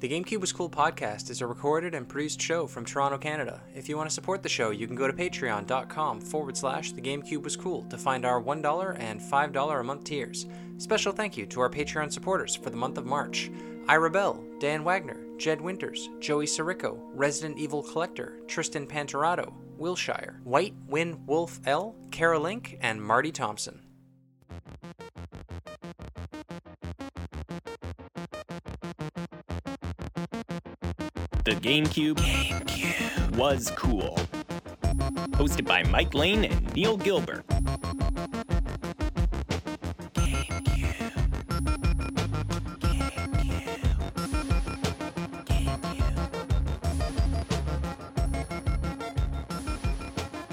[0.00, 3.60] The GameCube Was Cool podcast is a recorded and produced show from Toronto, Canada.
[3.74, 7.00] If you want to support the show, you can go to patreon.com forward slash The
[7.00, 10.46] GameCube Was Cool to find our $1 and $5 a month tiers.
[10.76, 13.50] Special thank you to our Patreon supporters for the month of March
[13.88, 20.74] Ira Bell, Dan Wagner, Jed Winters, Joey Sirico, Resident Evil Collector, Tristan Panterado, Wilshire, White
[20.86, 23.80] Win Wolf L, Kara Link, and Marty Thompson.
[31.48, 34.18] The GameCube, GameCube was cool.
[35.30, 37.42] Hosted by Mike Lane and Neil Gilbert.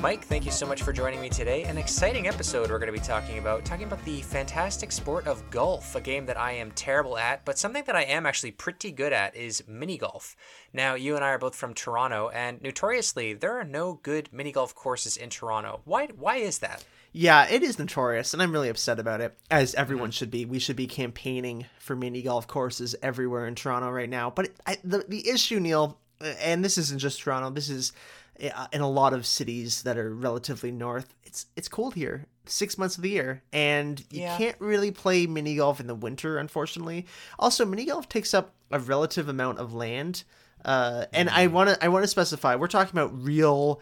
[0.05, 1.63] Mike, thank you so much for joining me today.
[1.63, 5.49] An exciting episode we're going to be talking about, talking about the fantastic sport of
[5.49, 8.91] golf, a game that I am terrible at, but something that I am actually pretty
[8.91, 10.35] good at is mini golf.
[10.71, 14.51] Now, you and I are both from Toronto, and notoriously, there are no good mini
[14.51, 15.81] golf courses in Toronto.
[15.85, 16.85] Why why is that?
[17.11, 20.17] Yeah, it is notorious, and I'm really upset about it, as everyone Mm-hmm.
[20.17, 20.45] should be.
[20.45, 24.29] We should be campaigning for mini golf courses everywhere in Toronto right now.
[24.29, 27.49] But I, the the issue, Neil, and this isn't just Toronto.
[27.49, 27.91] This is
[28.39, 31.13] in a lot of cities that are relatively north.
[31.23, 34.37] It's it's cold here six months of the year, and you Yeah.
[34.37, 37.05] can't really play mini golf in the winter, unfortunately.
[37.39, 40.23] Also, mini golf takes up a relative amount of land,
[40.63, 43.81] uh, and I want to I want to specify we're talking about real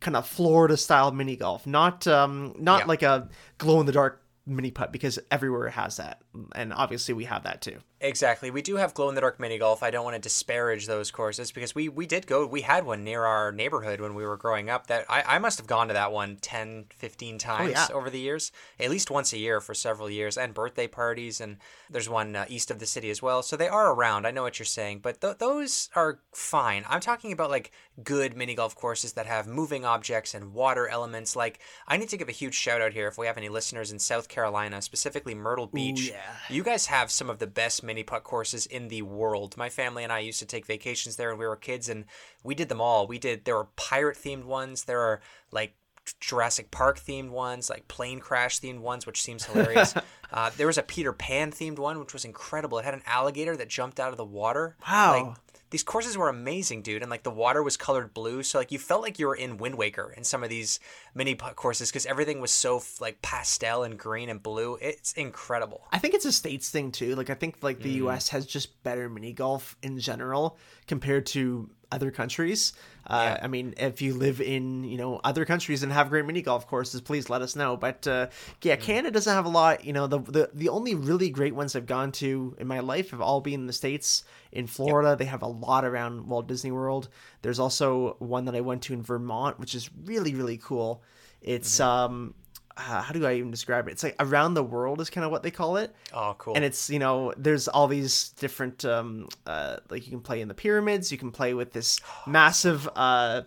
[0.00, 2.86] kind of Florida style mini golf, not um not Yeah.
[2.86, 3.28] like a
[3.58, 6.20] glow in the dark mini putt because everywhere has that,
[6.54, 7.78] and obviously we have that too.
[8.04, 8.50] Exactly.
[8.50, 9.82] We do have glow in the dark mini golf.
[9.82, 13.02] I don't want to disparage those courses because we, we did go, we had one
[13.02, 15.94] near our neighborhood when we were growing up that I, I must have gone to
[15.94, 17.86] that one 10, 15 times yeah.
[17.94, 21.40] over the years, at least once a year for several years, and birthday parties.
[21.40, 21.56] And
[21.88, 23.42] there's one uh, east of the city as well.
[23.42, 24.26] So they are around.
[24.26, 26.84] I know what you're saying, but th- those are fine.
[26.86, 27.70] I'm talking about like
[28.02, 31.36] good mini golf courses that have moving objects and water elements.
[31.36, 33.92] Like, I need to give a huge shout out here if we have any listeners
[33.92, 36.10] in South Carolina, specifically Myrtle Beach.
[36.10, 36.36] yeah.
[36.50, 39.56] You guys have some of the best mini putt courses in the world.
[39.56, 42.04] My family and I used to take vacations there when we were kids, and
[42.42, 43.06] we did them all.
[43.06, 43.44] We did.
[43.44, 44.84] There were pirate themed ones.
[44.84, 45.74] There are like
[46.20, 49.94] Jurassic Park themed ones, like plane crash themed ones, which seems hilarious.
[50.32, 52.78] uh, there was a Peter Pan themed one, which was incredible.
[52.78, 54.76] It had an alligator that jumped out of the water.
[54.86, 55.12] Wow.
[55.12, 55.36] Like,
[55.74, 58.78] these courses were amazing, dude, and like the water was colored blue, so like you
[58.78, 60.78] felt like you were in Wind Waker in some of these
[61.16, 64.78] mini courses because everything was so like pastel and green and blue.
[64.80, 65.82] It's incredible.
[65.90, 67.16] I think it's a states thing too.
[67.16, 68.02] Like I think like the Mm.
[68.04, 68.28] U.S.
[68.28, 72.72] has just better mini golf in general compared to other countries.
[73.06, 73.44] Uh, Yeah.
[73.44, 76.66] I mean, if you live in you know other countries and have great mini golf
[76.66, 77.76] courses, please let us know.
[77.76, 78.30] But uh, Mm.
[78.62, 79.84] yeah, Canada doesn't have a lot.
[79.84, 83.10] You know, the, the the only really great ones I've gone to in my life
[83.10, 84.24] have all been in the states.
[84.52, 87.08] In Florida, they have a lot around Walt Disney World.
[87.42, 91.02] There's also one that I went to in Vermont, which is really really cool.
[91.42, 92.14] It's Mm-hmm.
[92.14, 92.34] um.
[92.76, 93.92] Uh, how do I even describe it?
[93.92, 96.54] It's like around the world is kind of what they call it Oh, cool.
[96.56, 100.48] and it's you know there's all these different um uh like you can play in
[100.48, 103.42] the pyramids you can play with this massive uh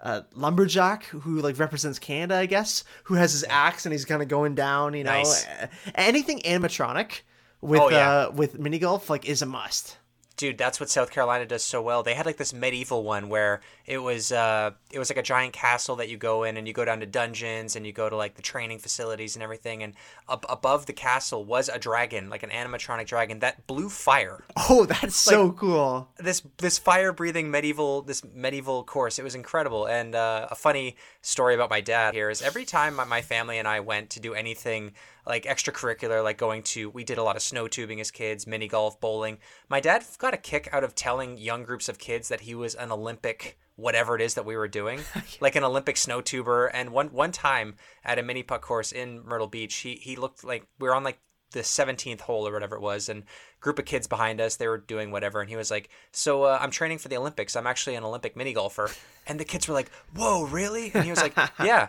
[0.00, 4.20] uh, lumberjack who like represents Canada, I guess, who has his axe and he's kind
[4.20, 4.94] of going down.
[4.94, 5.46] You know, Nice.
[5.94, 7.20] Anything animatronic
[7.60, 8.10] with Oh, yeah.
[8.10, 9.98] uh with mini golf like is a must.
[10.42, 12.02] Dude that's what south carolina does so well.
[12.02, 15.52] They had like this medieval one where it was uh it was like a giant
[15.52, 18.16] castle that you go in and you go down to dungeons and you go to
[18.16, 19.84] like the training facilities and everything.
[19.84, 19.94] And
[20.28, 24.42] up above the castle was a dragon like an animatronic dragon that blew fire.
[24.68, 26.08] Oh, that's so cool.
[26.18, 29.20] this this fire breathing medieval this medieval course.
[29.20, 29.86] It was incredible.
[29.86, 33.68] And uh, a funny story about my dad here is every time my, family and
[33.68, 34.92] i went to do anything
[35.26, 38.68] like extracurricular like going to we did a lot of snow tubing as kids mini
[38.68, 39.38] golf bowling.
[39.68, 42.74] My dad got a kick out of telling young groups of kids that he was
[42.74, 45.00] an olympic whatever it is that we were doing
[45.40, 46.66] like an olympic snow tuber.
[46.66, 50.44] And one one time at a mini putt course in myrtle beach he he looked
[50.44, 51.18] like we were on like
[51.52, 53.22] the 17th hole or whatever it was and
[53.60, 56.58] group of kids behind us they were doing whatever and he was like so uh,
[56.60, 58.90] i'm training for the olympics i'm actually an olympic mini golfer
[59.26, 61.88] and the kids were like whoa really and he was like yeah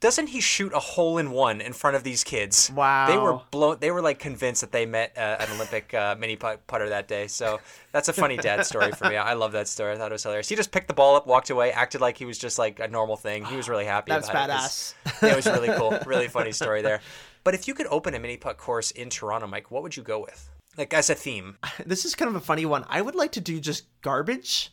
[0.00, 3.06] doesn't he shoot a hole in one in front of these kids Wow.
[3.06, 6.36] they were blown they were like convinced that they met uh, an olympic uh, mini
[6.36, 7.58] put- putter that day so
[7.92, 10.22] that's a funny dad story for me i love that story i thought it was
[10.22, 12.80] hilarious he just picked the ball up walked away acted like he was just like
[12.80, 14.52] a normal thing he was really happy That's about it.
[14.52, 15.22] It was- badass.
[15.30, 15.98] it was really cool.
[16.04, 17.00] Really funny story there.
[17.44, 20.02] But if you could open a mini putt course in Toronto, Mike, what would you
[20.02, 20.50] go with?
[20.76, 21.58] Like as a theme?
[21.86, 22.84] This is kind of a funny one.
[22.88, 24.70] I would like to do just garbage.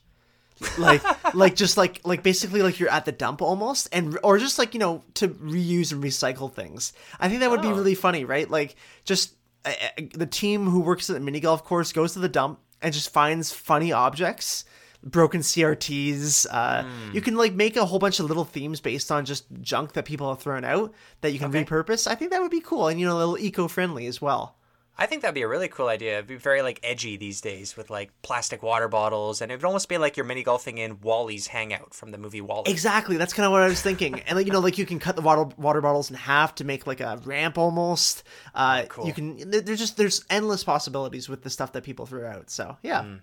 [0.78, 1.02] like
[1.36, 4.74] like just like like basically like you're at the dump almost and or just like
[4.76, 7.74] you know to reuse and recycle things i think that would be Oh.
[7.76, 9.34] really funny right like just
[9.66, 9.72] uh,
[10.14, 13.12] the team who works at the mini golf course goes to the dump and just
[13.12, 14.64] finds funny objects
[15.04, 16.46] broken CRTs.
[16.50, 17.14] Uh, Hmm.
[17.16, 20.06] You can like make a whole bunch of little themes based on just junk that
[20.06, 21.64] people have thrown out that you can Okay.
[21.66, 22.08] repurpose.
[22.08, 24.56] I think that would be cool and you know a little eco-friendly as well.
[24.98, 26.16] I think that'd be a really cool idea.
[26.18, 29.66] It'd be very like edgy these days with like plastic water bottles, and it would
[29.66, 32.70] almost be like you're mini golfing in WALL-E's Hangout from the movie WALL-E.
[32.70, 34.20] Exactly, that's kind of what I was thinking.
[34.28, 36.66] And like you know, like you can cut the water water bottles in half to
[36.66, 38.24] make like a ramp almost.
[38.54, 39.08] Uh, Cool.
[39.08, 39.50] You can.
[39.50, 42.52] There's just there's endless possibilities with the stuff that people throw out.
[42.52, 43.02] So yeah.
[43.02, 43.22] Mm.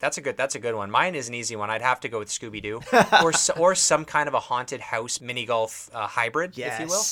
[0.00, 0.36] That's a good.
[0.36, 0.90] That's a good one.
[0.90, 1.70] Mine is an easy one.
[1.70, 2.80] I'd have to go with Scooby Doo,
[3.22, 7.02] or or some kind of a haunted house mini golf uh, hybrid, if you will.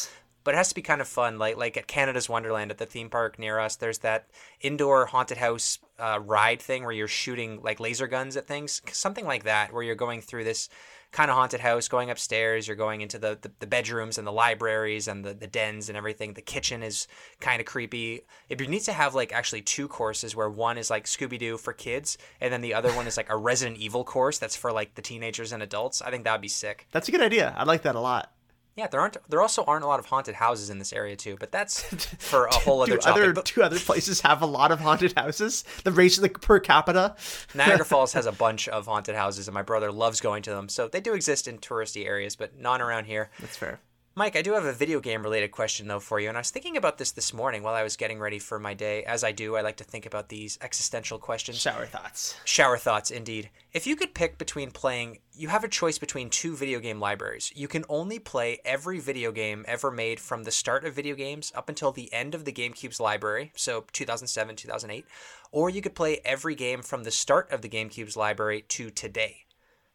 [0.45, 2.87] But it has to be kind of fun, like like at Canada's Wonderland at the
[2.87, 3.77] theme park near us.
[3.77, 4.29] There's that
[4.61, 9.27] indoor haunted house uh, ride thing where you're shooting like laser guns at things, something
[9.27, 10.69] like that, where you're going through this
[11.11, 12.67] kind of haunted house, going upstairs.
[12.67, 15.97] You're going into the, the, the bedrooms and the libraries and the, the dens and
[15.97, 16.35] everything.
[16.35, 17.07] The kitchen is
[17.41, 18.23] kind of creepy.
[18.49, 21.73] It needs to have like actually two courses where one is like Scooby Doo for
[21.73, 24.95] kids, and then the other one is like a Resident Evil course that's for like
[24.95, 26.03] the teenagers and adults.
[26.03, 26.87] I think that'd be sick.
[26.93, 27.55] That's a good idea.
[27.57, 28.33] I like that a lot.
[28.79, 31.37] Yeah, there aren't there also aren't a lot of haunted houses in this area too,
[31.41, 31.83] but that's
[32.21, 33.23] for a whole other Do topic.
[33.23, 35.65] other But other places have a lot of haunted houses?
[35.83, 37.17] The ratio like per capita.
[37.57, 40.69] Niagara Falls has a bunch of haunted houses, and my brother loves going to them.
[40.69, 43.31] So they do exist in touristy areas, but not around here.
[43.41, 43.81] That's fair.
[44.19, 46.51] Mike, I do have a video game related question though for you, and I was
[46.51, 49.05] thinking about this this morning while I was getting ready for my day.
[49.05, 51.61] As I do, I like to think about these existential questions.
[51.61, 52.35] Shower thoughts.
[52.45, 53.49] Shower thoughts, indeed.
[53.73, 57.53] If you could pick between playing, you have a choice between two video game libraries.
[57.55, 61.53] You can only play every video game ever made from the start of video games
[61.55, 65.05] up until the end of the GameCube's library, so 2007, 2008,
[65.53, 69.45] or you could play every game from the start of the GameCube's library to today.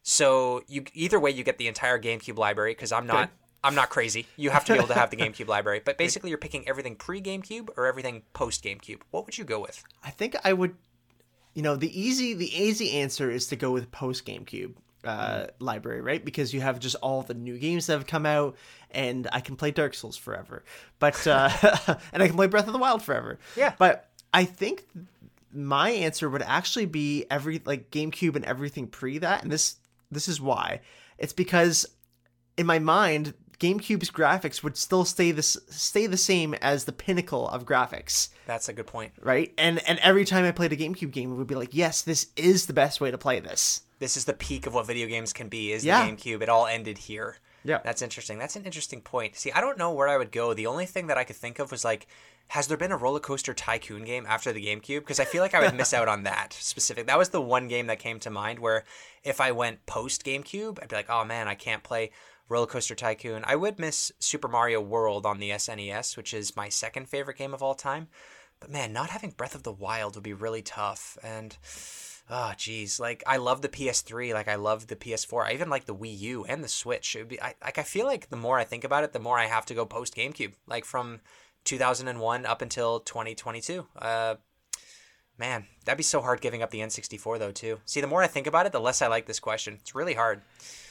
[0.02, 3.28] So you either way, you get the entire GameCube library because I'm not.
[3.28, 3.43] Good.
[3.64, 4.26] I'm not crazy.
[4.36, 6.94] You have to be able to have the GameCube library, but basically you're picking everything
[6.94, 9.00] pre GameCube or everything post GameCube.
[9.10, 9.82] What would you go with?
[10.04, 10.76] I think I would.
[11.54, 14.74] You know, the easy the easy answer is to go with post GameCube
[15.04, 16.24] uh, library, right?
[16.24, 18.56] Because you have just all the new games that have come out,
[18.90, 20.64] and I can play Dark Souls forever.
[20.98, 21.50] But uh,
[22.12, 23.38] and I can play Breath of the Wild forever.
[23.56, 23.74] Yeah.
[23.78, 24.84] But I think
[25.52, 29.76] my answer would actually be every like GameCube and everything pre that, and this
[30.10, 30.80] this is why.
[31.18, 31.86] It's because
[32.56, 37.48] in my mind, GameCube's graphics would still stay this stay the same as the pinnacle
[37.48, 39.12] of graphics That's a good point.
[39.20, 39.52] right?
[39.58, 42.28] And and every time I played a GameCube game, it would be like, yes, this
[42.36, 43.82] is the best way to play this.
[44.00, 46.04] this is the peak of what video games can be is Yeah.
[46.04, 46.42] the GameCube.
[46.42, 47.36] It all ended here.
[47.66, 47.78] Yeah.
[47.82, 48.38] That's interesting.
[48.38, 49.36] That's an interesting point.
[49.36, 50.52] See, I don't know where I would go.
[50.52, 52.06] The only thing that I could think of was like,
[52.48, 54.98] has there been a roller coaster tycoon game after the GameCube?
[55.00, 57.06] Because I feel like I would miss out on that specific.
[57.06, 58.84] That was the one game that came to mind where
[59.22, 62.10] if I went post GameCube, I'd be like, oh man, I can't play
[62.48, 63.42] Roller Coaster Tycoon.
[63.46, 67.54] I would miss Super Mario World on the SNES, which is my second favorite game
[67.54, 68.08] of all time.
[68.60, 71.18] But man, not having Breath of the Wild would be really tough.
[71.22, 71.56] And
[72.30, 75.86] oh, geez, like I love the PS3, like I love the PS4, I even like
[75.86, 77.16] the Wii U and the Switch.
[77.16, 79.18] It would be I, like I feel like the more I think about it, the
[79.18, 81.20] more I have to go post GameCube, like from
[81.64, 83.86] 2001 up until 2022.
[83.98, 84.36] Uh,
[85.38, 87.80] man, that'd be so hard giving up the N64 though too.
[87.86, 89.78] See, the more I think about it, the less I like this question.
[89.80, 90.42] It's really hard.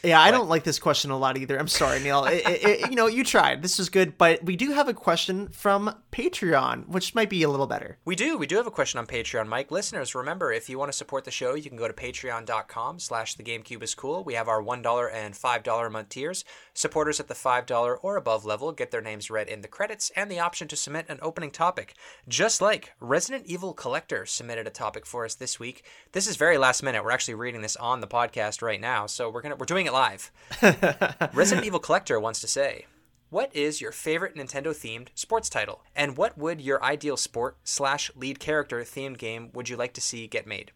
[0.04, 1.58] Yeah, I don't like this question a lot either.
[1.58, 2.26] I'm sorry, Neil.
[2.26, 3.62] It- it- it- you know, you tried.
[3.62, 7.48] This was good, but we do have a question from Patreon, which might be a
[7.50, 7.98] little better.
[8.04, 8.38] We do.
[8.38, 9.72] We do have a question on Patreon, Mike.
[9.72, 13.36] Listeners, remember, if you want to support the show, you can go to patreon.com slash
[13.36, 14.26] the GameCube is cool.
[14.26, 16.44] We have our $1 and $5 a month tiers.
[16.74, 20.30] Supporters at the $5 or above level get their names read in the credits and
[20.30, 21.94] the option to submit an opening topic.
[22.28, 25.84] Just like Resident Evil Collector submitted a topic for us this week.
[26.12, 27.04] This is very last minute.
[27.04, 29.94] We're actually reading this on the podcast right now, so we're gonna we're doing it
[29.94, 30.32] live.
[31.34, 32.86] Resident Evil Collector wants to say,
[33.30, 35.82] what is your favorite Nintendo themed sports title?
[35.96, 40.02] And what would your ideal sport slash lead character themed game would you like to
[40.02, 40.72] see get made?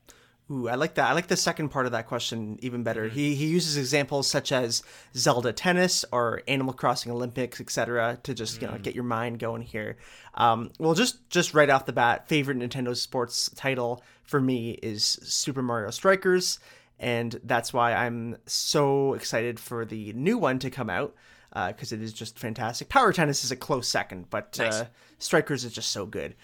[0.50, 1.10] Ooh, I like that.
[1.10, 3.08] I like the second part of that question even better.
[3.08, 3.16] Mm-hmm.
[3.16, 4.82] He he uses examples such as
[5.16, 8.62] Zelda Tennis or Animal Crossing Olympics, etc., to just Mm.
[8.62, 9.98] you know get your mind going here.
[10.36, 15.04] Um, well, just just right off the bat, favorite Nintendo sports title for me is
[15.04, 16.60] Super Mario Strikers,
[16.98, 21.14] and that's why I'm so excited for the new one to come out
[21.54, 22.88] because it is just fantastic.
[22.88, 24.76] Power Tennis is a close second, but Nice.
[24.82, 24.86] uh,
[25.20, 26.36] Strikers is just so good.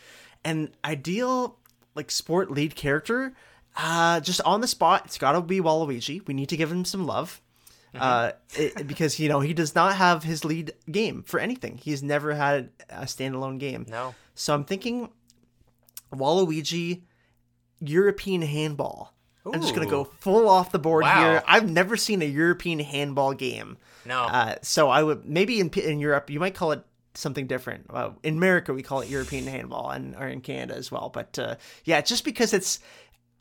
[0.44, 1.58] And ideal
[1.96, 3.34] like sport lead character,
[3.76, 6.26] uh, just on the spot, it's got to be Waluigi.
[6.28, 7.42] We need to give him some love.
[7.96, 11.78] Uh, it, because you know he does not have his lead game for anything.
[11.78, 13.86] He's never had a standalone game.
[13.88, 14.16] No.
[14.34, 15.10] So I'm thinking
[16.12, 17.02] Waluigi
[17.80, 19.14] European handball.
[19.46, 21.20] I'm just gonna go full off the board Wow.
[21.20, 21.44] here.
[21.46, 23.78] I've never seen a European handball game.
[24.06, 24.22] No.
[24.24, 27.86] Uh, so I would maybe in in Europe you might call it something different.
[27.90, 31.10] Uh, in America we call it European handball, and or in Canada as well.
[31.14, 32.82] But uh, yeah, just because it's it,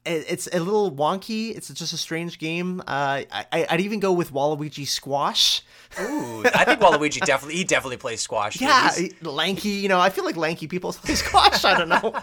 [0.04, 1.54] it's a little wonky.
[1.56, 2.80] It's just a strange game.
[2.80, 5.62] Uh, I, I'd even go with Waluigi Squash.
[6.00, 8.60] Ooh, I think Waluigi definitely he definitely plays squash.
[8.60, 9.68] Yeah, He's- lanky.
[9.68, 11.64] You know, I feel like lanky people play squash.
[11.64, 12.14] I don't know.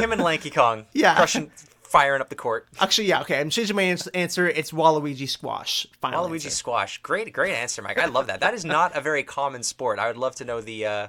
[0.00, 0.86] him and Lanky Kong.
[0.92, 1.16] Yeah.
[1.16, 1.50] crushing,
[1.88, 2.68] firing up the court.
[2.80, 3.20] Actually, yeah.
[3.22, 4.48] Okay, I'm changing my answer.
[4.48, 5.86] It's Waluigi Squash.
[6.00, 6.50] Final Waluigi answer.
[6.50, 6.98] squash.
[6.98, 7.98] Great, great answer, Mike.
[7.98, 8.40] I love that.
[8.40, 9.98] That is not a very common sport.
[9.98, 11.06] I would love to know the uh,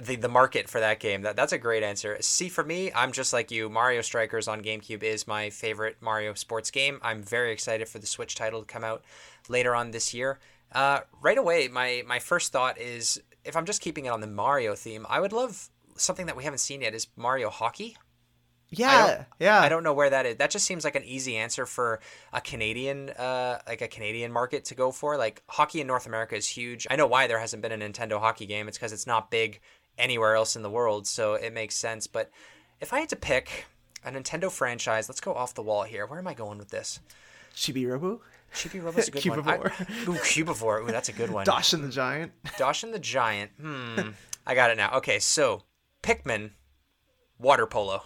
[0.00, 1.22] the the market for that game.
[1.22, 2.16] That that's a great answer.
[2.20, 3.68] See, for me, I'm just like you.
[3.68, 6.98] Mario Strikers on GameCube is my favorite Mario sports game.
[7.02, 9.04] I'm very excited for the Switch title to come out
[9.48, 10.38] later on this year.
[10.72, 14.26] Uh, right away, my my first thought is if I'm just keeping it on the
[14.26, 17.96] Mario theme, I would love something that we haven't seen yet is Mario Hockey.
[18.70, 19.60] Yeah, yeah.
[19.60, 20.36] I don't know where that is.
[20.36, 22.00] That just seems like an easy answer for
[22.32, 25.16] a Canadian, uh, like a Canadian market to go for.
[25.16, 26.86] Like hockey in North America is huge.
[26.90, 28.66] I know why there hasn't been a Nintendo hockey game.
[28.68, 29.60] It's because it's not big
[29.98, 32.06] anywhere else in the world, so it makes sense.
[32.06, 32.30] But
[32.80, 33.66] if I had to pick
[34.04, 36.04] a Nintendo franchise, let's go off the wall here.
[36.06, 37.00] Where am I going with this?
[37.54, 38.20] Chibi Robo,
[38.52, 39.48] Chibi Robo's a good one.
[39.48, 40.08] I- Cubivore.
[40.08, 40.82] ooh, Cubivore.
[40.82, 41.46] Ooh, that's a good one.
[41.46, 42.32] Dashin the Giant.
[42.58, 43.52] Doshin the Giant.
[43.60, 44.10] Hmm.
[44.46, 44.90] I got it now.
[44.98, 45.62] Okay, so
[46.02, 46.50] Pikmin,
[47.38, 48.02] water polo.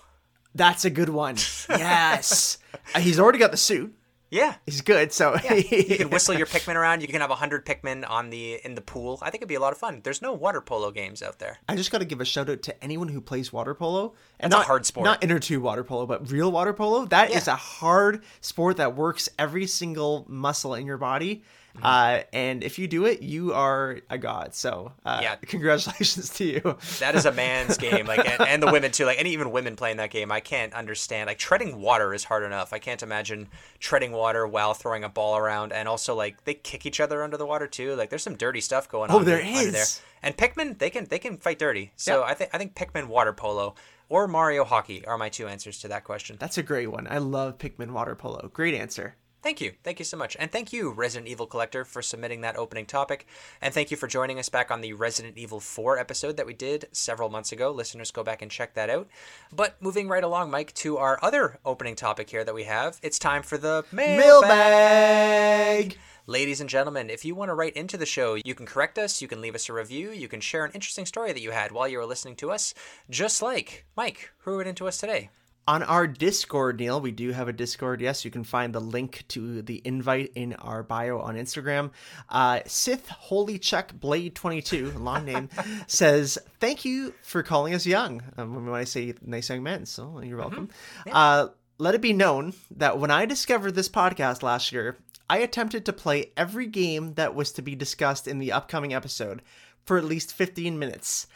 [0.54, 1.36] That's a good one.
[1.70, 2.58] Yes,
[2.94, 3.94] Uh, he's already got the suit.
[4.32, 5.12] Yeah, He's good.
[5.12, 7.02] So you can whistle your Pikmin around.
[7.02, 9.18] You can have hundred Pikmin on the in the pool.
[9.22, 10.02] I think it'd be a lot of fun.
[10.04, 11.58] There's no water polo games out there.
[11.68, 14.14] I just got to give a shout out to anyone who plays water polo.
[14.38, 15.04] And That's a not, hard sport.
[15.04, 17.06] Not inner tube water polo, but real water polo.
[17.06, 17.54] That is Yeah.
[17.54, 21.42] a hard sport that works every single muscle in your body.
[21.80, 22.20] Mm-hmm.
[22.20, 24.54] Uh, and if you do it, you are a god.
[24.54, 25.34] So uh, Yeah.
[25.42, 26.76] congratulations to you.
[26.98, 29.04] That is a man's game, like and, and the women too.
[29.06, 31.26] Like and even women playing that game, I can't understand.
[31.28, 32.72] Like treading water is hard enough.
[32.72, 35.72] I can't imagine treading water while throwing a ball around.
[35.72, 37.94] And also like they kick each other under the water too.
[37.94, 39.24] Like there's some dirty stuff going Oh, on.
[39.24, 39.82] there under there.
[39.82, 40.00] is.
[40.22, 41.92] And Pikmin, they can they can fight dirty.
[41.96, 43.74] So I think I think Pikmin water polo
[44.08, 46.36] or Mario hockey are my two answers to that question.
[46.38, 47.06] That's a great one.
[47.08, 48.50] I love Pikmin water polo.
[48.52, 49.14] Great answer.
[49.42, 49.72] Thank you.
[49.82, 50.36] Thank you so much.
[50.38, 53.26] And thank you, Resident Evil Collector, for submitting that opening topic.
[53.62, 56.52] And thank you for joining us back on the Resident Evil 4 episode that we
[56.52, 57.70] did several months ago.
[57.70, 59.08] Listeners, go back and check that out.
[59.50, 63.18] But moving right along, Mike, to our other opening topic here that we have, it's
[63.18, 65.96] time for the Mailbag.
[66.26, 69.22] Ladies and gentlemen, if you want to write into the show, you can correct us,
[69.22, 71.72] you can leave us a review, you can share an interesting story that you had
[71.72, 72.74] while you were listening to us,
[73.08, 75.30] just like Mike, who wrote into us today.
[75.68, 78.00] On our Discord, Neil, we do have a Discord.
[78.00, 81.90] Yes, you can find the link to the invite in our bio on Instagram.
[82.28, 85.48] Uh, Sith Holy Chuck Blade 22, long name,
[85.86, 88.22] says, Thank you for calling us young.
[88.36, 90.70] Um, when I say nice young men, so you're welcome.
[91.10, 91.48] Uh,
[91.78, 94.96] let it be known that when I discovered this podcast last year,
[95.28, 99.42] I attempted to play every game that was to be discussed in the upcoming episode
[99.84, 101.26] for at least 15 minutes.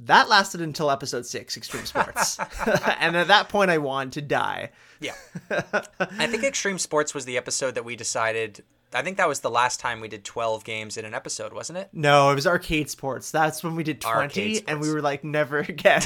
[0.00, 2.38] That lasted until episode six, Extreme Sports.
[3.00, 4.70] and at that point, I wanted to die.
[5.00, 5.14] Yeah.
[5.50, 8.64] I think Extreme Sports was the episode that we decided.
[8.94, 11.78] I think that was the last time we did 12 games in an episode, wasn't
[11.78, 11.90] it?
[11.92, 13.30] No, it was Arcade Sports.
[13.30, 16.02] That's when we did 20, and we were like, never again.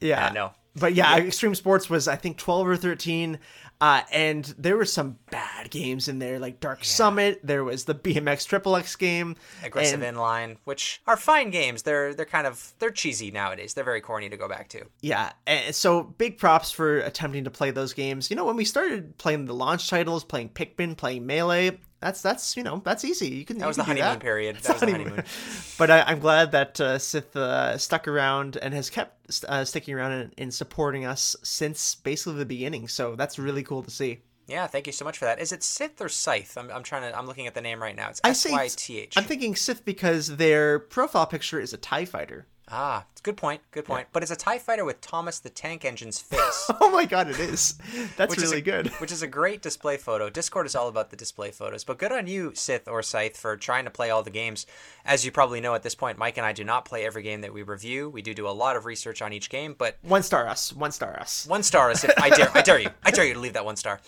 [0.00, 0.28] yeah.
[0.28, 0.52] I know.
[0.76, 3.38] But yeah, Extreme Sports was, I think, 12 or 13.
[3.80, 7.40] Uh, and there were some bad games in there, like Dark Summit.
[7.44, 9.36] There was the BMX Triple X game.
[9.62, 11.82] Aggressive and- Inline, which are fine games.
[11.82, 13.74] They're they're kind of they're cheesy nowadays.
[13.74, 14.84] They're very corny to go back to.
[15.02, 18.30] Yeah, and so big props for attempting to play those games.
[18.30, 22.54] You know, when we started playing the launch titles, playing Pikmin, playing Melee, that's that's
[22.54, 23.28] you know that's easy.
[23.28, 24.56] You can That was the honeymoon period.
[24.56, 25.24] That was the honeymoon.
[25.78, 29.94] but I, I'm glad that uh, Sith uh, stuck around and has kept uh, sticking
[29.94, 32.88] around and, and supporting us since basically the beginning.
[32.88, 34.20] So that's really cool to see.
[34.46, 35.40] Yeah, thank you so much for that.
[35.40, 36.58] Is it Sith or Scythe?
[36.58, 37.18] I'm, I'm trying to.
[37.18, 38.10] I'm looking at the name right now.
[38.10, 39.16] It's I S Y T H.
[39.16, 42.46] I'm thinking Sith because their profile picture is a Tie Fighter.
[42.70, 43.60] Ah, it's a good point.
[43.72, 44.08] Good point.
[44.12, 46.70] But it's a Tie Fighter with Thomas the Tank Engine's face.
[46.80, 47.74] Oh my god, it is.
[48.16, 48.88] That's which is really a, good.
[49.00, 50.28] Which is a great display photo.
[50.30, 51.82] Discord is all about the display photos.
[51.84, 54.66] But good on you, Sith or Scythe, for trying to play all the games.
[55.04, 57.40] As you probably know at this point, Mike and I do not play every game
[57.42, 58.08] that we review.
[58.10, 60.72] We do do a lot of research on each game, but One star us.
[60.72, 61.46] One star us.
[61.46, 62.04] one star us.
[62.04, 62.90] if I dare I dare you.
[63.02, 64.00] I dare you to leave that one star.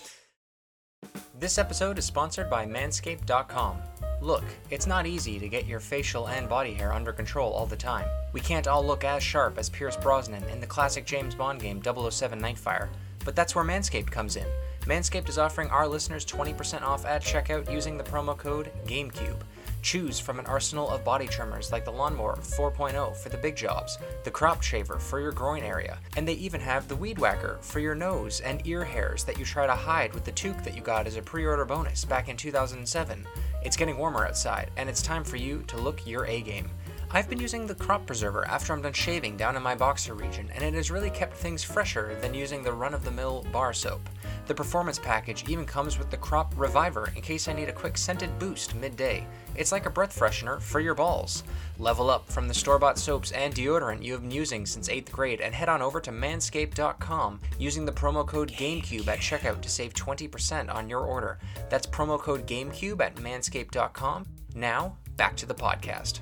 [1.38, 3.78] This episode is sponsored by manscaped.com.
[4.20, 7.76] Look, it's not easy to get your facial and body hair under control all the
[7.76, 8.08] time.
[8.32, 11.82] We can't all look as sharp as Pierce Brosnan in the classic James Bond game
[11.82, 12.88] 007 Nightfire,
[13.24, 14.46] but that's where Manscaped comes in.
[14.86, 19.40] Manscaped is offering our listeners 20% off at checkout using the promo code GameCube.
[19.86, 23.98] Choose from an arsenal of body trimmers like the Lawnmower 4.0 for the big jobs,
[24.24, 27.78] the Crop Shaver for your groin area, and they even have the Weed Whacker for
[27.78, 30.82] your nose and ear hairs that you try to hide with the toque that you
[30.82, 33.24] got as a pre order bonus back in 2007.
[33.62, 36.68] It's getting warmer outside, and it's time for you to look your A game.
[37.12, 40.50] I've been using the crop preserver after I'm done shaving down in my boxer region,
[40.52, 43.72] and it has really kept things fresher than using the run of the mill bar
[43.72, 44.00] soap.
[44.46, 47.98] The performance package even comes with the crop reviver in case I need a quick
[47.98, 49.26] scented boost midday.
[49.56, 51.42] It's like a breath freshener for your balls.
[51.78, 55.10] Level up from the store bought soaps and deodorant you have been using since 8th
[55.10, 59.68] grade and head on over to manscaped.com using the promo code GameCube at checkout to
[59.68, 61.38] save 20% on your order.
[61.68, 64.26] That's promo code GameCube at manscaped.com.
[64.54, 66.20] Now, back to the podcast.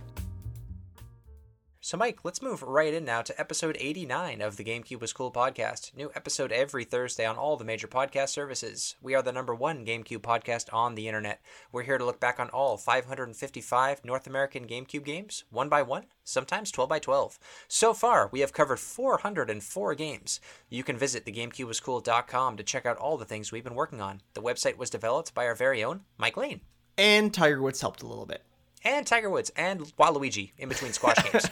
[1.84, 5.30] So, Mike, let's move right in now to episode 89 of the GameCube Was Cool
[5.30, 5.94] podcast.
[5.94, 8.96] New episode every Thursday on all the major podcast services.
[9.02, 11.42] We are the number one GameCube podcast on the internet.
[11.72, 16.06] We're here to look back on all 555 North American GameCube games, one by one,
[16.24, 17.38] sometimes 12 by 12.
[17.68, 20.40] So far, we have covered 404 games.
[20.70, 24.22] You can visit thegamecubewascool.com to check out all the things we've been working on.
[24.32, 26.62] The website was developed by our very own Mike Lane
[26.96, 28.42] And Tiger Woods helped a little bit.
[28.84, 31.48] And Tiger Woods and Waluigi in between squash games.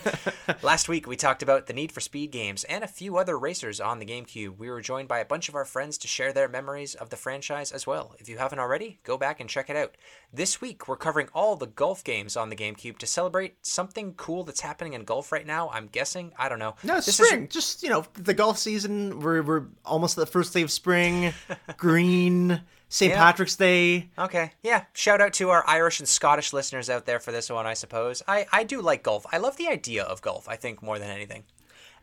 [0.63, 3.81] Last week we talked about the Need for Speed games and a few other racers
[3.81, 4.59] on the GameCube.
[4.59, 7.17] We were joined by a bunch of our friends to share their memories of the
[7.17, 8.15] franchise as well.
[8.19, 9.97] If you haven't already, go back and check it out.
[10.33, 14.45] This week we're covering all the golf games on the GameCube to celebrate something cool
[14.45, 15.71] that's happening in golf right now.
[15.71, 16.33] I'm guessing.
[16.39, 16.75] I don't know.
[16.83, 17.49] No, it's This is- spring.
[17.49, 19.21] Just you know, the golf season.
[19.21, 21.33] We're we're almost at the first day of spring.
[21.77, 22.61] Green.
[22.93, 23.11] St.
[23.11, 23.17] Yeah.
[23.17, 24.11] Patrick's Day.
[24.19, 24.85] Okay, yeah.
[24.93, 28.23] Shout out to our Irish and Scottish listeners out there for this one, I suppose.
[28.29, 29.25] I, I do like golf.
[29.33, 31.45] I love the idea of golf, I think, more than anything.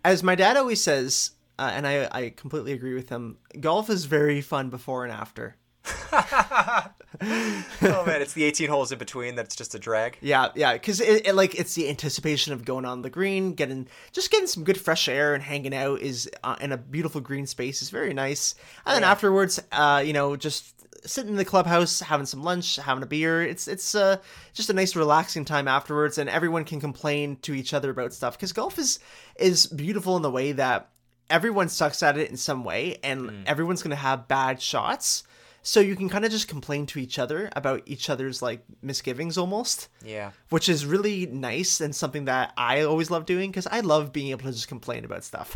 [0.04, 3.38] As my dad always says, uh, and I I completely agree with him.
[3.60, 5.58] Golf is very fun before and after.
[6.12, 10.18] oh man, it's the 18 holes in between that's just a drag.
[10.22, 13.88] Yeah, yeah, because it, it like it's the anticipation of going on the green, getting
[14.12, 17.46] just getting some good fresh air and hanging out is uh, in a beautiful green
[17.46, 18.56] space is very nice.
[18.88, 23.04] And then afterwards, uh, you know, just sitting in the clubhouse, having some lunch, having
[23.04, 23.42] a beer.
[23.42, 24.18] It's it's uh,
[24.54, 28.38] just a nice relaxing time afterwards, and everyone can complain to each other about stuff
[28.38, 29.00] because golf is
[29.38, 30.90] is beautiful in the way that
[31.30, 35.24] everyone sucks at it in some way, and everyone's gonna have bad shots.
[35.62, 39.38] So you can kind of just complain to each other about each other's like misgivings
[39.38, 40.32] almost Yeah.
[40.50, 44.30] which is really nice and something that I always love doing because I love being
[44.32, 45.54] able to just complain about stuff.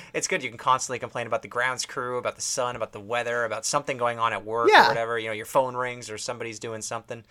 [0.14, 0.42] it's good.
[0.42, 3.64] You can constantly complain about the grounds crew, about the sun, about the weather, about
[3.64, 4.86] something going on at work Yeah.
[4.86, 5.18] or whatever.
[5.18, 7.24] You know, your phone rings or somebody's doing something.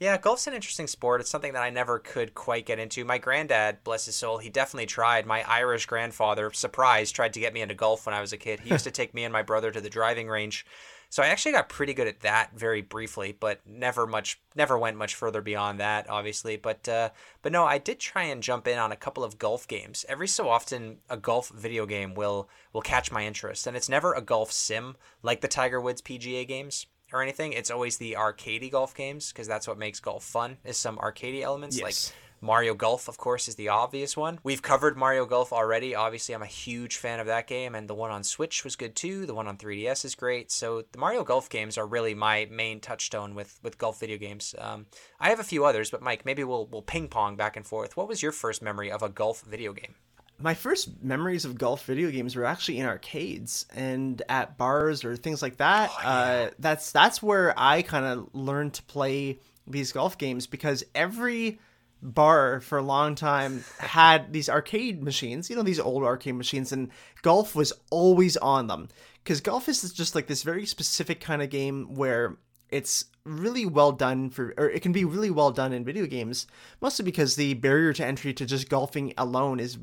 [0.00, 1.20] Yeah, golf's an interesting sport.
[1.20, 3.04] It's something that I never could quite get into.
[3.04, 5.24] My granddad, bless his soul, he definitely tried.
[5.24, 8.60] My Irish grandfather, surprise, tried to get me into golf when I was a kid.
[8.60, 10.66] He used to take me and my brother to the driving range.
[11.10, 14.96] So I actually got pretty good at that very briefly, but never much, never went
[14.96, 16.56] much further beyond that, obviously.
[16.56, 19.68] But uh, but no, I did try and jump in on a couple of golf
[19.68, 20.04] games.
[20.08, 24.12] Every so often, a golf video game will will catch my interest, and it's never
[24.12, 27.52] a golf sim like the Tiger Woods PGA games or anything.
[27.52, 30.58] It's always the arcadey golf games because that's what makes golf fun.
[30.64, 31.84] Is some arcadey elements Yes.
[31.84, 34.38] like Mario Golf, of course, is the obvious one.
[34.42, 35.94] We've covered Mario Golf already.
[35.94, 38.94] Obviously, I'm a huge fan of that game, and the one on Switch was good
[38.94, 39.24] too.
[39.24, 40.50] The one on 3DS is great.
[40.52, 44.54] So the Mario Golf games are really my main touchstone with with golf video games.
[44.58, 44.86] Um,
[45.18, 47.96] I have a few others, but Mike, maybe we'll we'll ping pong back and forth.
[47.96, 49.94] What was your first memory of a golf video game?
[50.38, 55.16] My first memories of golf video games were actually in arcades and at bars or
[55.16, 55.90] things like that.
[56.02, 61.58] uh, that's that's where I kind of learned to play these golf games because every
[62.02, 66.72] bar for a long time had these arcade machines, you know, these old arcade machines,
[66.72, 66.90] and
[67.22, 68.88] golf was always on them.
[69.22, 72.36] Because golf is just like this very specific kind of game where
[72.68, 76.46] it's really well done for, or it can be really well done in video games,
[76.82, 79.78] mostly because the barrier to entry to just golfing alone is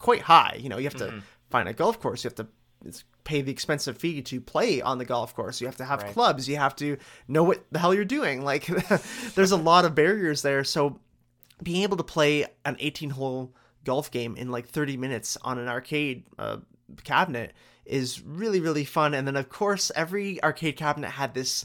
[0.00, 0.56] quite high.
[0.58, 2.48] You know, you have to find a golf course, you have to
[3.24, 5.60] pay the expensive fee to play on the golf course.
[5.60, 6.12] You have to have Right.
[6.12, 6.48] clubs.
[6.48, 6.96] You have to
[7.28, 8.42] know what the hell you're doing.
[8.52, 8.66] Like,
[9.36, 10.64] there's a lot of barriers there.
[10.64, 10.98] So,
[11.62, 15.68] being able to play an 18 hole golf game in like 30 minutes on an
[15.68, 16.56] arcade uh,
[17.04, 17.52] cabinet
[17.86, 21.64] is really really fun and then of course every arcade cabinet had this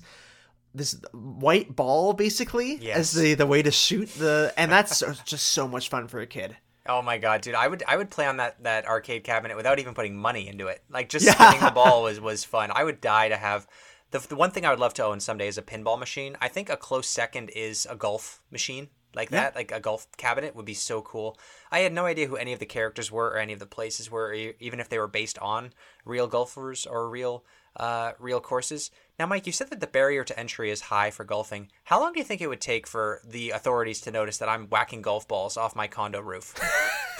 [0.73, 2.97] this white ball basically Yes.
[2.97, 6.27] as the the way to shoot the and that's just so much fun for a
[6.27, 6.55] kid
[6.87, 7.55] Oh my god, dude!
[7.55, 10.67] I would I would play on that that arcade cabinet without even putting money into
[10.67, 10.83] it.
[10.89, 11.33] Like just Yeah.
[11.33, 12.71] spinning the ball was was fun.
[12.73, 13.67] I would die to have.
[14.11, 16.37] The, the one thing I would love to own someday is a pinball machine.
[16.39, 20.55] I think a close second is a golf machine like that, like a golf cabinet
[20.55, 21.37] would be so cool.
[21.71, 24.11] I had no idea who any of the characters were or any of the places
[24.11, 25.73] were, even if they were based on
[26.05, 27.43] real golfers or real
[27.77, 28.91] uh, real courses.
[29.17, 31.69] Now, Mike, you said that the barrier to entry is high for golfing.
[31.85, 34.67] How long do you think it would take for the authorities to notice that I'm
[34.67, 36.53] whacking golf balls off my condo roof?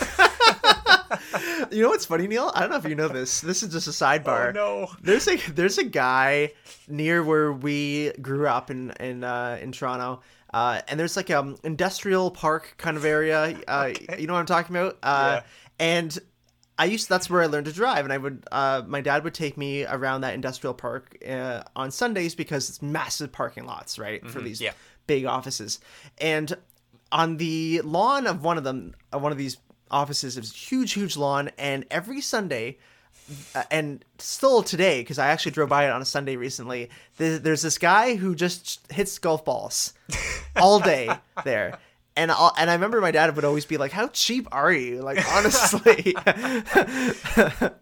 [1.71, 2.51] you know what's funny, Neil?
[2.53, 3.41] I don't know if you know this.
[3.41, 4.49] This is just a sidebar.
[4.49, 4.87] Oh, no.
[5.01, 6.51] There's a there's a guy
[6.87, 10.21] near where we grew up in in uh, in Toronto.
[10.53, 13.57] Uh, and there's like um industrial park kind of area.
[13.67, 14.97] Uh, You know what I'm talking about?
[15.03, 15.43] Uh, Yeah.
[15.77, 16.17] And
[16.77, 19.23] I used to, that's where I learned to drive, and I would uh, my dad
[19.23, 23.97] would take me around that industrial park uh, on Sundays because it's massive parking lots,
[23.97, 24.73] right, for these yeah.
[25.07, 25.79] big offices.
[26.17, 26.55] And
[27.11, 29.57] on the lawn of one of them, uh, one of these
[29.89, 32.77] offices, is a huge, huge lawn, and every Sunday.
[33.55, 36.91] Uh, and still today, because I actually drove by it on a Sunday recently.
[37.17, 39.93] There's this guy who just hits golf balls
[40.57, 41.09] all day
[41.43, 41.79] there,
[42.17, 45.01] and I'll, and I remember my dad would always be like, "How cheap are you?"
[45.01, 46.15] Like honestly,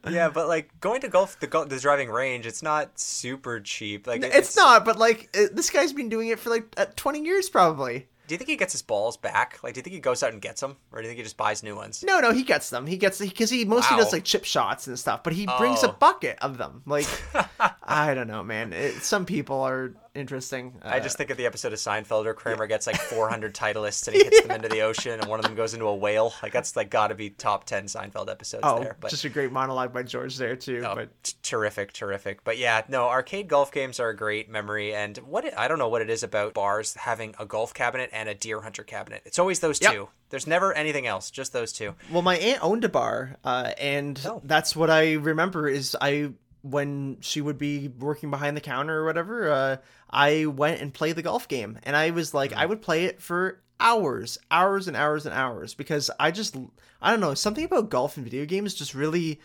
[0.09, 4.07] Yeah, but like going to golf the the driving range, it's not super cheap.
[4.07, 4.85] Like it- it's not.
[4.85, 8.07] But like uh, this guy's been doing it for like uh, 20 years probably.
[8.25, 9.59] Do you think he gets his balls back?
[9.63, 11.23] Like, do you think he goes out and gets them, or do you think he
[11.23, 12.05] just buys new ones?
[12.07, 12.87] No, no, he gets them.
[12.87, 15.23] He gets because he mostly does like chip shots and stuff.
[15.23, 15.95] But he brings a Oh.
[15.99, 16.83] bucket of them.
[16.85, 17.05] Like
[17.83, 18.71] I don't know, man.
[18.71, 20.79] It, some people are interesting.
[20.83, 24.07] I Uh, just think of the episode of Seinfeld where Kramer gets like 400 titleists
[24.07, 26.33] and he hits them into the ocean, and one of them goes into a whale.
[26.43, 28.95] Like that's like got to be top 10 Seinfeld episodes oh, there.
[28.99, 30.83] But just a great monologue by George there too.
[30.85, 32.43] Oh, But t- terrific, terrific.
[32.43, 34.93] But yeah, no, arcade golf games are a great memory.
[34.93, 38.09] And what it, I don't know what it is about bars having a golf cabinet
[38.13, 39.21] and a deer hunter cabinet.
[39.25, 39.93] It's always those Yep.
[39.93, 40.09] two.
[40.29, 41.93] There's never anything else, just those two.
[42.11, 44.41] Well, my aunt owned a bar, uh, and Oh.
[44.43, 45.67] that's what I remember.
[45.67, 46.31] Is I
[46.63, 49.77] when she would be working behind the counter or whatever, uh,
[50.09, 53.21] I went and played the golf game, and I was like, I would play it
[53.21, 56.55] for hours, hours and hours and hours because I just
[57.01, 59.41] I don't know something about golf and video games just really,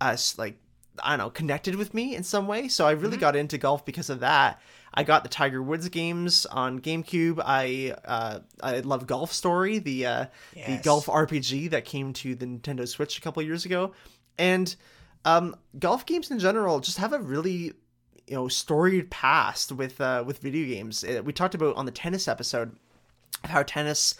[0.00, 0.56] uh, like
[1.02, 2.68] I don't know connected with me in some way.
[2.68, 4.60] So I really got into golf because of that.
[4.94, 7.42] I got the Tiger Woods games on GameCube.
[7.44, 12.46] I uh, I love Golf Story, the uh, the golf RPG that came to the
[12.46, 13.94] Nintendo Switch a couple years ago,
[14.38, 14.74] and
[15.24, 17.72] um, golf games in general just have a really
[18.26, 21.04] you know storied past with uh, with video games.
[21.04, 22.76] Uh, we talked about on the tennis episode
[23.44, 24.14] how tennis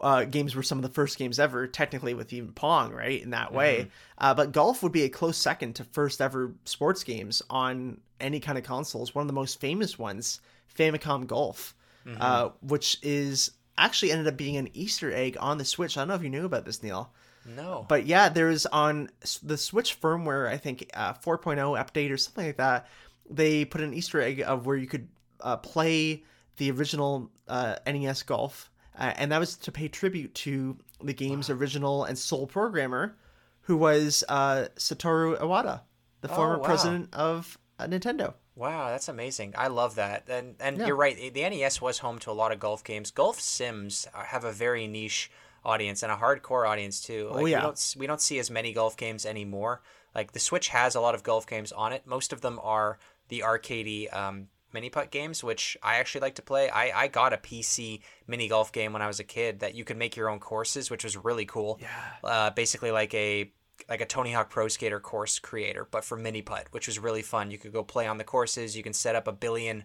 [0.00, 3.20] uh, games were some of the first games ever, technically with even Pong, right?
[3.20, 7.02] In that way, uh, but golf would be a close second to first ever sports
[7.02, 9.14] games on any kind of consoles.
[9.14, 10.40] One of the most famous ones,
[10.76, 11.74] Famicom Golf,
[12.20, 15.96] uh, which is actually ended up being an Easter egg on the Switch.
[15.96, 17.12] I don't know if you knew about this, Neil.
[17.56, 17.86] No.
[17.88, 19.10] But yeah, there's on
[19.42, 22.86] the Switch firmware, I think uh, 4.0 update or something like that.
[23.30, 25.08] They put an Easter egg of where you could
[25.40, 26.24] uh, play
[26.56, 31.48] the original uh, NES Golf, uh, and that was to pay tribute to the game's
[31.50, 33.16] original and sole programmer,
[33.62, 35.82] who was uh, Satoru Iwata,
[36.22, 36.64] the former Oh, wow.
[36.64, 38.34] president of uh, Nintendo.
[38.56, 39.54] Wow, that's amazing.
[39.56, 40.24] I love that.
[40.28, 40.86] And and Yeah.
[40.86, 41.32] you're right.
[41.32, 43.12] The NES was home to a lot of golf games.
[43.12, 45.30] Golf sims have a very niche
[45.68, 47.28] audience and a hardcore audience too.
[47.30, 47.58] Like, Oh, yeah.
[47.58, 49.82] We don't we don't see as many golf games anymore.
[50.14, 52.06] Like the Switch has a lot of golf games on it.
[52.06, 56.42] Most of them are the arcadey um, mini putt games, which I actually like to
[56.42, 56.70] play.
[56.70, 59.84] I, I got a PC mini golf game when I was a kid that you
[59.84, 61.78] could make your own courses, which was really cool.
[61.80, 61.88] Yeah.
[62.24, 63.52] Uh, basically like a
[63.88, 67.22] like a Tony Hawk Pro Skater course creator, but for mini putt, which was really
[67.22, 67.50] fun.
[67.50, 68.76] You could go play on the courses.
[68.76, 69.84] You can set up a billion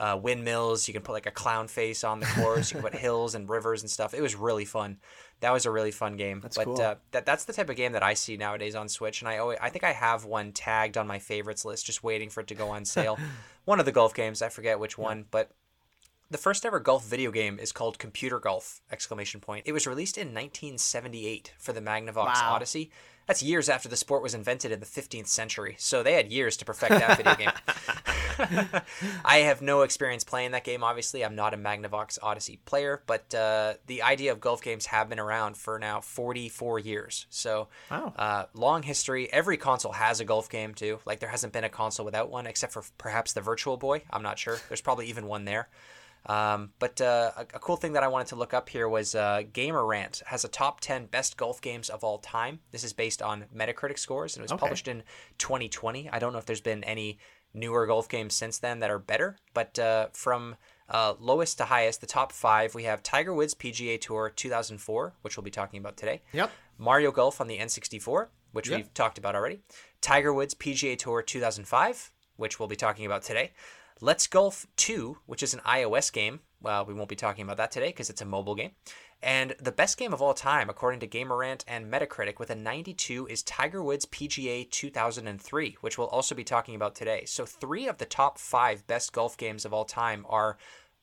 [0.00, 0.88] uh, windmills.
[0.88, 2.72] You can put like a clown face on the course.
[2.72, 4.14] you can put hills and rivers and stuff.
[4.14, 4.98] It was really fun.
[5.40, 6.40] That was a really fun game.
[6.40, 6.80] That's but cool.
[6.80, 9.38] uh, that that's the type of game that I see nowadays on Switch, and I
[9.38, 12.46] always, I think I have one tagged on my favorites list, just waiting for it
[12.48, 13.18] to go on sale.
[13.64, 15.50] one of the golf games, I forget which one, but
[16.30, 18.80] the first ever golf video game is called Computer Golf!
[18.92, 19.64] Exclamation point.
[19.66, 22.52] It was released in 1978 for the Magnavox Wow.
[22.54, 22.90] Odyssey.
[23.30, 26.56] That's years after the sport was invented in the 15th century, so they had years
[26.56, 28.80] to perfect that video game.
[29.24, 30.82] I have no experience playing that game.
[30.82, 35.08] Obviously, I'm not a Magnavox Odyssey player, but uh, the idea of golf games have
[35.08, 37.26] been around for now 44 years.
[37.30, 38.14] So, Wow.
[38.16, 39.32] uh, long history.
[39.32, 40.98] Every console has a golf game too.
[41.06, 44.02] Like there hasn't been a console without one, except for perhaps the Virtual Boy.
[44.10, 44.58] I'm not sure.
[44.68, 45.68] There's probably even one there.
[46.26, 49.14] Um, but uh, a, a cool thing that I wanted to look up here was
[49.14, 52.60] uh, Gamer Rant has a top 10 best golf games of all time.
[52.72, 54.60] This is based on Metacritic scores and it was Okay.
[54.60, 55.02] published in
[55.38, 56.10] 2020.
[56.10, 57.18] I don't know if there's been any
[57.54, 60.56] newer golf games since then that are better, but uh, from
[60.88, 65.36] uh, lowest to highest, the top five, we have Tiger Woods PGA Tour 2004, which
[65.36, 66.20] we'll be talking about today.
[66.32, 66.50] Yep.
[66.78, 68.76] Mario Golf on the N64, which Yep.
[68.76, 69.60] we've talked about already.
[70.00, 73.52] Tiger Woods PGA Tour 2005, which we'll be talking about today.
[74.02, 76.40] Let's Golf 2, which is an iOS game.
[76.62, 78.70] Well, we won't be talking about that today because it's a mobile game.
[79.22, 82.54] And the best game of all time, according to Game Rant and Metacritic, with a
[82.54, 87.24] 92, is Tiger Woods PGA 2003, which we'll also be talking about today.
[87.26, 90.56] So, three of the top five best golf games of all time are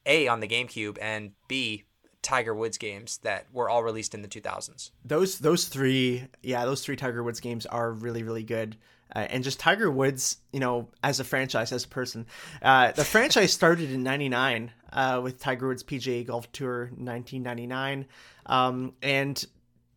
[0.08, 1.84] A, on the GameCube, and B,
[2.24, 4.90] Tiger Woods games that were all released in the 2000s.
[5.06, 8.76] Those those three, yeah, those three Tiger Woods games are really really good.
[9.15, 12.26] Uh, and just Tiger Woods, you know, as a franchise, as a person,
[12.62, 18.06] uh, the franchise started in '99 uh, with Tiger Woods PGA Golf Tour 1999,
[18.48, 19.46] um, and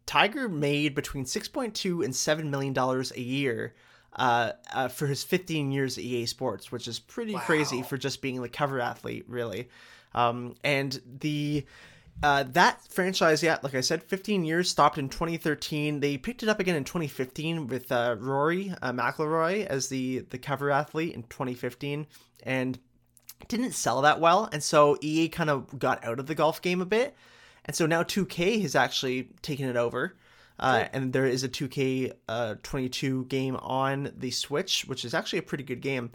[0.06, 3.74] Tiger made between 6.2 and 7 million dollars a year
[4.16, 7.40] uh, uh, for his 15 years at EA Sports, which is pretty wow.
[7.40, 9.68] crazy for just being the cover athlete, really.
[10.14, 11.64] Um, and the
[12.22, 16.00] uh, that franchise, yeah, like I said, 15 years stopped in 2013.
[16.00, 20.38] They picked it up again in 2015 with uh, Rory uh, McIlroy as the the
[20.38, 22.06] cover athlete in 2015,
[22.42, 22.78] and
[23.48, 24.48] didn't sell that well.
[24.52, 27.14] And so EA kind of got out of the golf game a bit,
[27.64, 30.16] and so now 2K has actually taken it over.
[30.58, 35.38] Uh, and there is a 2K uh, 22 game on the Switch, which is actually
[35.38, 36.10] a pretty good game.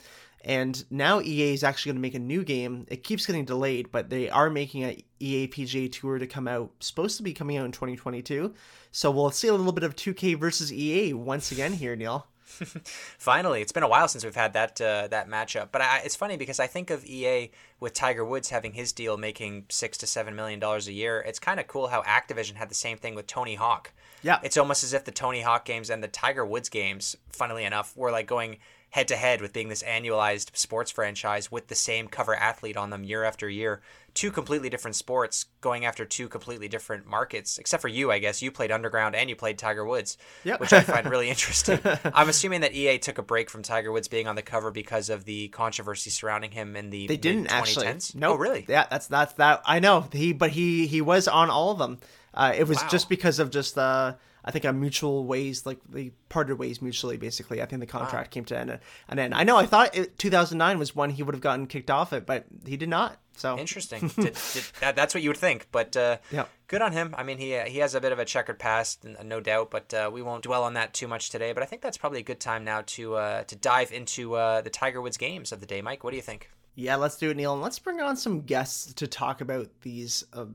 [0.46, 2.86] And now EA is actually going to make a new game.
[2.88, 6.72] It keeps getting delayed, but they are making a EA PGA Tour to come out,
[6.80, 8.54] supposed to be coming out in 2022.
[8.92, 12.28] So we'll see a little bit of 2K versus EA once again here, Neil.
[13.18, 15.70] Finally, it's been a while since we've had that uh, that matchup.
[15.72, 19.18] But I, it's funny because I think of EA with Tiger Woods having his deal
[19.18, 21.24] making six to seven million dollars a year.
[21.28, 23.92] It's kind of cool how Activision had the same thing with Tony Hawk.
[24.22, 27.66] Yeah, it's almost as if the Tony Hawk games and the Tiger Woods games, funnily
[27.66, 28.58] enough, were like going
[28.96, 32.92] head to head with being this annualized sports franchise with the same cover athlete on
[32.92, 33.82] them year after year.
[34.14, 38.42] Two completely different sports going after two completely different markets, except for you, I guess.
[38.42, 40.62] You played Underground and you played Tiger Woods, yep.
[40.62, 41.78] which I find really interesting.
[42.06, 45.10] I'm assuming that EA took a break from Tiger Woods being on the cover because
[45.10, 47.88] of the controversy surrounding him in the they didn't actually.
[47.88, 48.32] No, nope.
[48.32, 48.66] oh, really?
[48.70, 49.62] Yeah, that's that's that.
[49.66, 51.98] I know he, but he he was on all of them.
[52.34, 52.88] Uh, it was wow.
[52.88, 54.16] just because of just the.
[54.46, 57.18] I think on mutual ways, like they parted ways mutually.
[57.18, 58.32] Basically, I think the contract wow.
[58.32, 58.80] came to an
[59.10, 61.90] and then I know I thought it, 2009 was when he would have gotten kicked
[61.90, 63.18] off it, but he did not.
[63.38, 64.08] So interesting.
[64.16, 67.16] did, did, that, that's what you would think, but uh, yeah, good on him.
[67.18, 70.12] I mean, he he has a bit of a checkered past, no doubt, but uh,
[70.14, 71.52] we won't dwell on that too much today.
[71.52, 74.62] But I think that's probably a good time now to uh, to dive into uh,
[74.62, 75.82] the Tiger Woods games of the day.
[75.82, 76.50] Mike, what do you think?
[76.76, 80.26] Yeah, let's do it, Neil, and let's bring on some guests to talk about these
[80.34, 80.46] uh,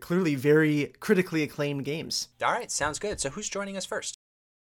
[0.00, 2.28] clearly very critically acclaimed games.
[2.42, 3.20] All right, sounds good.
[3.20, 4.18] So who's joining us first?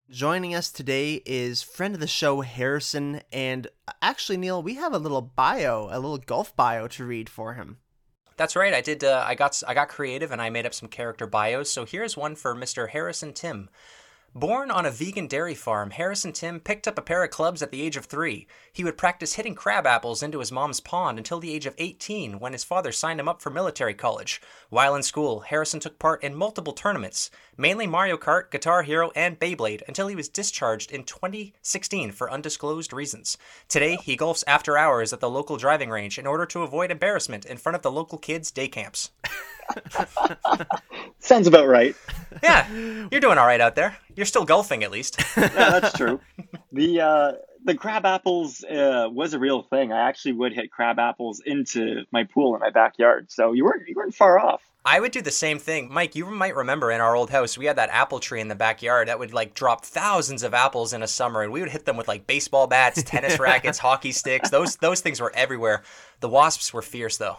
[0.10, 3.68] Joining us today is friend of the show Harrison, and
[4.04, 7.78] actually, Neil, we have a little bio, a little golf bio to read for him.
[8.38, 8.74] That's right.
[8.74, 9.04] I did.
[9.04, 9.64] Uh, I got.
[9.68, 11.72] I got creative, and I made up some character bios.
[11.72, 12.90] So here's one for Mr.
[12.90, 13.70] Harrison Tim.
[14.38, 17.72] Born on a vegan dairy farm, Harrison Tim picked up a pair of clubs at
[17.72, 18.48] the age of three.
[18.74, 22.42] He would practice hitting crab apples into his mom's pond until the age of 18
[22.42, 24.42] when his father signed him up for military college.
[24.70, 29.40] While in school, Harrison took part in multiple tournaments, mainly Mario Kart, Guitar Hero, and
[29.40, 33.38] Beyblade, until he was discharged in 2016 for undisclosed reasons.
[33.70, 37.46] Today, he golfs after hours at the local driving range in order to avoid embarrassment
[37.46, 39.12] in front of the local kids' day camps.
[41.20, 41.96] Sounds about right.
[42.44, 42.72] Yeah,
[43.12, 43.98] you're doing all right out there.
[44.16, 45.22] You're still golfing, at least.
[45.38, 46.20] yeah, that's true.
[46.72, 47.32] The uh,
[47.64, 49.94] the crab apples uh, was a real thing.
[49.94, 53.88] I actually would hit crab apples into my pool in my backyard, so you weren't
[53.88, 54.62] you weren't far off.
[54.86, 55.92] I would do the same thing.
[55.92, 58.56] Mike, you might remember in our old house, we had that apple tree in the
[58.56, 61.86] backyard that would like drop thousands of apples in a summer and we would hit
[61.86, 64.52] them with like baseball bats, tennis rackets, hockey sticks.
[64.52, 65.82] Those those things were everywhere.
[66.20, 67.38] The wasps were fierce though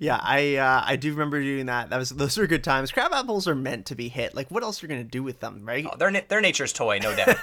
[0.00, 1.90] yeah, I uh, I do remember doing that.
[1.90, 2.92] That was those were good times.
[2.92, 4.34] Crab apples are meant to be hit.
[4.34, 5.86] Like, what else are you gonna do with them, right?
[5.90, 7.36] Oh, they're they're nature's toy, no doubt.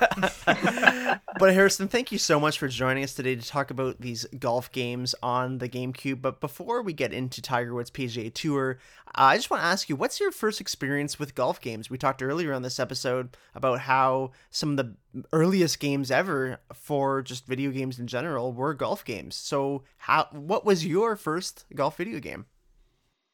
[1.39, 4.71] but Harrison, thank you so much for joining us today to talk about these golf
[4.71, 6.21] games on the GameCube.
[6.21, 9.89] But before we get into Tiger Woods PGA Tour, uh, I just want to ask
[9.89, 11.89] you, what's your first experience with golf games?
[11.89, 14.95] We talked earlier on this episode about how some of the
[15.33, 19.35] earliest games ever for just video games in general were golf games.
[19.35, 22.45] So, how what was your first golf video game?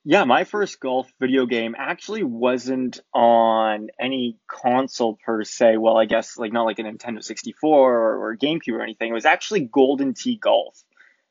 [0.03, 5.77] Yeah, my first golf video game actually wasn't on any console per se.
[5.77, 9.11] Well, I guess like not like a Nintendo 64 or, or GameCube or anything.
[9.11, 10.83] It was actually Golden Tee Golf.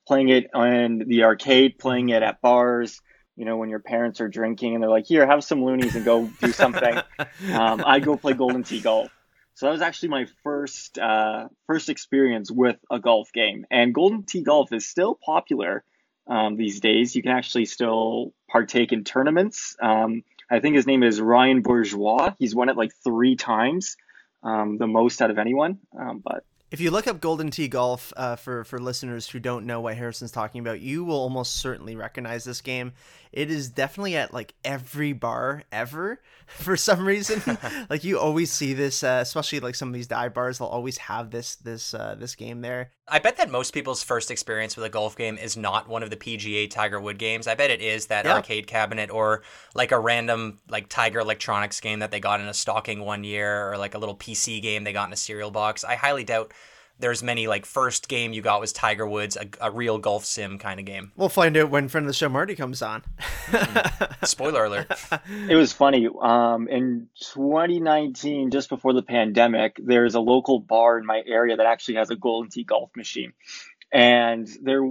[0.06, 3.02] Playing it on the arcade, playing it at bars,
[3.38, 6.04] you know, when your parents are drinking and they're like, here, have some loonies and
[6.04, 6.96] go do something.
[7.52, 9.10] um, I go play Golden Tee Golf.
[9.54, 13.64] So that was actually my first uh, first experience with a golf game.
[13.70, 15.84] And Golden Tee Golf is still popular
[16.26, 17.14] um, these days.
[17.14, 19.76] You can actually still partake in tournaments.
[19.80, 22.34] Um, I think his name is Ryan Bourgeois.
[22.40, 23.96] He's won it like three times,
[24.42, 25.78] um, the most out of anyone.
[25.96, 29.64] Um, but if you look up Golden Tee Golf uh, for for listeners who don't
[29.64, 32.92] know what Harrison's talking about, you will almost certainly recognize this game.
[33.32, 37.58] It is definitely at like every bar ever for some reason.
[37.90, 40.58] like you always see this, uh, especially like some of these dive bars.
[40.58, 42.90] They'll always have this this uh, this game there.
[43.10, 46.10] I bet that most people's first experience with a golf game is not one of
[46.10, 47.46] the PGA Tiger Wood games.
[47.46, 48.34] I bet it is that Yeah.
[48.34, 49.42] arcade cabinet or
[49.74, 53.70] like a random like Tiger Electronics game that they got in a stocking one year
[53.72, 55.84] or like a little PC game they got in a cereal box.
[55.84, 56.52] I highly doubt
[56.98, 60.58] there's many like first game you got was Tiger Woods, a, a real golf sim
[60.58, 61.12] kind of game.
[61.16, 63.02] We'll find out when friend of the show Marty comes on.
[64.24, 64.90] Spoiler alert.
[65.48, 66.08] It was funny.
[66.20, 71.66] Um, in 2019, just before the pandemic, there's a local bar in my area that
[71.66, 73.32] actually has a Golden Tee golf machine.
[73.92, 74.82] And there,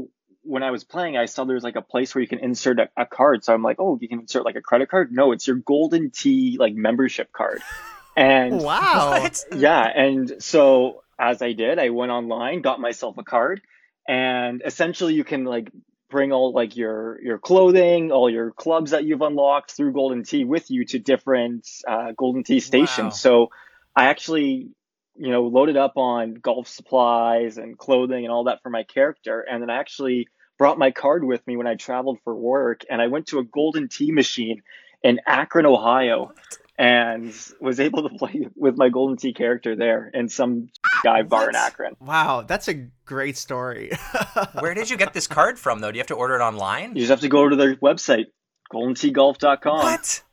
[0.43, 2.89] when I was playing, I saw there's like a place where you can insert a,
[2.96, 3.43] a card.
[3.43, 5.12] So I'm like, oh, you can insert like a credit card?
[5.12, 7.62] No, it's your Golden Tee like membership card.
[8.17, 9.20] And Wow.
[9.22, 9.46] What?
[9.56, 13.62] yeah, and so as I did, I went online, got myself a card,
[14.08, 15.71] and essentially you can like
[16.10, 20.45] bring all like your your clothing, all your clubs that you've unlocked through Golden Tee
[20.45, 22.97] with you to different uh, Golden Tee stations.
[22.97, 23.10] Wow.
[23.10, 23.47] So
[23.95, 24.69] I actually,
[25.15, 29.41] you know, loaded up on golf supplies and clothing and all that for my character,
[29.41, 30.27] and then I actually
[30.58, 33.43] brought my card with me when I traveled for work, and I went to a
[33.43, 34.62] Golden Tee machine
[35.03, 36.34] in Akron, Ohio
[36.78, 40.70] and was able to play with my Golden Tee character there in some
[41.04, 41.96] guy bar in Akron.
[42.00, 43.92] Wow, that's a great story.
[44.60, 45.92] Where did you get this card from though?
[45.92, 46.96] Do you have to order it online?
[46.96, 48.26] You just have to go to their website,
[48.72, 49.78] goldenteegolf.com.
[49.78, 50.24] What?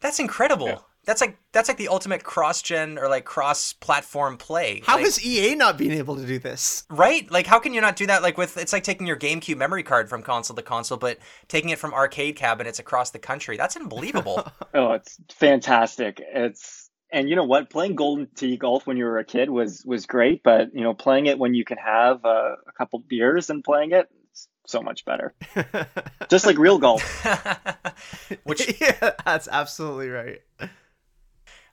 [0.00, 0.68] That's incredible.
[0.68, 0.78] Yeah.
[1.10, 4.80] That's like that's like the ultimate cross gen or like cross platform play.
[4.86, 6.84] How like, is EA not being able to do this?
[6.88, 7.28] right?
[7.28, 9.82] Like how can you not do that like with it's like taking your GameCube memory
[9.82, 11.18] card from console to console but
[11.48, 13.56] taking it from arcade cabinets across the country.
[13.56, 14.46] That's unbelievable.
[14.72, 16.22] Oh, it's fantastic.
[16.32, 17.70] It's and you know what?
[17.70, 20.94] Playing Golden Tee golf when you were a kid was was great, but you know,
[20.94, 24.80] playing it when you can have uh, a couple beers and playing it, it's so
[24.80, 25.34] much better.
[26.28, 27.02] Just like real golf.
[28.44, 30.40] Which yeah, that's absolutely right.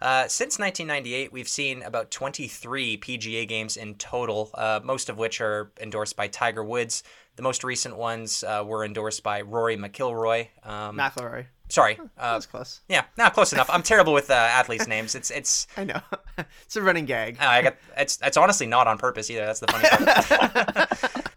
[0.01, 5.41] Uh, since 1998, we've seen about 23 PGA games in total, uh, most of which
[5.41, 7.01] are endorsed by Tiger Woods.
[7.35, 10.49] The most recent ones uh, were endorsed by Rory McIlroy.
[10.63, 11.45] Um, McElroy.
[11.69, 12.81] sorry, uh, That's close.
[12.87, 13.69] yeah, no, close enough.
[13.71, 15.15] I'm terrible with uh, athletes' names.
[15.15, 16.01] It's it's I know.
[16.65, 17.37] it's a running gag.
[17.41, 19.45] uh, I got it's it's honestly not on purpose either.
[19.45, 21.27] That's the funny part.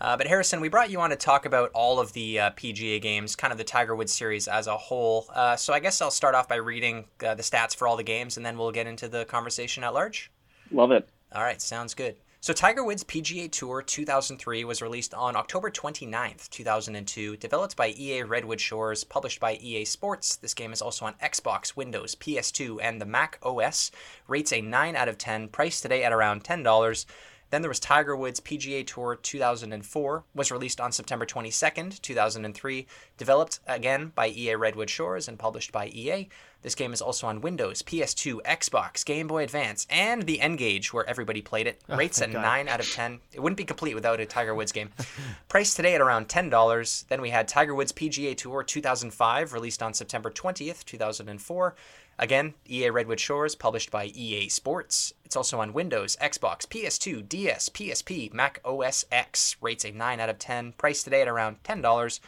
[0.00, 3.00] Uh, but Harrison, we brought you on to talk about all of the uh, PGA
[3.00, 5.26] games, kind of the Tiger Woods series as a whole.
[5.34, 8.02] Uh, so I guess I'll start off by reading uh, the stats for all the
[8.02, 10.30] games, and then we'll get into the conversation at large.
[10.70, 11.08] Love it.
[11.32, 12.16] All right, sounds good.
[12.42, 18.22] So Tiger Woods PGA Tour 2003 was released on October 29th, 2002, developed by EA
[18.22, 20.36] Redwood Shores, published by EA Sports.
[20.36, 23.90] This game is also on Xbox, Windows, PS2, and the Mac OS.
[24.26, 27.04] Rates a 9 out of 10, priced today at around $10.
[27.50, 32.86] Then there was Tiger Woods PGA Tour 2004, was released on September 22nd, 2003,
[33.18, 36.28] developed again by EA Redwood Shores and published by EA.
[36.62, 41.08] This game is also on Windows, PS2, Xbox, Game Boy Advance, and the N-Gage, where
[41.08, 41.80] everybody played it.
[41.88, 42.42] Oh, Rates a God.
[42.42, 43.18] 9 out of 10.
[43.32, 44.90] It wouldn't be complete without a Tiger Woods game.
[45.48, 47.08] Priced today at around $10.
[47.08, 51.74] Then we had Tiger Woods PGA Tour 2005, released on September 20th, 2004.
[52.20, 55.14] Again, EA Redwood Shores, published by EA Sports.
[55.24, 59.56] It's also on Windows, Xbox, PS2, DS, PSP, Mac OS X.
[59.62, 60.74] Rates a 9 out of 10.
[60.76, 62.20] Priced today at around $10.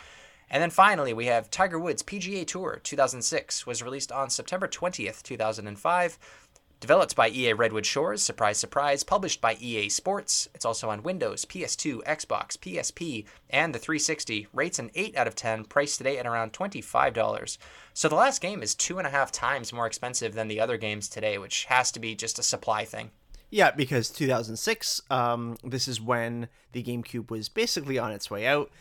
[0.49, 5.23] And then finally, we have Tiger Woods PGA Tour 2006, was released on September 20th,
[5.23, 6.19] 2005.
[6.83, 10.49] Developed by EA Redwood Shores, surprise, surprise, published by EA Sports.
[10.53, 14.49] It's also on Windows, PS2, Xbox, PSP, and the 360.
[14.53, 17.57] Rates an 8 out of 10, priced today at around $25.
[17.95, 20.77] So the last game is two and a half times more expensive than the other
[20.77, 23.13] games today, which has to be just a supply thing.
[23.49, 28.73] Yeah, because 2006, um, this is when the GameCube was basically on its way out,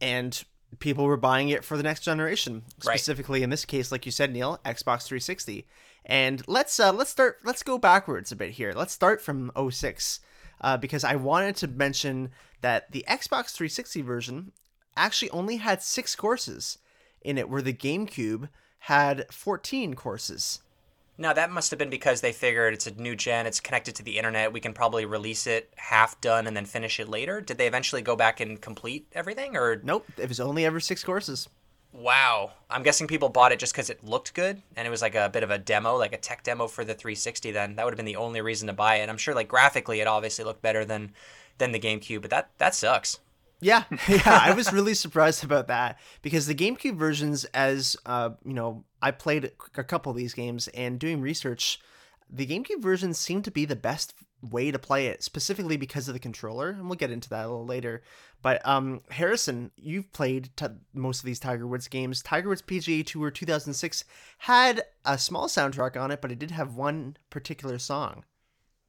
[0.00, 0.42] and
[0.78, 2.62] people were buying it for the next generation.
[2.82, 2.98] Right.
[2.98, 5.66] Specifically, in this case, like you said, Neil, Xbox 360.
[6.04, 7.38] And let's uh, let's start.
[7.44, 8.72] Let's go backwards a bit here.
[8.74, 10.20] Let's start from 06,
[10.60, 14.52] uh, because I wanted to mention that the Xbox 360 version
[14.96, 16.78] actually only had six courses
[17.22, 18.48] in it, where the GameCube
[18.80, 20.60] had 14 courses.
[21.18, 24.02] Now that must have been because they figured it's a new gen, it's connected to
[24.02, 27.40] the internet, we can probably release it half done and then finish it later.
[27.40, 31.04] Did they eventually go back and complete everything or Nope, it was only ever six
[31.04, 31.48] courses.
[31.92, 32.52] Wow.
[32.70, 35.28] I'm guessing people bought it just because it looked good and it was like a
[35.28, 37.76] bit of a demo, like a tech demo for the 360 then.
[37.76, 39.08] That would have been the only reason to buy it.
[39.08, 41.12] I'm sure like graphically it obviously looked better than
[41.58, 43.20] than the GameCube, but that that sucks.
[43.60, 48.54] Yeah, yeah, I was really surprised about that because the GameCube versions, as uh, you
[48.54, 51.78] know, I played a couple of these games and doing research,
[52.28, 56.14] the GameCube versions seem to be the best way to play it, specifically because of
[56.14, 58.02] the controller, and we'll get into that a little later.
[58.42, 62.22] But um, Harrison, you've played t- most of these Tiger Woods games.
[62.22, 64.04] Tiger Woods PGA Tour 2006
[64.38, 68.24] had a small soundtrack on it, but it did have one particular song.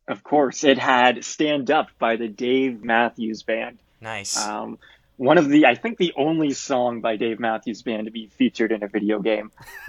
[0.07, 3.79] Of course, it had "Stand Up" by the Dave Matthews Band.
[4.01, 4.37] Nice.
[4.37, 4.79] Um,
[5.17, 8.71] one of the, I think, the only song by Dave Matthews Band to be featured
[8.71, 9.51] in a video game.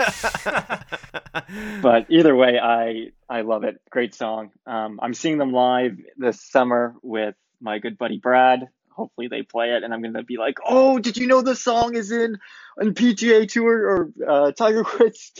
[1.83, 3.81] but either way, I I love it.
[3.91, 4.51] Great song.
[4.67, 8.69] Um, I'm seeing them live this summer with my good buddy Brad.
[8.91, 11.97] Hopefully they play it, and I'm gonna be like, "Oh, did you know the song
[11.97, 12.39] is in
[12.81, 15.33] on PGA Tour or uh, Tiger Woods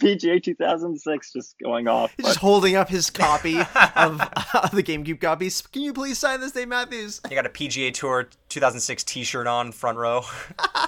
[0.00, 2.12] PGA 2006?" Just going off.
[2.16, 3.58] He's But- just holding up his copy
[3.96, 4.20] of,
[4.54, 5.62] of the GameCube copies.
[5.62, 7.20] Can you please sign this, Dave Matthews?
[7.28, 10.22] you got a PGA Tour 2006 T-shirt on front row.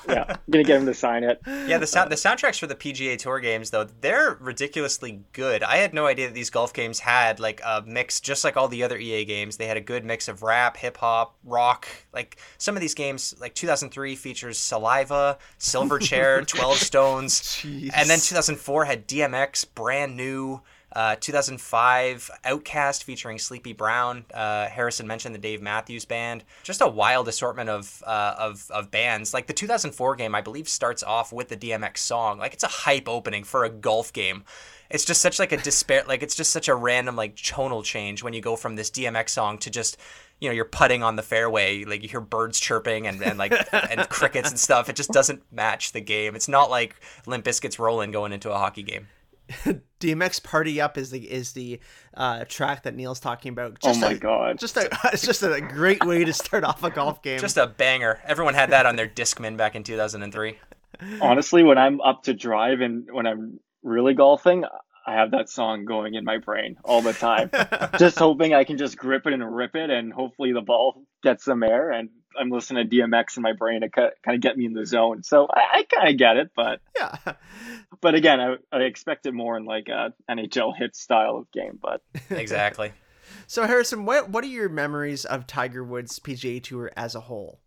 [0.08, 1.40] yeah, I'm gonna get him to sign it.
[1.46, 5.62] Yeah, the sound the soundtracks for the PGA Tour games though they're ridiculously good.
[5.62, 8.68] I had no idea that these golf games had like a mix, just like all
[8.68, 9.56] the other EA games.
[9.56, 11.86] They had a good mix of rap, hip hop, rock.
[12.12, 17.90] Like some of these games, like 2003 features Saliva, Silverchair, Twelve Stones, Jeez.
[17.94, 20.60] and then 2004 had DMX, brand new.
[20.94, 24.26] Uh, 2005, OutKast featuring Sleepy Brown.
[24.34, 26.44] Uh, Harrison mentioned the Dave Matthews Band.
[26.64, 29.32] Just a wild assortment of, uh, of of bands.
[29.32, 32.38] Like the 2004 game, I believe, starts off with the DMX song.
[32.38, 34.44] Like it's a hype opening for a golf game.
[34.90, 36.04] It's just such like a despair.
[36.06, 39.30] Like it's just such a random like tonal change when you go from this DMX
[39.30, 39.96] song to just
[40.43, 43.53] you know you're putting on the fairway like you hear birds chirping and, and like
[43.72, 47.78] and crickets and stuff it just doesn't match the game it's not like Limp Bizkit's
[47.78, 49.07] rolling going into a hockey game
[50.01, 51.78] DMX Party Up is the is the
[52.14, 53.72] uh, track that Neil's talking about.
[53.82, 54.59] Oh Just my a- god.
[54.59, 57.38] Just a it's just a great way to start off a golf game.
[57.38, 58.18] Just a banger.
[58.24, 60.59] Everyone had that on their Discman back in 2003.
[61.20, 64.64] honestly, when I'm up to drive and when I'm really golfing,
[65.07, 67.50] I have that song going in my brain all the time.
[67.98, 71.44] just hoping I can just grip it and rip it, and hopefully the ball gets
[71.44, 71.90] some air.
[71.90, 74.86] And I'm listening to DMX in my brain to kind of get me in the
[74.86, 75.22] zone.
[75.22, 77.16] So I, I kind of get it, but yeah.
[78.00, 81.78] but again, I, I expect it more in like a NHL Hitz style of game.
[81.80, 82.92] But Exactly.
[83.46, 87.61] So Harrison, what what are your memories of Tiger Woods PGA Tour as a whole?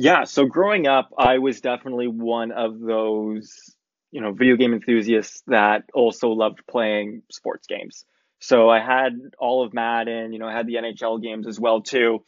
[0.00, 3.74] Yeah, so growing up, I was definitely one of those,
[4.10, 8.04] you know, video game enthusiasts that also loved playing sports games.
[8.40, 11.82] So I had all of Madden, you know, I had the NHL games as well
[11.82, 12.24] too.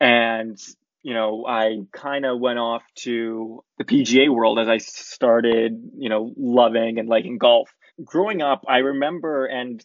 [0.00, 0.58] And,
[1.02, 6.08] you know, I kind of went off to the PGA world as I started, you
[6.08, 7.70] know, loving and liking golf.
[8.04, 9.84] Growing up, I remember and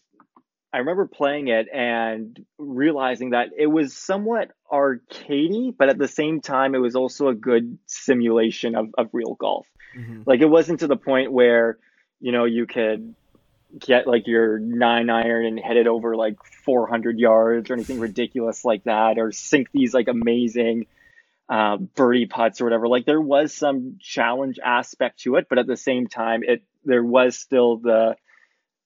[0.72, 6.42] I remember playing it and realizing that it was somewhat arcadey, but at the same
[6.42, 9.68] time, it was also a good simulation of, of real golf.
[9.96, 10.24] Mhm.
[10.26, 11.78] Like it wasn't to the point where,
[12.20, 13.16] you know, you could
[13.80, 18.64] get like your nine iron and hit it over like 400 yards or anything ridiculous
[18.64, 20.86] like that, or sink these like amazing
[21.50, 22.88] uh, birdie putts or whatever.
[22.88, 27.04] Like there was some challenge aspect to it, but at the same time, it there
[27.04, 28.16] was still the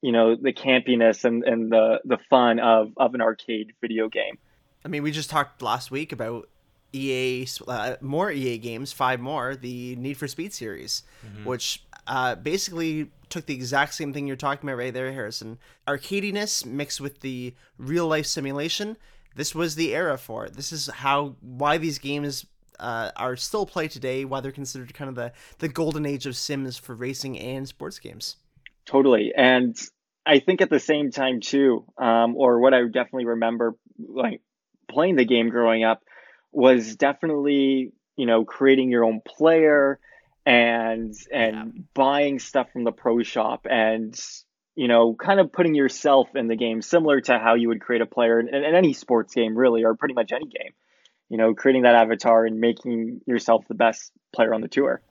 [0.02, 4.38] you know the campiness and, and the the fun of of an arcade video game.
[4.86, 6.50] I mean, we just talked last week about
[6.98, 11.04] EA uh, more EA games, five more, the Need for Speed series,
[11.44, 15.60] which uh, basically took the exact same thing you're talking about right there, Harrison.
[15.88, 18.98] Arcadiness mixed with the real life simulation.
[19.36, 20.54] This was the era for it.
[20.54, 22.46] This is how why these games
[22.80, 24.26] uh, are still played today.
[24.26, 28.00] Why they're considered kind of the the golden age of sims for racing and sports
[28.00, 28.38] games.
[28.86, 29.34] Totally.
[29.36, 29.78] And
[30.26, 34.42] I think at the same time too, um, or what I definitely remember like
[34.90, 36.02] playing the game growing up
[36.58, 40.00] was definitely, you know, creating your own player
[40.44, 44.20] and and buying stuff from the pro shop and
[44.76, 48.02] you know, kind of putting yourself in the game similar to how you would create
[48.02, 50.74] a player in, in any sports game really or pretty much any game.
[51.30, 55.02] You know, creating that avatar and making yourself the best player on the tour.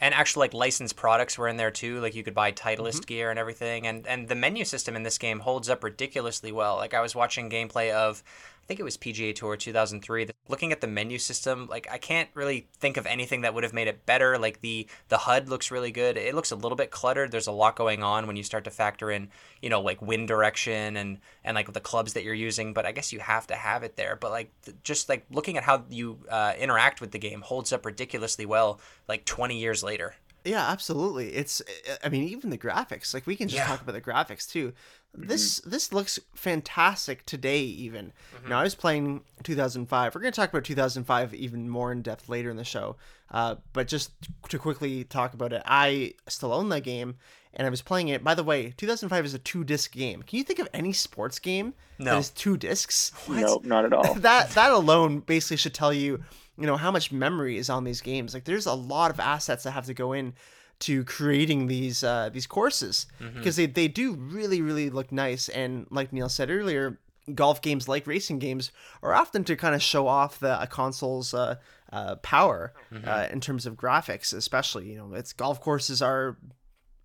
[0.00, 2.00] and actually like licensed products were in there too.
[2.00, 3.14] Like you could buy titleist mm-hmm.
[3.14, 3.86] gear and everything.
[3.86, 6.76] And and the menu system in this game holds up ridiculously well.
[6.76, 8.22] Like i was watching gameplay of
[8.62, 12.28] i think it was pga tour 2003 looking at the menu system like i can't
[12.34, 15.70] really think of anything that would have made it better like the the hud looks
[15.70, 18.42] really good it looks a little bit cluttered there's a lot going on when you
[18.42, 19.28] start to factor in
[19.60, 22.92] you know like wind direction and and like the clubs that you're using but i
[22.92, 25.84] guess you have to have it there but like th- just like looking at how
[25.90, 30.68] you uh, interact with the game holds up ridiculously well like 20 years later Yeah,
[30.70, 31.28] absolutely.
[31.34, 31.62] It's
[32.02, 33.14] I mean even the graphics.
[33.14, 33.66] Like we can just Yeah.
[33.68, 34.72] talk about the graphics too.
[35.14, 38.12] This this looks fantastic today even.
[38.48, 40.14] Now I was playing 2005.
[40.14, 42.96] We're going to talk about 2005 even more in depth later in the show.
[43.30, 44.12] Uh, but just
[44.48, 47.16] to quickly talk about it, I still own that game
[47.54, 48.24] and I was playing it.
[48.24, 50.22] By the way, 2005 is a two disc game.
[50.22, 52.12] Can you think of any sports game No.
[52.12, 53.12] that is two discs?
[53.28, 54.14] Nope, not at all.
[54.16, 56.22] that that alone basically should tell you
[56.56, 59.64] you know how much memory is on these games like there's a lot of assets
[59.64, 60.34] that have to go in
[60.82, 65.86] to creating these uh these courses because they, they do really really look nice and
[65.90, 66.98] like neil said earlier
[67.34, 68.72] golf games like racing games
[69.02, 71.54] are often to kind of show off the a console's uh,
[71.92, 73.08] uh, power Mm-hmm.
[73.08, 74.90] uh, in terms of graphics, especially.
[74.90, 76.36] You know, its golf courses are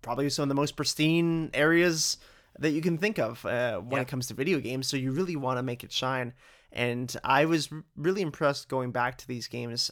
[0.02, 2.18] probably some of the most pristine areas
[2.58, 4.02] that you can think of uh, when Yeah.
[4.02, 4.86] it comes to video games.
[4.86, 6.34] So you really want to make it shine.
[6.72, 9.90] And I was r- really impressed going back to these games,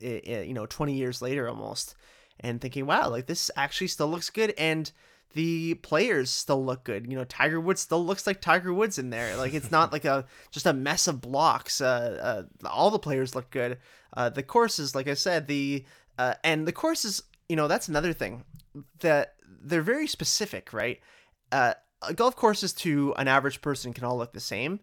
[0.00, 1.94] you know, 20 years later almost,
[2.40, 4.54] and thinking, wow, like this actually still looks good.
[4.58, 4.90] And
[5.34, 7.06] the players still look good.
[7.10, 9.36] You know, Tiger Woods still looks like Tiger Woods in there.
[9.36, 11.80] Like it's not like a just a mess of blocks.
[11.80, 13.78] Uh, uh, all the players look good.
[14.14, 15.84] Uh, the courses, like I said, the
[16.18, 18.44] uh, and the courses, you know, that's another thing
[19.00, 21.00] that they're very specific, right?
[21.50, 21.74] Uh,
[22.14, 24.80] golf courses to an average person can all look the same,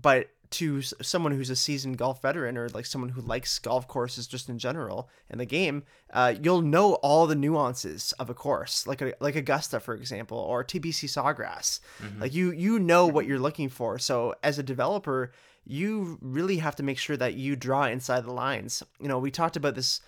[0.00, 4.26] but to someone who's a seasoned golf veteran or like someone who likes golf courses
[4.26, 8.86] just in general in the game, uh, you'll know all the nuances of a course,
[8.86, 11.80] like a, like Augusta, for example, or TPC Sawgrass.
[12.20, 13.98] Like you you know what you're looking for.
[13.98, 15.32] So as a developer,
[15.66, 18.82] you really have to make sure that you draw inside the lines.
[19.00, 20.00] You know, we talked about this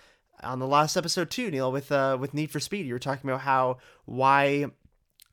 [0.43, 2.85] on the last episode too, Neil, with uh with Need for Speed.
[2.85, 4.67] You were talking about how why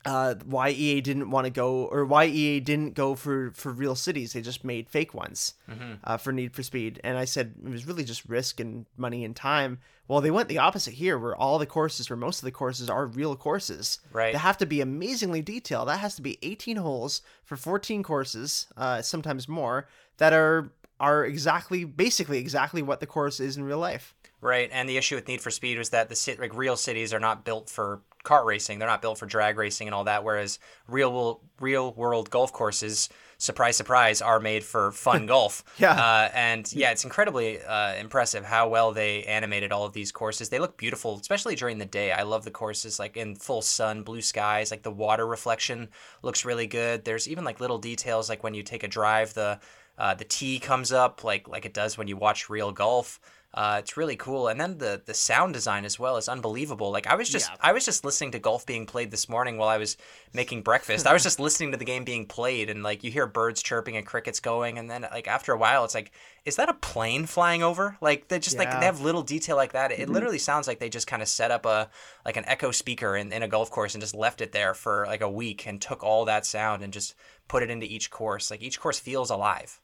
[0.05, 3.95] uh, why EA didn't want to go, or why EA didn't go for for real
[3.95, 4.33] cities.
[4.33, 5.55] They just made fake ones
[6.03, 7.01] uh, for Need for Speed.
[7.03, 9.79] And I said it was really just risk and money and time.
[10.07, 12.89] Well, they went the opposite here, where all the courses, or most of the courses,
[12.89, 13.99] are real courses.
[14.13, 14.33] Right.
[14.33, 15.87] They have to be amazingly detailed.
[15.87, 19.87] That has to be 18 holes for 14 courses, uh, sometimes more,
[20.17, 24.15] that are are exactly, basically exactly what the course is in real life.
[24.39, 27.19] Right, and the issue with Need for Speed was that the like real cities are
[27.19, 28.79] not built for kart racing.
[28.79, 30.23] They're not built for drag racing and all that.
[30.23, 33.07] Whereas real wo- real world golf courses,
[33.37, 35.63] surprise surprise, are made for fun golf.
[35.77, 35.91] Yeah.
[35.93, 40.49] Uh, and yeah, it's incredibly uh, impressive how well they animated all of these courses.
[40.49, 42.11] They look beautiful, especially during the day.
[42.11, 44.71] I love the courses like in full sun, blue skies.
[44.71, 45.89] Like the water reflection
[46.21, 47.05] looks really good.
[47.05, 49.59] There's even like little details like when you take a drive, the
[49.97, 53.19] uh, the tee comes up like like it does when you watch real golf.
[53.55, 56.91] Uh, it's really cool, and then the the sound design as well is unbelievable.
[56.91, 57.55] Like I was just Yeah.
[57.61, 59.95] I was just listening to golf being played this morning while I was
[60.33, 61.07] making breakfast.
[61.07, 63.95] I was just listening to the game being played, and like you hear birds chirping
[63.95, 66.11] and crickets going, and then like after a while, it's like,
[66.43, 67.95] is that a plane flying over?
[68.01, 69.93] Like they just like they have little detail like that.
[69.93, 71.89] It literally sounds like they just kind of set up a
[72.25, 75.05] like an echo speaker in, in a golf course and just left it there for
[75.07, 77.15] like a week and took all that sound and just
[77.47, 78.51] put it into each course.
[78.51, 79.79] Like each course feels alive.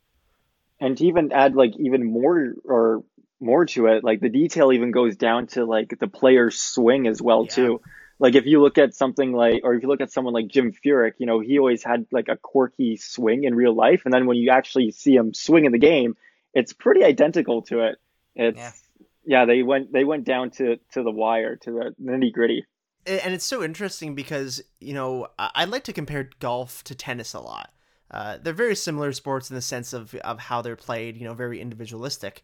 [0.82, 3.04] and to even add like even more or
[3.42, 7.22] more to it like the detail even goes down to like the player's swing as
[7.22, 7.82] well too
[8.20, 10.72] like if you look at something like or if you look at someone like jim
[10.72, 14.26] furyk you know he always had like a quirky swing in real life and then
[14.28, 16.16] when you actually see him swing in the game
[16.54, 17.98] it's pretty identical to it
[18.36, 18.72] it's Yeah.
[19.26, 22.66] yeah, they went they went down to to the wire to the nitty gritty
[23.06, 27.34] and it's so interesting because you know I I like to compare golf to tennis
[27.34, 27.74] a lot.
[28.10, 31.18] Uh, they're very similar sports in the sense of of how they're played.
[31.18, 32.44] You know, very individualistic,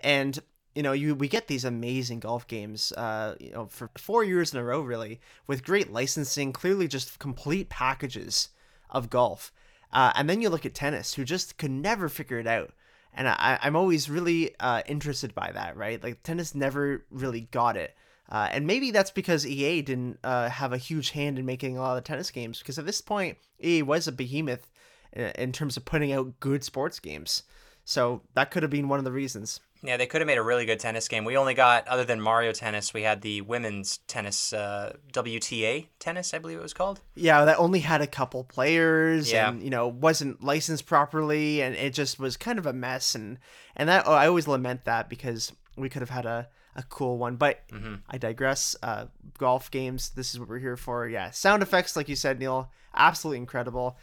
[0.00, 0.38] and
[0.74, 2.92] you know you we get these amazing golf games.
[2.92, 7.18] Uh, you know, for four years in a row, really, with great licensing, clearly just
[7.18, 8.50] complete packages
[8.90, 9.52] of golf.
[9.92, 12.72] Uh, and then you look at tennis, who just could never figure it out.
[13.14, 16.02] And I, I'm always really uh, interested by that, right?
[16.02, 17.96] Like tennis never really got it.
[18.30, 21.80] Uh, and maybe that's because EA didn't uh, have a huge hand in making a
[21.80, 22.58] lot of tennis games.
[22.58, 24.70] Because at this point, EA was a behemoth
[25.12, 27.44] in, in terms of putting out good sports games.
[27.84, 29.60] So that could have been one of the reasons.
[29.82, 31.24] Yeah, they could have made a really good tennis game.
[31.24, 36.34] We only got, other than Mario Tennis, we had the women's tennis, uh, WTA tennis,
[36.34, 37.00] I believe it was called.
[37.14, 39.48] Yeah, that only had a couple players Yeah.
[39.50, 43.14] and you know wasn't licensed properly, and it just was kind of a mess.
[43.14, 43.38] And
[43.76, 47.16] and that oh, I always lament that because we could have had a, a cool
[47.18, 47.36] one.
[47.36, 47.60] But
[48.08, 48.74] I digress.
[48.82, 49.06] Uh,
[49.38, 50.10] golf games.
[50.10, 51.06] This is what we're here for.
[51.08, 53.96] Yeah, sound effects, like you said, Neil, absolutely incredible.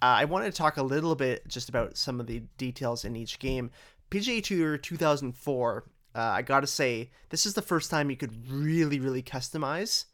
[0.00, 3.16] Uh, I wanted to talk a little bit just about some of the details in
[3.16, 3.72] each game.
[4.10, 5.84] PGA Tour 2004.
[6.14, 10.06] Uh, I gotta say, this is the first time you could really, really customize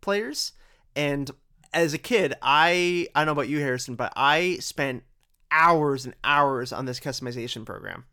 [0.00, 0.52] players.
[0.96, 1.30] And
[1.72, 5.04] as a kid, I I don't know about you, Harrison, but I spent
[5.50, 8.04] hours and hours on this customization program.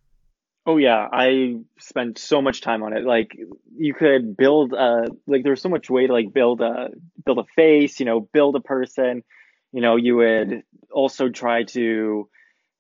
[0.66, 3.04] Oh yeah, I spent so much time on it.
[3.04, 3.36] Like
[3.76, 6.90] you could build a like there's so much way to like build a
[7.26, 9.24] build a face, you know, build a person.
[9.72, 12.30] You know, you would also try to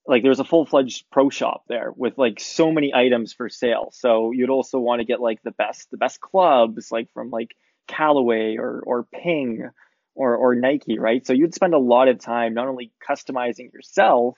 [0.09, 3.89] like there's a full-fledged pro shop there with like so many items for sale.
[3.93, 7.55] So you'd also want to get like the best the best clubs like from like
[7.87, 9.69] Callaway or or Ping
[10.15, 11.25] or or Nike, right?
[11.25, 14.35] So you'd spend a lot of time not only customizing yourself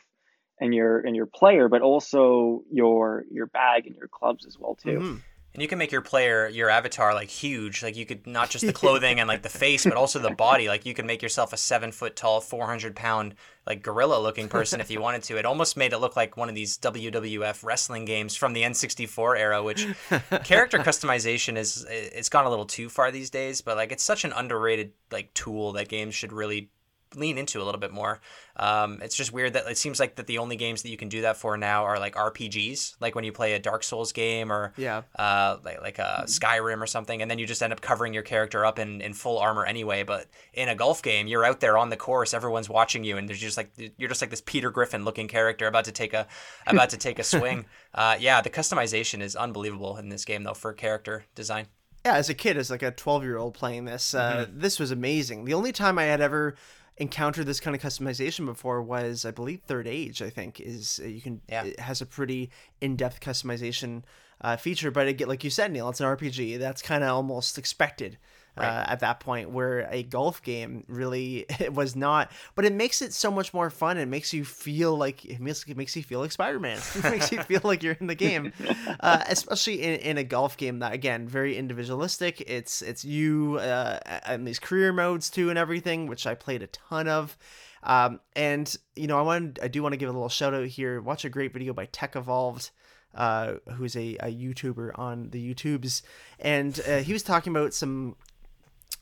[0.59, 4.75] and your and your player, but also your your bag and your clubs as well
[4.75, 4.99] too.
[4.99, 5.21] Mhm.
[5.53, 7.83] And you can make your player, your avatar, like huge.
[7.83, 10.69] Like you could not just the clothing and like the face, but also the body.
[10.69, 13.35] Like you can make yourself a seven foot tall, four hundred pound,
[13.67, 15.37] like gorilla looking person if you wanted to.
[15.37, 19.37] It almost made it look like one of these WWF wrestling games from the N64
[19.37, 19.61] era.
[19.61, 19.87] Which
[20.45, 23.59] character customization is it's gone a little too far these days.
[23.59, 26.69] But like it's such an underrated like tool that games should really
[27.15, 28.19] lean into a little bit more.
[28.55, 31.09] Um, it's just weird that it seems like that the only games that you can
[31.09, 34.51] do that for now are like RPGs, like when you play a Dark Souls game
[34.51, 35.01] or Yeah.
[35.17, 38.23] uh, like, like a Skyrim or something, and then you just end up covering your
[38.23, 40.03] character up in, in full armor anyway.
[40.03, 43.27] But in a golf game, you're out there on the course, everyone's watching you, and
[43.27, 46.27] there's just like you're just like this Peter Griffin looking character about to take a
[46.67, 47.65] about to take a swing.
[47.93, 51.65] Uh, yeah, the customization is unbelievable in this game though for character design.
[52.05, 54.91] yeah, as a kid, as like a 12 year old playing this, uh, this was
[54.91, 55.43] amazing.
[55.43, 56.55] The only time I had ever
[57.01, 60.21] encountered this kind of customization before was, I believe, Third Age.
[60.21, 61.65] I think is uh, you can Yeah.
[61.65, 62.49] it has a pretty
[62.79, 64.03] in depth customization
[64.41, 66.57] uh, feature, but it get like you said, Neil, it's an RPG.
[66.59, 68.17] That's kind of almost expected.
[68.57, 73.01] Uh, at that point, where a golf game really it was not, but it makes
[73.01, 73.97] it so much more fun.
[73.97, 76.79] It makes you feel like it makes, it makes you feel like Spider Man.
[76.95, 78.51] It makes you feel like you're in the game,
[78.99, 82.41] uh, especially in, in a golf game that again very individualistic.
[82.41, 86.67] It's it's you uh, and these career modes too and everything, which I played a
[86.67, 87.37] ton of.
[87.83, 90.67] Um, and you know, I wanted I do want to give a little shout out
[90.67, 91.01] here.
[91.01, 92.69] Watch a great video by Tech Evolved
[93.15, 96.01] uh, who's a, a YouTuber on the YouTubes,
[96.39, 98.15] and uh, he was talking about some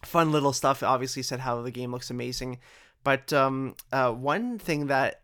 [0.03, 0.83] fun little stuff.
[0.83, 2.59] Obviously, said how the game looks amazing,
[3.03, 5.21] but um, uh, one thing that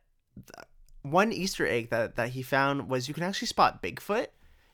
[1.02, 4.28] one Easter egg that that he found was you can actually spot Bigfoot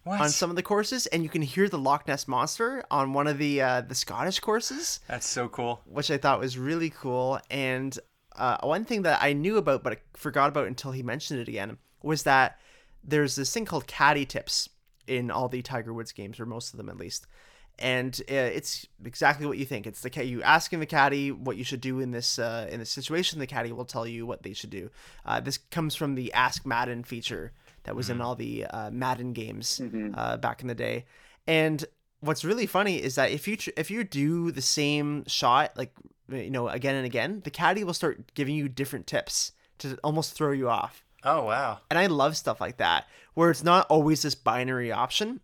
[0.03, 0.21] What?
[0.21, 3.27] on some of the courses, and you can hear the Loch Ness monster on one
[3.27, 5.81] of the uh, the Scottish courses That's so cool.
[5.85, 7.39] which I thought was really cool.
[7.49, 7.97] And
[8.35, 11.47] uh, one thing that I knew about but I forgot about until he mentioned it
[11.49, 12.57] again was that
[13.03, 14.69] there's this thing called caddy tips
[15.07, 17.27] in all the Tiger Woods games, or most of them at least.
[17.81, 19.87] And uh, it's exactly what you think.
[19.87, 22.91] It's the you asking the caddy what you should do in this uh, in this
[22.91, 23.39] situation.
[23.39, 24.89] The caddy will tell you what they should do.
[25.25, 27.53] Uh, this comes from the Ask Madden feature
[27.83, 29.81] that was in all the uh, Madden games
[30.13, 31.05] uh, back in the day.
[31.47, 31.83] And
[32.19, 35.91] what's really funny is that if you tr- if you do the same shot like
[36.29, 40.33] you know again and again, the caddy will start giving you different tips to almost
[40.33, 41.03] throw you off.
[41.23, 41.79] Oh wow.
[41.89, 45.39] And I love stuff like that where it's not always this binary option.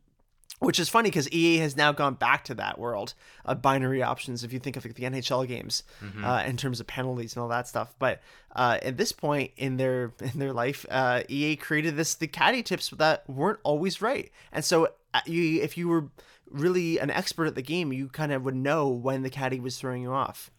[0.59, 3.13] Which is funny because EA has now gone back to that world
[3.45, 4.43] of binary options.
[4.43, 5.83] If you think of like the NHL games,
[6.23, 8.21] uh, in terms of penalties and all that stuff, but
[8.55, 12.63] uh, at this point in their in their life, uh, EA created this the caddy
[12.63, 14.31] tips that weren't always right.
[14.51, 16.05] And so, uh, you if you were
[16.49, 19.77] really an expert at the game, you kind of would know when the caddy was
[19.77, 20.49] throwing you off.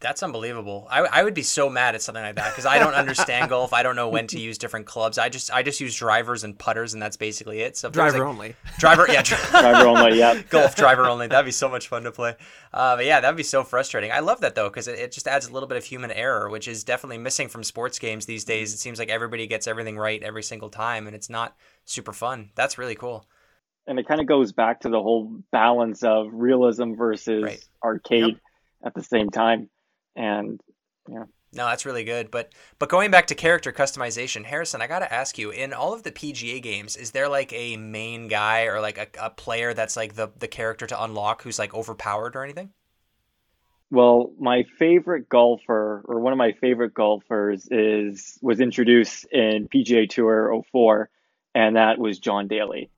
[0.00, 0.88] That's unbelievable.
[0.90, 3.74] I, I would be so mad at something like that because I don't understand golf.
[3.74, 5.18] I don't know when to use different clubs.
[5.18, 7.76] I just I just use drivers and putters, and that's basically it.
[7.76, 8.56] So Driver like- only.
[8.78, 10.40] driver, yeah, dri- Driver only, yeah.
[10.48, 11.26] golf driver only.
[11.26, 12.34] That'd be so much fun to play.
[12.72, 14.10] Uh, but yeah, that'd be so frustrating.
[14.10, 16.48] I love that though because it, it just adds a little bit of human error,
[16.48, 18.72] which is definitely missing from sports games these days.
[18.72, 22.52] It seems like everybody gets everything right every single time, and it's not super fun.
[22.54, 23.26] That's really cool.
[23.86, 27.64] and it kind of goes back to the whole balance of realism versus Right.
[27.84, 28.40] arcade
[28.82, 29.68] at the same time.
[30.16, 30.60] And
[31.08, 32.30] yeah, No, that's really good.
[32.30, 36.02] But but going back to character customization, Harrison, I gotta ask you: in all of
[36.02, 39.96] the PGA games, is there like a main guy or like a, a player that's
[39.96, 42.72] like the the character to unlock who's like overpowered or anything?
[43.90, 50.08] well, my favorite golfer or one of my favorite golfers is was introduced in PGA
[50.08, 51.10] Tour 04
[51.54, 52.90] and that was John Daly.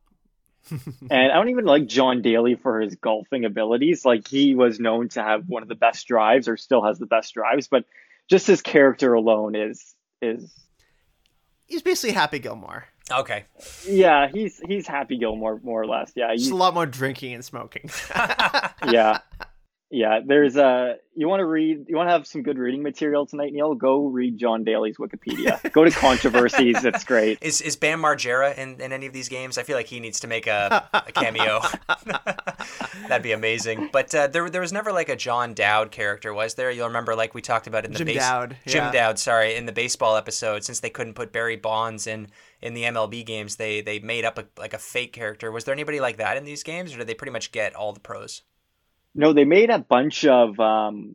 [1.11, 4.05] and I don't even like John Daly for his golfing abilities.
[4.05, 7.07] Like he was known to have one of the best drives or still has the
[7.07, 7.85] best drives, but
[8.29, 10.53] just his character alone is is
[11.67, 12.85] He's basically Happy Gilmore.
[13.11, 13.45] Okay,
[13.87, 16.13] yeah, he's he's Happy Gilmore more or less.
[16.15, 17.91] Yeah, Just you- a lot more drinking and smoking.
[18.91, 19.19] yeah
[19.93, 23.27] yeah there's a you want to read you want to have some good reading material
[23.27, 28.01] tonight neil go read john daly's wikipedia go to controversies it's great is is Bam
[28.01, 29.59] Margera in, in any of these games?
[29.59, 31.61] I feel like he needs to make a, a cameo.
[33.09, 33.91] That'd be amazing.
[33.93, 36.71] But uh, there there was never like a John Dowd character, was there?
[36.71, 38.93] You'll remember like we talked about in the Jim base- Dowd, Jim yeah.
[38.93, 42.29] Dowd, sorry, in the baseball episode, since they couldn't put Barry Bonds in
[42.61, 45.51] in the MLB games, they they made up a, like a fake character.
[45.51, 47.93] Was there anybody like that in these games, or did they pretty much get all
[47.93, 48.43] the pros?
[49.15, 51.15] No they made a bunch of um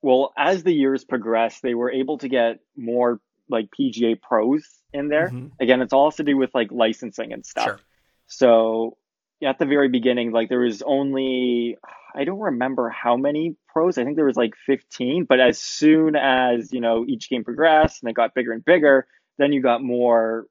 [0.00, 5.08] well as the years progressed they were able to get more like pga pros in
[5.08, 5.52] there Mhm.
[5.60, 7.80] again it's all to do with like licensing and stuff Sure.
[8.28, 8.96] So
[9.44, 11.76] at the very beginning, like there was only
[12.14, 13.98] I don't remember how many pros.
[13.98, 15.24] I think there was like 15.
[15.24, 19.06] But as soon as you know each game progressed and it got bigger and bigger,
[19.38, 20.46] then you got more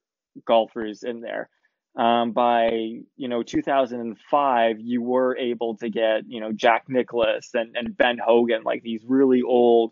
[0.46, 1.50] golfers in there.
[1.96, 2.70] Um, by
[3.18, 8.18] you know 2005, you were able to get you know Jack Nicklaus and, and Ben
[8.18, 9.92] Hogan, like these really old,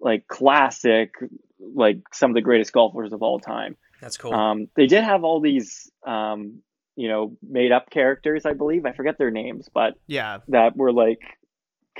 [0.00, 1.14] like classic,
[1.58, 3.76] like some of the greatest golfers of all time.
[4.00, 4.32] That's cool.
[4.32, 6.62] Um, they did have all these, um,
[6.96, 8.86] you know, made up characters, I believe.
[8.86, 10.38] I forget their names, but Yeah.
[10.48, 11.37] that were like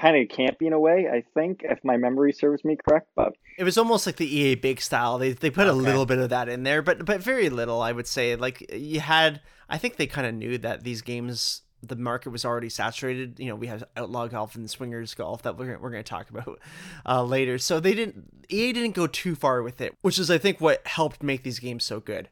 [0.01, 3.09] kind of campy in a way, I think, if my memory serves me correct.
[3.15, 5.19] But It was almost like the EA big style.
[5.19, 7.93] They they put a little bit of that in there, but but very little, I
[7.93, 8.37] would say.
[8.37, 12.45] Like you had I think they kind of knew that these games the market was
[12.45, 13.39] already saturated.
[13.39, 16.31] You know, we have outlaw golf and Swingerz golf that we're we're going to talk
[16.31, 16.61] about
[17.07, 17.59] uh, later.
[17.59, 20.87] So they didn't EA didn't go too far with it, which is I think what
[20.87, 22.29] helped make these games so good.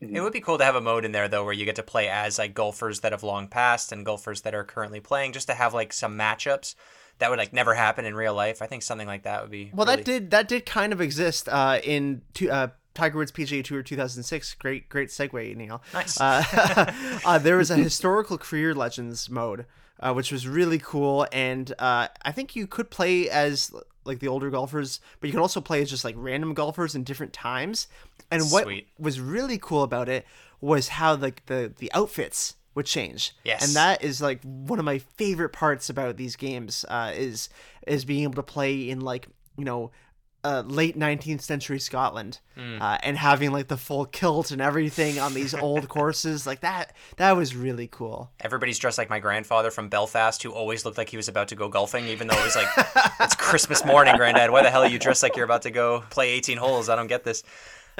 [0.00, 1.82] It would be cool to have a mode in there though where you get to
[1.82, 5.48] play as like golfers that have long passed and golfers that are currently playing, just
[5.48, 6.74] to have like some matchups
[7.18, 8.62] that would like never happen in real life.
[8.62, 11.00] I think something like that would be Well, really- that did that did kind of
[11.00, 14.54] exist uh, in two, uh, Tiger Woods PGA Tour 2006.
[14.54, 15.82] Great great segue, Neil.
[15.92, 16.20] Nice.
[16.20, 16.44] Uh,
[17.24, 19.66] uh, there was a historical career legends mode,
[20.00, 23.72] uh, which was really cool, and uh, I think you could play as
[24.04, 27.04] like the older golfers, but you could also play as just like random golfers in
[27.04, 27.88] different times.
[28.30, 28.88] And what Sweet.
[28.98, 30.26] was really cool about it
[30.60, 33.34] was how like the the outfits would change.
[33.44, 33.66] Yes.
[33.66, 37.48] And that is like one of my favorite parts about these games uh, is
[37.86, 39.90] is being able to play in like you know
[40.44, 42.80] uh, late 19th century Scotland Hmm.
[42.80, 46.94] uh, and having like the full kilt and everything on these old courses like that
[47.16, 48.30] that was really cool.
[48.40, 51.56] Everybody's dressed like my grandfather from Belfast, who always looked like he was about to
[51.56, 52.68] go golfing, even though it was like
[53.20, 54.50] it's Christmas morning, Granddad.
[54.50, 56.88] Why the hell are you dressed like you're about to go play 18 holes?
[56.88, 57.42] I don't get this.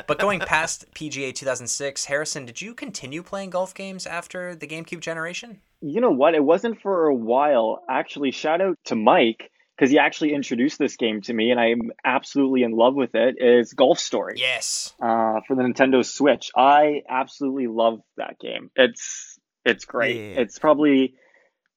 [0.07, 5.01] But going past PGA 2006, Harrison, did you continue playing golf games after the GameCube
[5.01, 5.61] generation?
[5.81, 6.35] you know what?
[6.35, 7.83] It wasn't for a while.
[7.89, 11.93] Actually, shout out to Mike because he actually introduced this game to me, and I'm
[12.05, 13.37] absolutely in love with it.
[13.39, 14.93] Is Golf Story Yes.
[15.01, 16.51] uh, for the Nintendo Switch.
[16.57, 18.71] I absolutely love that game.
[18.75, 20.17] It's it's great.
[20.17, 20.41] Yeah.
[20.41, 21.15] It's probably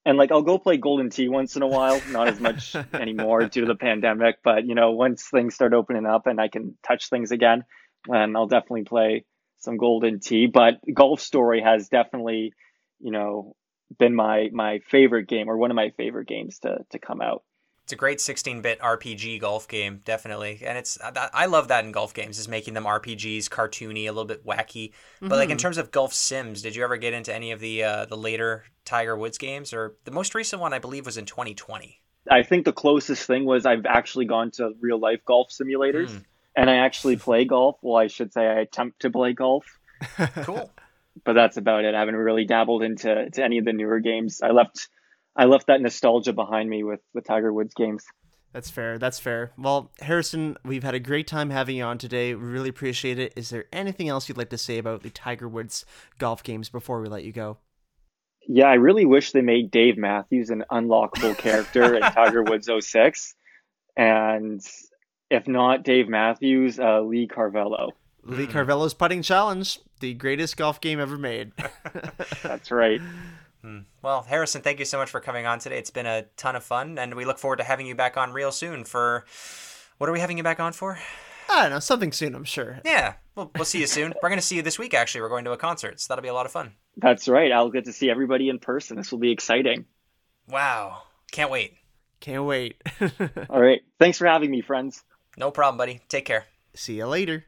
[0.04, 3.46] and like I'll go play Golden Tee once in a while, not as much anymore
[3.46, 6.78] due to the pandemic, but you know, once things start opening up and I can
[6.86, 7.66] touch things again,
[8.10, 9.26] then I'll definitely play
[9.60, 10.48] some Golden Tee.
[10.48, 12.54] But Golf Story has definitely,
[13.00, 13.56] you know,
[14.00, 17.44] been my my favorite game or one of my favorite games to to come out.
[17.92, 21.92] It's a great 16-bit RPG golf game, definitely, and it's I I love that in
[21.92, 24.94] golf games is making them RPGs, cartoony, a little bit wacky.
[25.20, 27.84] But like in terms of golf sims, did you ever get into any of the
[27.84, 31.26] uh, the later Tiger Woods games, or the most recent one I believe was in
[31.26, 32.00] 2020?
[32.32, 36.18] I think the closest thing was I've actually gone to real life golf simulators
[36.56, 37.78] and I actually play golf.
[37.82, 39.66] Well, I should say I attempt to play golf,
[40.44, 40.72] Cool.
[41.26, 41.94] but that's about it.
[41.94, 44.42] I haven't really dabbled into to any of the newer games.
[44.42, 44.88] I left
[45.36, 48.06] I left that nostalgia behind me with the Tiger Woods games.
[48.54, 48.98] That's fair.
[48.98, 49.52] That's fair.
[49.58, 52.36] Well, Harrison, we've had a great time having you on today.
[52.36, 53.34] We really appreciate it.
[53.38, 55.86] Is there anything else you'd like to say about the Tiger Woods
[56.18, 57.58] golf games before we let you go?
[58.48, 63.36] Yeah, I really wish they made Dave Matthews an unlockable character in Tiger Woods 06.
[63.96, 64.62] And
[65.30, 67.92] if not Dave Matthews, uh, Lee Carvallo.
[68.24, 71.54] Lee Carvallo's putting challenge, the greatest golf game ever made.
[72.44, 73.02] That's right.
[74.02, 75.78] Well, Harrison, thank you so much for coming on today.
[75.78, 78.34] It's been a ton of fun, and we look forward to having you back on
[78.34, 79.26] real soon for.
[79.98, 80.98] What are we having you back on for?
[81.50, 82.80] I don't know, something soon, I'm sure.
[82.86, 84.14] Yeah, we'll, we'll see you soon.
[84.24, 85.22] We're going to see you this week, actually.
[85.22, 86.74] We're going to a concert, so that'll be a lot of fun.
[86.98, 87.52] That's right.
[87.52, 88.98] I'll get to see everybody in person.
[88.98, 89.86] This will be exciting.
[90.48, 91.04] Wow.
[91.32, 91.76] Can't wait.
[92.20, 92.82] Can't wait.
[93.50, 93.82] All right.
[94.00, 95.04] Thanks for having me, friends.
[95.38, 96.02] No problem, buddy.
[96.08, 96.46] Take care.
[96.74, 97.46] See you later.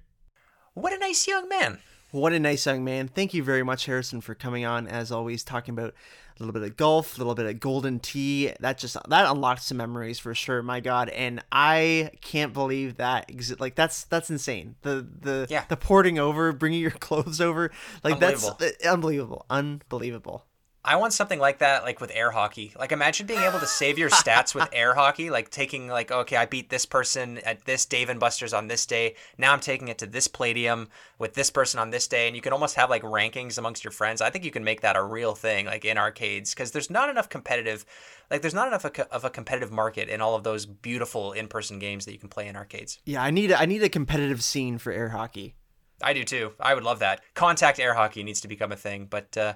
[0.73, 1.79] What a nice young man.
[2.13, 3.07] What a nice young man.
[3.07, 4.87] Thank you very much, Harrison, for coming on.
[4.87, 5.95] As always, talking about
[6.37, 8.51] a little bit of golf, a little bit of Golden Tee.
[8.59, 10.61] That just that unlocked some memories for sure.
[10.61, 13.29] My God, and I can't believe that.
[13.29, 14.75] Exi- like that's that's insane.
[14.83, 15.65] The the Yeah.
[15.69, 17.71] the porting over, bringing your clothes over,
[18.03, 20.45] like that's uh, unbelievable, unbelievable.
[20.85, 22.73] I want something like that, like with air hockey.
[22.77, 25.29] Like, imagine being able to save your stats with air hockey.
[25.29, 28.85] Like, taking, like, okay, I beat this person at this Dave and Buster's on this
[28.85, 29.15] day.
[29.37, 32.27] Now I'm taking it to this Palladium with this person on this day.
[32.27, 34.21] And you can almost have, like, rankings amongst your friends.
[34.21, 37.09] I think you can make that a real thing, like, in arcades, because there's not
[37.09, 37.85] enough competitive,
[38.29, 41.79] like, there's not enough of a- competitive market in all of those beautiful in person
[41.79, 42.99] games that you can play in arcades.
[43.05, 45.55] Yeah, I need a, I need a competitive scene for air hockey.
[46.01, 46.51] I do too.
[46.59, 47.21] I would love that.
[47.33, 49.53] Contact air hockey needs to become a thing, but uh,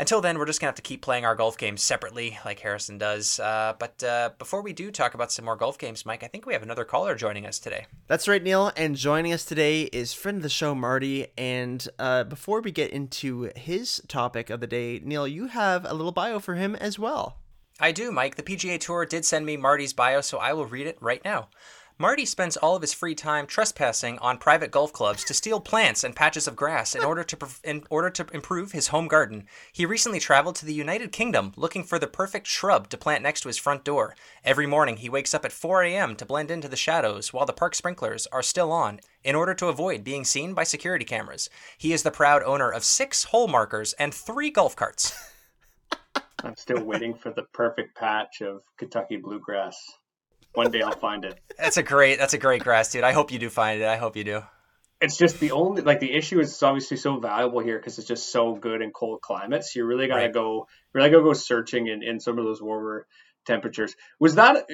[0.00, 2.96] until then, we're just gonna have to keep playing our golf games separately, like Harrison
[2.96, 3.38] does.
[3.38, 6.46] Uh, but uh, before we do talk about some more golf games, Mike, I think
[6.46, 7.86] we have another caller joining us today.
[8.08, 8.72] That's right, Neil.
[8.76, 11.26] And joining us today is friend of the show, Marty.
[11.36, 15.92] And uh, before we get into his topic of the day, Neil, you have a
[15.92, 17.36] little bio for him as well.
[17.78, 18.36] I do, Mike.
[18.36, 21.48] The PGA Tour did send me Marty's bio, so I will read it right now.
[22.00, 26.02] Marty spends all of his free time trespassing on private golf clubs to steal plants
[26.02, 29.46] and patches of grass in order to in order to improve his home garden.
[29.70, 33.42] He recently traveled to the United Kingdom looking for the perfect shrub to plant next
[33.42, 34.16] to his front door.
[34.42, 36.16] Every morning he wakes up at 4 a.m.
[36.16, 39.66] to blend into the shadows while the park sprinklers are still on in order to
[39.66, 41.50] avoid being seen by security cameras.
[41.76, 45.12] He is the proud owner of 6 hole markers and 3 golf carts.
[46.42, 49.76] I'm still waiting for the perfect patch of Kentucky bluegrass.
[50.54, 51.38] One day I'll find it.
[51.58, 53.04] That's a great that's a great grass, dude.
[53.04, 53.86] I hope you do find it.
[53.86, 54.42] I hope you do.
[55.00, 58.08] It's just the only like the issue is it's obviously so valuable here because it's
[58.08, 59.74] just so good in cold climates.
[59.76, 60.32] You really gotta Right.
[60.32, 63.06] go really gotta go searching in, in some of those warmer
[63.46, 63.94] temperatures.
[64.18, 64.66] Was that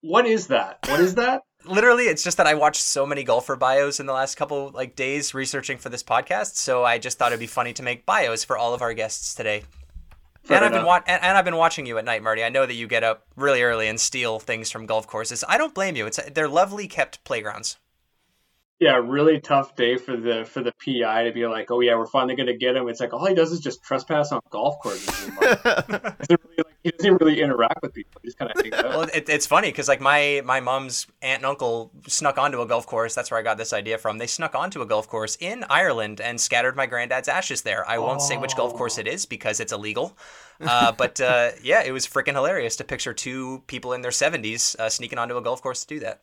[0.00, 0.78] what is that?
[0.88, 1.42] What is that?
[1.64, 4.96] Literally, it's just that I watched so many golfer bios in the last couple like
[4.96, 8.44] days researching for this podcast, so I just thought it'd be funny to make bios
[8.44, 9.62] for all of our guests today.
[10.44, 12.42] Fair and I've been wa- and, and I've been watching you at night, Marty.
[12.42, 15.44] I know that you get up really early and steal things from golf courses.
[15.48, 16.06] I don't blame you.
[16.06, 17.76] It's they're lovely kept playgrounds.
[18.82, 22.04] Yeah, really tough day for the for the PI to be like, oh yeah, we're
[22.04, 22.88] finally gonna get him.
[22.88, 25.22] It's like all he does is just trespass on golf courses.
[25.22, 25.42] anymore.
[25.62, 28.20] Doesn't really, like, he doesn't really interact with people.
[28.22, 28.90] He just kind of hangs out.
[28.90, 32.66] Well, it, it's funny because like my my mom's aunt and uncle snuck onto a
[32.66, 33.14] golf course.
[33.14, 34.18] That's where I got this idea from.
[34.18, 37.88] They snuck onto a golf course in Ireland and scattered my granddad's ashes there.
[37.88, 40.16] I won't say which golf course it is because it's illegal.
[40.62, 44.78] Uh, but uh, yeah, it was freaking hilarious to picture two people in their 70s
[44.78, 46.20] uh, sneaking onto a golf course to do that.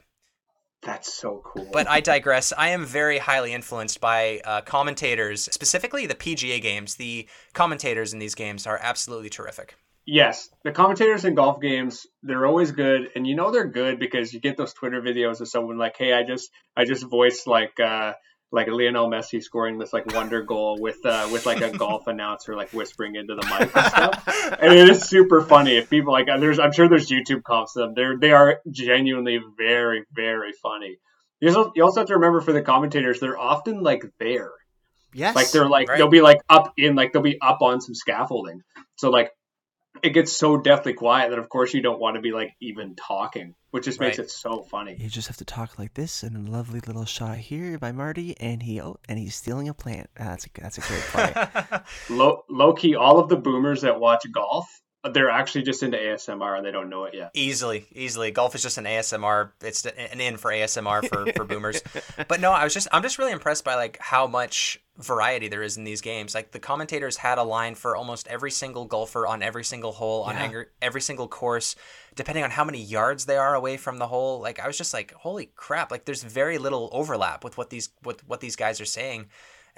[0.81, 1.69] That's so cool.
[1.73, 2.53] But I digress.
[2.57, 6.95] I am very highly influenced by uh, commentators, specifically the PGA games.
[6.95, 9.75] The commentators in these games are absolutely terrific.
[10.05, 14.33] Yes, the commentators in golf games, they're always good, and you know they're good because
[14.33, 17.79] you get those Twitter videos of someone like, "Hey, I just I just voiced like
[17.79, 18.13] uh
[18.51, 22.55] like Lionel Messi scoring this like wonder goal with uh with like a golf announcer
[22.55, 25.77] like whispering into the mic and stuff." and it is super funny.
[25.77, 27.93] If people like, there's I'm sure there's YouTube comps of them.
[27.95, 30.97] They're they are genuinely very very funny.
[31.41, 34.51] You also, you also have to remember for the commentators, they're often like there.
[35.13, 35.35] yes.
[35.35, 35.97] Like they're like Right.
[35.97, 38.61] they'll be like up in like they'll be up on some scaffolding.
[38.95, 39.31] So like
[40.03, 42.95] it gets so deathly quiet that of course you don't want to be like even
[42.95, 44.25] talking, which just makes Right.
[44.25, 44.95] it so funny.
[44.99, 48.35] You just have to talk like this, and a lovely little shot here by Marty,
[48.39, 50.09] and he oh, and he's stealing a plant.
[50.19, 51.79] Ah, That's a that's a great play.
[52.09, 54.65] Low low key, all of the boomers that watch golf,
[55.13, 57.31] they're actually just into ASMR and they don't know it yet.
[57.33, 58.31] Easily, easily.
[58.31, 59.51] Golf is just an ASMR.
[59.61, 61.81] It's an in for ASMR for, for boomers.
[62.27, 65.63] But no, I was just I'm just really impressed by like how much variety there
[65.63, 66.35] is in these games.
[66.35, 70.23] Like the commentators had a line for almost every single golfer on every single hole
[70.23, 70.43] on Yeah.
[70.43, 71.77] every, every single course,
[72.15, 74.41] depending on how many yards they are away from the hole.
[74.41, 75.91] Like I was just like, holy crap!
[75.91, 79.27] Like there's very little overlap with what these with what these guys are saying.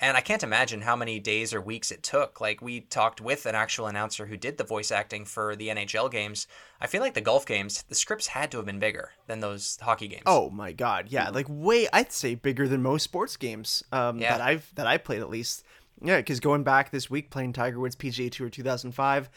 [0.01, 2.41] And I can't imagine how many days or weeks it took.
[2.41, 6.09] Like we talked with an actual announcer who did the voice acting for the NHL
[6.11, 6.47] games.
[6.81, 9.77] I feel like the golf games, the scripts had to have been bigger than those
[9.81, 10.23] hockey games.
[10.25, 14.31] oh my god, yeah, like way I'd say bigger than most sports games um, Yeah.
[14.37, 15.63] that I've that I played at least.
[16.03, 19.29] Yeah, because going back this week playing Tiger Woods PGA Tour 2005,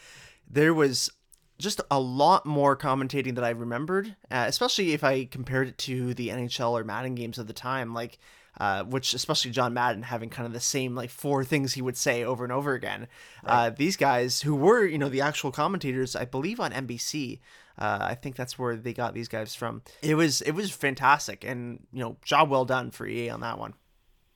[0.49, 1.11] there was
[1.59, 6.13] just a lot more commentating that I remembered, uh, especially if I compared it to
[6.15, 8.17] the NHL or Madden games of the time, like
[8.59, 11.97] uh, which especially John Madden having kind of the same like four things he would
[11.97, 13.07] say over and over again.
[13.43, 17.39] Uh, these guys who were you know the actual commentators, I believe on NBC.
[17.77, 19.81] Uh, I think that's where they got these guys from.
[20.01, 23.59] It was it was fantastic, and you know job well done for EA on that
[23.59, 23.73] one.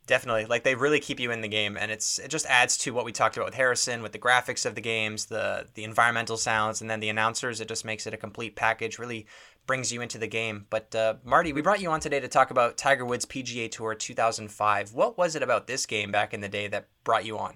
[0.09, 0.45] Definitely.
[0.45, 3.05] Like they really keep you in the game and it's it just adds to what
[3.05, 6.81] we talked about with Harrison with the graphics of the games, the the environmental sounds
[6.81, 7.61] and then the announcers.
[7.61, 9.27] It just makes it a complete package, really
[9.69, 10.65] brings you into the game.
[10.71, 13.93] But uh, Marty, we brought you on today to talk about Tiger Woods PGA Tour
[13.93, 14.95] 2005.
[14.95, 17.53] What was it about this game back in the day that brought you on?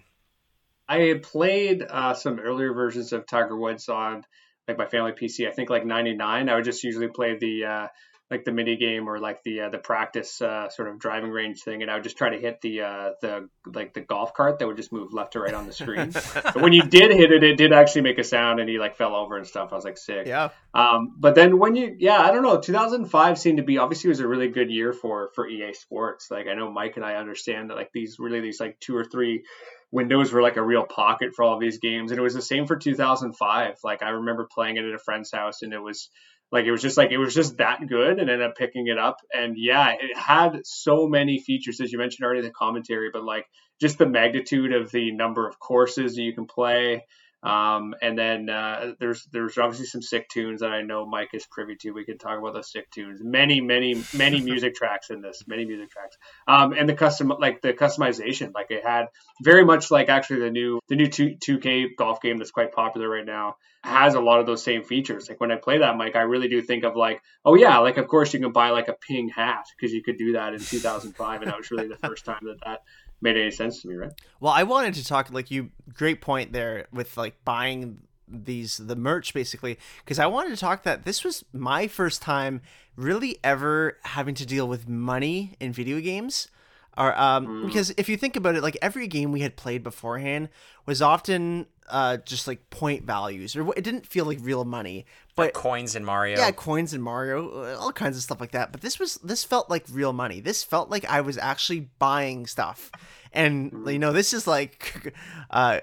[0.87, 4.23] I had played uh, some earlier versions of Tiger Woods on
[4.67, 5.47] like my family PC.
[5.47, 6.49] I think like '99.
[6.49, 7.87] I would just usually play the uh,
[8.33, 11.61] like the mini game or like the uh, the practice uh, sort of driving range
[11.61, 14.57] thing, and I would just try to hit the uh, the like the golf cart
[14.57, 16.11] that would just move left to right on the screen.
[16.33, 18.95] but when you did hit it, it did actually make a sound, and he like
[18.95, 19.71] fell over and stuff.
[19.71, 20.25] I was like sick.
[20.25, 20.49] Yeah.
[20.73, 22.59] Um, but then when you, yeah, I don't know.
[22.59, 26.31] 2005 seemed to be obviously was a really good year for for EA Sports.
[26.31, 29.05] Like I know Mike and I understand that like these really these like two or
[29.05, 29.43] three
[29.91, 32.41] windows were like a real pocket for all of these games, and it was the
[32.41, 33.77] same for 2005.
[33.83, 36.09] Like I remember playing it at a friend's house, and it was
[36.51, 38.97] like it was just like it was just that good, and ended up picking it
[38.97, 39.17] up.
[39.33, 43.45] And yeah, it had so many features as you mentioned already the commentary, but like
[43.81, 47.05] just the magnitude of the number of courses you can play
[47.43, 51.45] Um, and then uh, there's there's obviously some sick tunes that I know Mike is
[51.45, 51.91] privy to.
[51.91, 53.19] We can talk about those sick tunes.
[53.21, 55.43] Many many many music tracks in this.
[55.45, 56.17] Many music tracks.
[56.47, 59.07] Um, and the custom like the customization, like it had
[59.43, 62.71] very much like actually the new the new two two K golf game that's quite
[62.71, 65.27] popular right now has a lot of those same features.
[65.27, 67.97] Like when I play that, Mike, I really do think of like, oh yeah, like
[67.97, 70.59] of course you can buy like a ping hat because you could do that in
[70.59, 72.83] 2005, and that was really the first time that that
[73.23, 74.11] made any sense to me, right?
[74.39, 75.71] Well, I wanted to talk like you.
[75.93, 80.83] Great point there with like buying these the merch basically because I wanted to talk
[80.83, 82.61] that this was my first time
[82.95, 86.47] really ever having to deal with money in video games.
[86.95, 87.65] Or um, mm.
[87.65, 90.49] because if you think about it, like every game we had played beforehand
[90.85, 95.05] was often uh, just like point values, or it didn't feel like real money,
[95.35, 96.37] but like coins in Mario.
[96.37, 98.71] Yeah, coins in Mario, all kinds of stuff like that.
[98.71, 100.39] But this was this felt like real money.
[100.39, 102.91] This felt like I was actually buying stuff,
[103.31, 105.13] and you know, this is like
[105.49, 105.79] uh,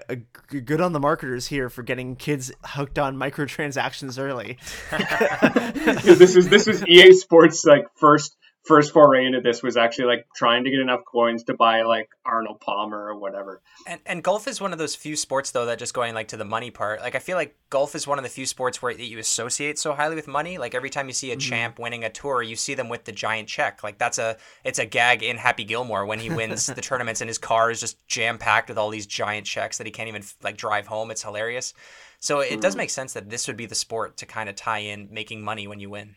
[0.47, 4.57] good on the marketers here for getting kids hooked on microtransactions early.
[6.03, 10.27] this is this is EA Sports like first first foray into this was actually like
[10.35, 13.61] trying to get enough coins to buy like Arnold Palmer or whatever.
[13.87, 16.37] And and golf is one of those few sports though that just going like to
[16.37, 17.01] the money part.
[17.01, 19.93] Like I feel like golf is one of the few sports where you associate so
[19.93, 20.57] highly with money.
[20.57, 21.49] Like every time you see a mm-hmm.
[21.49, 23.83] champ winning a tour, you see them with the giant check.
[23.83, 27.29] Like that's a it's a gag in Happy Gilmore when he wins the tournaments and
[27.29, 30.23] his car is just jam packed with all these giant checks that he can't even
[30.43, 31.09] like drive home.
[31.09, 31.73] It's hilarious.
[32.19, 32.59] So it mm-hmm.
[32.59, 35.41] does make sense that this would be the sport to kind of tie in making
[35.41, 36.15] money when you win.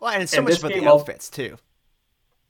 [0.00, 1.56] Well, and it's so and much about the outfits too.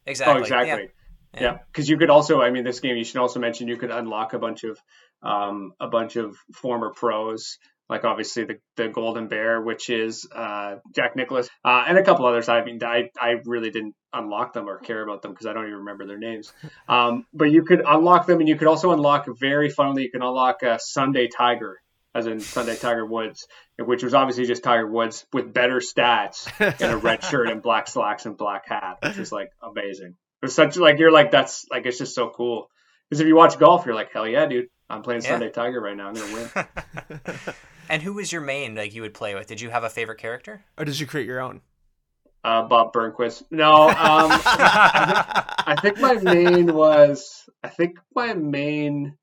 [0.07, 0.35] Exactly.
[0.35, 0.89] Oh, exactly.
[1.35, 1.95] Yeah, because yeah.
[1.95, 4.39] you could also, I mean, this game you should also mention you could unlock a
[4.39, 4.79] bunch of
[5.23, 10.77] um, a bunch of former pros, like obviously the, the Golden Bear, which is uh,
[10.95, 12.49] Jack Nicklaus, uh, and a couple others.
[12.49, 15.67] I mean, I, I really didn't unlock them or care about them because I don't
[15.67, 16.53] even remember their names.
[16.89, 20.23] Um, but you could unlock them, and you could also unlock very funnily, you can
[20.23, 21.81] unlock a Sunday Tiger,
[22.15, 23.47] as in Sunday Tiger Woods,
[23.79, 26.51] which was obviously just Tiger Woods with better stats
[26.81, 30.17] and a red shirt and black slacks and black hat, which was like amazing.
[30.43, 32.69] It was such like you're like that's like it's just so cool.
[33.09, 35.31] Because if you watch golf, you're like hell yeah, dude, I'm playing yeah.
[35.31, 36.09] Sunday Tiger right now.
[36.09, 37.29] I'm gonna win.
[37.89, 39.47] and who was your main like you would play with?
[39.47, 41.61] Did you have a favorite character, or did you create your own?
[42.43, 43.43] Uh, Bob Burnquist.
[43.51, 47.49] No, um, I, think, I think my main was.
[47.63, 49.17] I think my main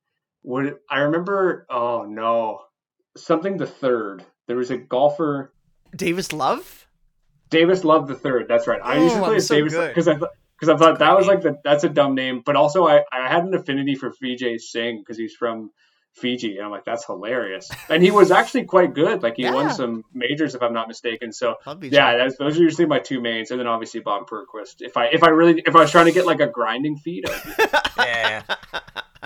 [0.44, 0.76] would.
[0.90, 1.66] I remember.
[1.70, 2.60] Oh no,
[3.18, 4.24] something the third.
[4.48, 5.54] There was a golfer.
[5.96, 6.88] Davis Love.
[7.50, 8.48] Davis Love the third.
[8.48, 8.82] That's right.
[8.84, 11.42] I used to play so Davis because I thought because I thought that was like
[11.42, 15.00] the that's a dumb name, but also I I had an affinity for Vijay Singh
[15.00, 15.72] because he's from
[16.14, 17.70] Fiji, and I'm like that's hilarious.
[17.90, 19.22] And he was actually quite good.
[19.22, 19.54] Like he yeah.
[19.54, 21.32] won some majors if I'm not mistaken.
[21.32, 24.78] So yeah, that's, those are usually my two mains, and then obviously Bob Burnquist.
[24.80, 27.26] If I if I really if I was trying to get like a grinding feed.
[27.98, 28.44] yeah.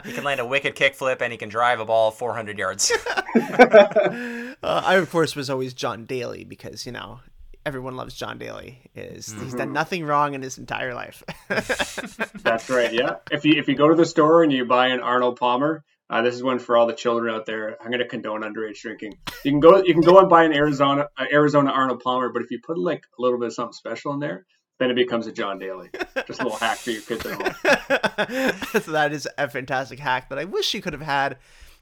[0.06, 2.91] He can land a wicked kickflip and he can drive a ball 400 yards.
[3.36, 7.20] uh, I, of course, was always John Daly because, you know,
[7.66, 8.82] everyone loves John Daly.
[8.95, 9.43] Is mm-hmm.
[9.43, 11.24] he's done nothing wrong in his entire life.
[11.47, 12.93] That's right.
[12.93, 13.16] Yeah.
[13.32, 16.22] If you if you go to the store and you buy an Arnold Palmer, uh,
[16.22, 17.78] this is one for all the children out there.
[17.82, 19.18] I'm going to condone underage drinking.
[19.43, 22.41] You can go you can go and buy an Arizona uh, Arizona Arnold Palmer, but
[22.41, 24.45] if you put like a little bit of something special in there,
[24.82, 25.90] then it becomes a John Daly.
[26.26, 28.84] Just a little hack for your kids at home.
[28.94, 31.38] that is a fantastic hack that I wish you could have had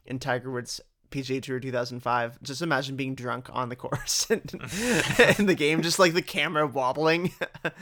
[0.05, 0.81] in Tiger Woods
[1.11, 2.41] PGA Tour 2005.
[2.41, 4.41] Just imagine being drunk on the course and
[5.37, 7.31] in the game, just like the camera wobbling.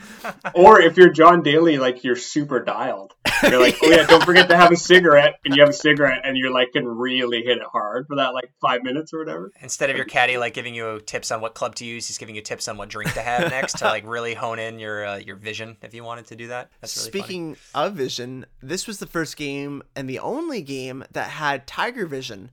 [0.54, 3.14] or if you're John Daly, like you're super dialed.
[3.42, 6.22] You're like, oh yeah, don't forget to have a cigarette, and you have a cigarette,
[6.24, 9.52] and you're like can really hit it hard for that like five minutes or whatever.
[9.60, 12.34] Instead of your caddy like giving you tips on what club to use, he's giving
[12.34, 15.16] you tips on what drink to have next to like really hone in your uh,
[15.16, 16.70] your vision if you wanted to do that.
[16.80, 17.86] That's really Speaking funny.
[17.86, 22.50] of vision, this was the first game and the only game that had Tiger Vision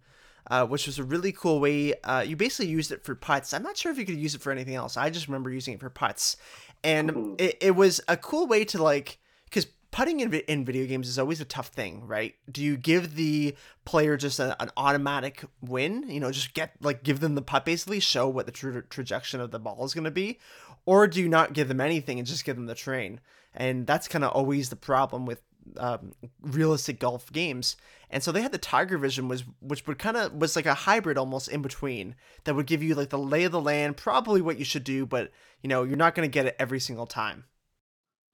[0.47, 1.93] uh, which was a really cool way.
[2.03, 3.53] Uh, you basically used it for putts.
[3.53, 4.97] I'm not sure if you could use it for anything else.
[4.97, 6.37] I just remember using it for putts,
[6.83, 11.07] and it, it was a cool way to like because putting in, in video games
[11.07, 12.35] is always a tough thing, right?
[12.51, 16.09] Do you give the player just a, an automatic win?
[16.09, 19.39] You know, just get like give them the putt, basically show what the tra- trajectory
[19.39, 20.39] of the ball is going to be,
[20.85, 23.21] or do you not give them anything and just give them the train?
[23.53, 25.41] And that's kind of always the problem with
[25.77, 27.75] um, realistic golf games.
[28.09, 30.73] And so they had the Tiger Vision, was which would kind of was like a
[30.73, 34.41] hybrid almost in between that would give you like the lay of the land, probably
[34.41, 37.07] what you should do, but you know you're not going to get it every single
[37.07, 37.45] time.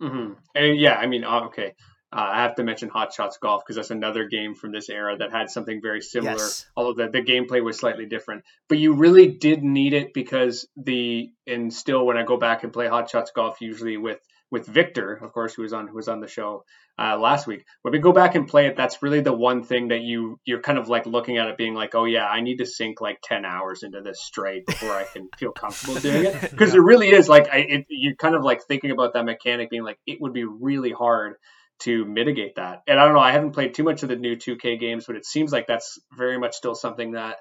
[0.01, 0.33] Mm-hmm.
[0.55, 1.73] And yeah, I mean, uh, okay,
[2.13, 5.15] uh, I have to mention Hot Shots Golf because that's another game from this era
[5.17, 6.33] that had something very similar.
[6.33, 6.65] Yes.
[6.75, 11.31] Although the, the gameplay was slightly different, but you really did need it because the
[11.47, 14.19] and still when I go back and play Hot Shots Golf, usually with
[14.51, 16.65] with Victor, of course, who was on who was on the show
[16.99, 17.65] uh, last week.
[17.81, 20.61] When we go back and play it, that's really the one thing that you you're
[20.61, 23.19] kind of like looking at it, being like, oh yeah, I need to sink like
[23.23, 27.09] ten hours into this straight before I can feel comfortable doing it, because it really
[27.09, 30.19] is like I, it, you're kind of like thinking about that mechanic, being like it
[30.21, 31.35] would be really hard
[31.81, 32.83] to mitigate that.
[32.87, 35.15] And I don't know, I haven't played too much of the new 2K games, but
[35.15, 37.37] it seems like that's very much still something that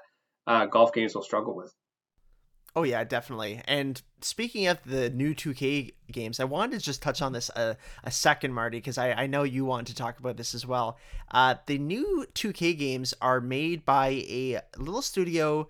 [0.47, 1.71] uh, golf games will struggle with.
[2.75, 3.61] Oh yeah, definitely.
[3.65, 7.75] And speaking of the new 2K games, I wanted to just touch on this a,
[8.03, 10.97] a second, Marty, because I, I know you want to talk about this as well.
[11.31, 15.67] Uh, the new 2K games are made by a little studio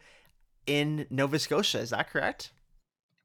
[0.68, 1.80] in Nova Scotia.
[1.80, 2.52] Is that correct?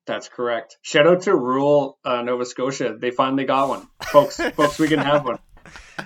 [0.07, 0.79] That's correct.
[0.83, 2.97] Shout out to rural uh, Nova Scotia.
[2.99, 4.37] They finally got one, folks.
[4.55, 5.39] folks, we can have one.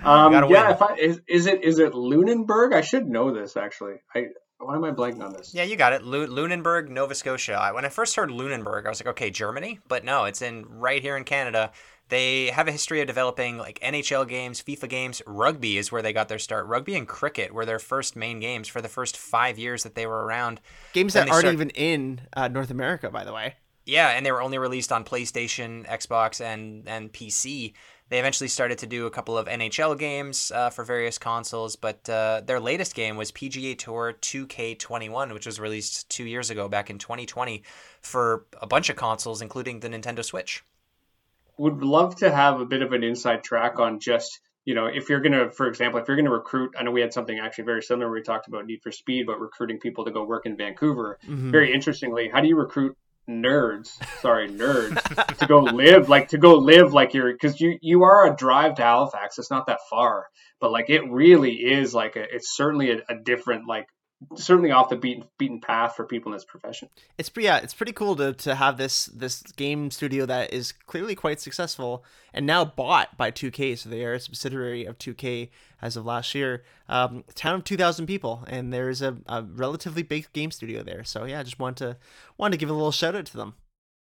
[0.03, 2.73] Um, yeah, I, is, is it is it Lunenburg?
[2.73, 3.97] I should know this actually.
[4.15, 4.29] I
[4.61, 5.55] why am I blanking on this?
[5.55, 6.03] Yeah, you got it.
[6.03, 7.55] Lu- Lunenburg, Nova Scotia.
[7.55, 10.67] I, when I first heard Lunenburg, I was like, okay, Germany, but no, it's in
[10.69, 11.73] right here in Canada.
[12.11, 15.23] They have a history of developing like NHL games, FIFA games.
[15.27, 16.67] Rugby is where they got their start.
[16.67, 20.07] Rugby and cricket were their first main games for the first five years that they
[20.07, 20.61] were around.
[20.93, 21.55] Games that aren't start...
[21.55, 23.55] even in uh, North America, by the way.
[23.87, 27.73] Yeah, and they were only released on PlayStation, Xbox, and and PC.
[28.11, 32.09] They eventually started to do a couple of NHL games uh, for various consoles, but
[32.11, 36.91] uh, their latest game was PGA Tour 2K21, which was released two years ago, back
[36.91, 37.63] in 2020,
[38.03, 40.65] for a bunch of consoles, including the Nintendo Switch.
[41.57, 45.09] Would love to have a bit of an inside track on just you know, if
[45.09, 47.39] you're going to, for example, if you're going to recruit, I know we had something
[47.39, 48.11] actually very similar.
[48.11, 51.19] We talked about Need for Speed, but recruiting people to go work in Vancouver.
[51.25, 51.51] Mm-hmm.
[51.51, 52.97] Very interestingly, how do you recruit
[53.29, 58.03] nerds sorry nerds to go live like to go live like you're because you you
[58.03, 60.27] are a drive to halifax it's not that far
[60.61, 63.87] but like it really is like a, it's certainly a, a different like
[64.37, 66.89] certainly off the beaten beaten path for people in this profession.
[67.19, 70.73] It's pretty yeah, it's pretty cool to to have this this game studio that is
[70.73, 75.51] clearly quite successful and now bought by 2K, so they are a subsidiary of 2K
[75.83, 76.63] as of last year.
[76.89, 81.03] Um, town of 2,000 people, and there's a, a relatively big game studio there.
[81.03, 81.97] So yeah, I just want to
[82.37, 83.55] want to give a little shout out to them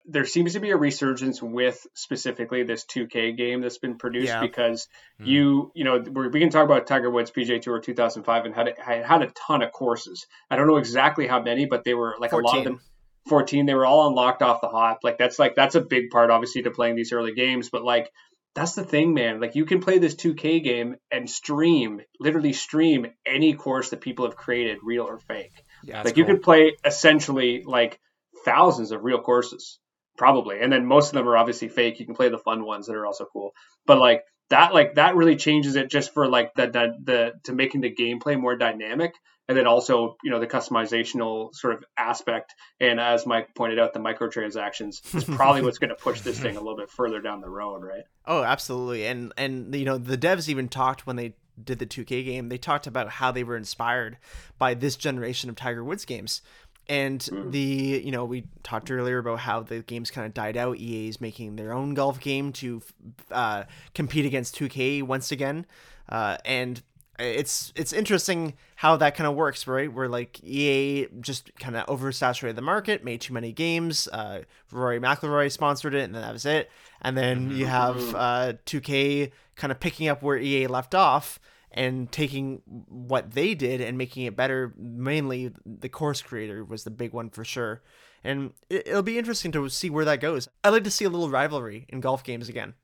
[0.09, 4.41] there seems to be a resurgence with specifically this 2K game that's been produced yeah.
[4.41, 4.89] because
[5.21, 5.27] mm.
[5.27, 9.23] you you know we can talk about Tiger Woods PGA Tour 2005 and had had
[9.23, 10.27] a ton of courses.
[10.51, 12.45] I don't know exactly how many, but they were like 14.
[12.45, 12.81] a lot of them.
[13.29, 16.31] 14 they were all unlocked off the hop like that's like that's a big part
[16.31, 18.09] obviously to playing these early games but like
[18.55, 23.07] that's the thing man like you can play this 2k game and stream literally stream
[23.27, 26.21] any course that people have created real or fake yeah, like cool.
[26.21, 27.99] you could play essentially like
[28.45, 29.81] thousands of real courses
[30.17, 30.61] probably.
[30.61, 32.01] And then most of them are obviously fake.
[32.01, 33.53] You can play the fun ones that are also cool.
[33.87, 37.53] But like that, like that really changes it just for like the the, the to
[37.53, 39.15] making the gameplay more dynamic.
[39.49, 42.53] And then also, you know, the customizational sort of aspect.
[42.81, 46.57] And as Mike pointed out, the microtransactions is probably what's going to push this thing
[46.57, 48.03] a little bit further down the road, right?
[48.27, 49.07] Oh, absolutely.
[49.07, 52.59] And and you know, the devs even talked when they did the 2K game, they
[52.59, 54.19] talked about how they were inspired
[54.59, 56.43] by this generation of Tiger Woods games
[56.89, 57.51] and mm.
[57.51, 60.79] the you know we talked earlier about how the games kind of died out.
[60.79, 62.83] EA is making their own golf game to
[63.31, 63.65] uh,
[63.95, 65.67] compete against 2K once again,
[66.09, 66.83] uh, and
[67.19, 69.93] it's it's interesting how that kind of works, right?
[69.93, 74.09] Where like EA just kind of oversaturated the market, made too many games.
[74.13, 76.71] Uh, Rory McIlroy sponsored it, and then that was it.
[77.01, 78.17] And then you have mm-hmm.
[78.17, 81.39] uh, 2K kind of picking up where EA left off
[81.77, 84.73] and taking what they did and making it better.
[84.77, 87.83] Mainly, the course creator was the big one for sure.
[88.25, 90.49] And it'll be interesting to see where that goes.
[90.65, 92.75] I'd like to see a little rivalry in golf games again.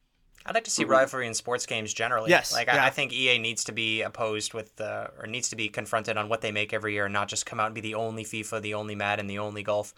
[0.44, 2.30] I'd like to see rivalry in sports games generally.
[2.30, 2.82] Yes, like yeah.
[2.82, 6.16] I, I, think EA needs to be opposed with the, or needs to be confronted
[6.16, 8.24] on what they make every year, and not just come out and be the only
[8.24, 9.94] FIFA, the only Madden, the only golf.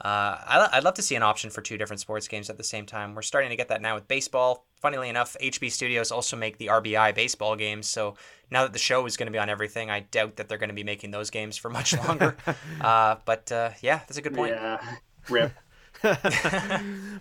[0.00, 2.62] Uh, I, would love to see an option for two different sports games at the
[2.62, 3.16] same time.
[3.16, 4.64] We're starting to get that now with baseball.
[4.80, 7.88] Funnily enough, HB Studios also make the RBI baseball games.
[7.88, 8.14] So
[8.50, 10.68] now that the show is going to be on everything, I doubt that they're going
[10.68, 12.36] to be making those games for much longer.
[12.80, 14.52] uh, but uh, yeah, that's a good point.
[14.52, 14.80] Yeah,
[15.28, 15.52] rip.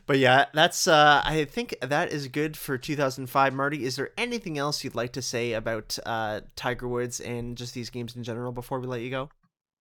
[0.05, 3.53] but yeah, that's uh, I think that is good for 2005.
[3.55, 7.73] Marty, is there anything else you'd like to say about uh, Tiger Woods and just
[7.73, 9.29] these games in general before we let you go?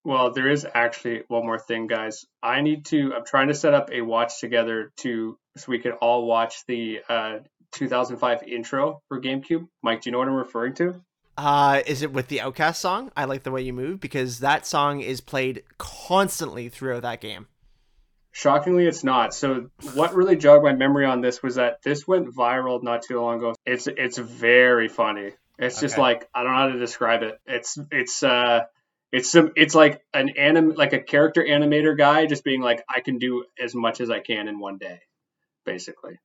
[0.06, 2.26] Well, there is actually one more thing, guys.
[2.40, 3.12] I need to.
[3.12, 7.00] I'm trying to set up a watch together to so we could all watch the
[7.08, 7.38] uh,
[7.72, 9.66] 2005 intro for GameCube.
[9.82, 11.02] Mike, do you know what I'm referring to?
[11.36, 13.10] Uh, is it with the OutKast song?
[13.16, 17.48] I like the way you move because that song is played constantly throughout that game.
[18.30, 19.34] Shockingly, it's not.
[19.34, 23.20] So, what really jogged my memory on this was that this went viral not too
[23.20, 23.54] long ago.
[23.66, 25.32] It's it's very funny.
[25.58, 25.84] It's okay.
[25.84, 27.40] just like I don't know how to describe it.
[27.44, 28.66] It's it's uh
[29.16, 33.00] it's some it's like an anim like a character animator guy just being like I
[33.00, 35.00] can do as much as I can in one day,
[35.64, 36.18] basically.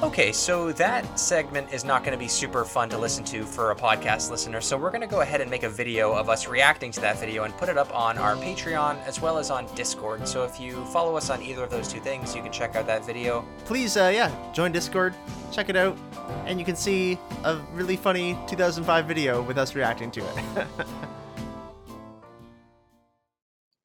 [0.00, 3.72] Okay, so that segment is not going to be super fun to listen to for
[3.72, 6.46] a podcast listener, so we're going to go ahead and make a video of us
[6.46, 9.66] reacting to that video and put it up on our Patreon as well as on
[9.74, 10.28] Discord.
[10.28, 12.86] So if you follow us on either of those two things, you can check out
[12.86, 13.44] that video.
[13.64, 15.14] Please, uh, yeah, join Discord,
[15.50, 15.98] check it out,
[16.46, 20.66] and you can see a really funny 2005 video with us reacting to it.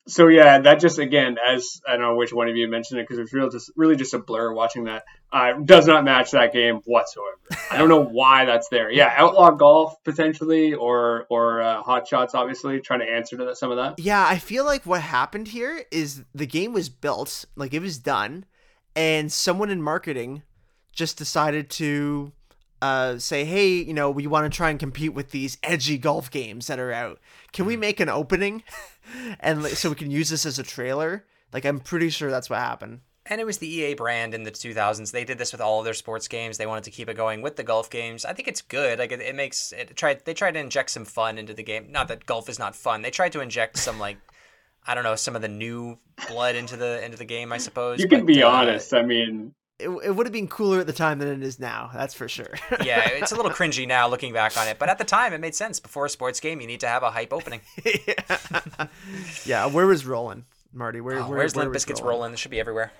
[0.08, 3.04] So yeah, that just again, as I don't know which one of you mentioned it
[3.04, 5.04] because it's real, just really just a blur watching that.
[5.32, 7.38] Uh, does not match that game whatsoever.
[7.70, 8.90] I don't know why that's there.
[8.90, 13.58] Yeah, Outlaw Golf potentially, or or uh, Hot Shots, obviously trying to answer to that,
[13.58, 14.00] some of that.
[14.00, 17.98] yeah, I feel like what happened here is the game was built, like it was
[17.98, 18.46] done,
[18.96, 20.44] and someone in marketing
[20.94, 22.32] just decided to
[22.82, 26.30] uh, say, hey, you know, we want to try and compete with these edgy golf
[26.30, 27.20] games that are out.
[27.52, 28.64] Can we make an opening,
[29.40, 31.26] and like, so we can use this as a trailer?
[31.54, 33.02] Like, I'm pretty sure that's what happened.
[33.30, 35.12] And it was the EA brand in the 2000s.
[35.12, 36.58] They did this with all of their sports games.
[36.58, 38.24] They wanted to keep it going with the golf games.
[38.24, 39.00] I think it's good.
[39.00, 40.24] Like it, it makes it tried.
[40.24, 41.92] They tried to inject some fun into the game.
[41.92, 43.02] Not that golf is not fun.
[43.02, 44.18] They tried to inject some like
[44.86, 45.98] I don't know some of the new
[46.30, 47.52] blood into the into the game.
[47.52, 48.00] I suppose.
[48.00, 48.94] You can but, be uh, honest.
[48.94, 51.92] I mean, It, it would have been cooler at the time than it is now.
[51.94, 52.50] That's for sure.
[52.84, 55.40] yeah, it's a little cringy now looking back on it, but at the time it
[55.40, 55.80] made sense.
[55.80, 57.62] Before a sports game, you need to have a hype opening.
[57.86, 58.88] yeah.
[59.46, 61.00] yeah, Where was Rollin', Marty?
[61.00, 62.10] Where, Oh, where where's where Limp Bizkit's Rollin'?
[62.10, 62.32] rolling?
[62.32, 62.92] This should be everywhere.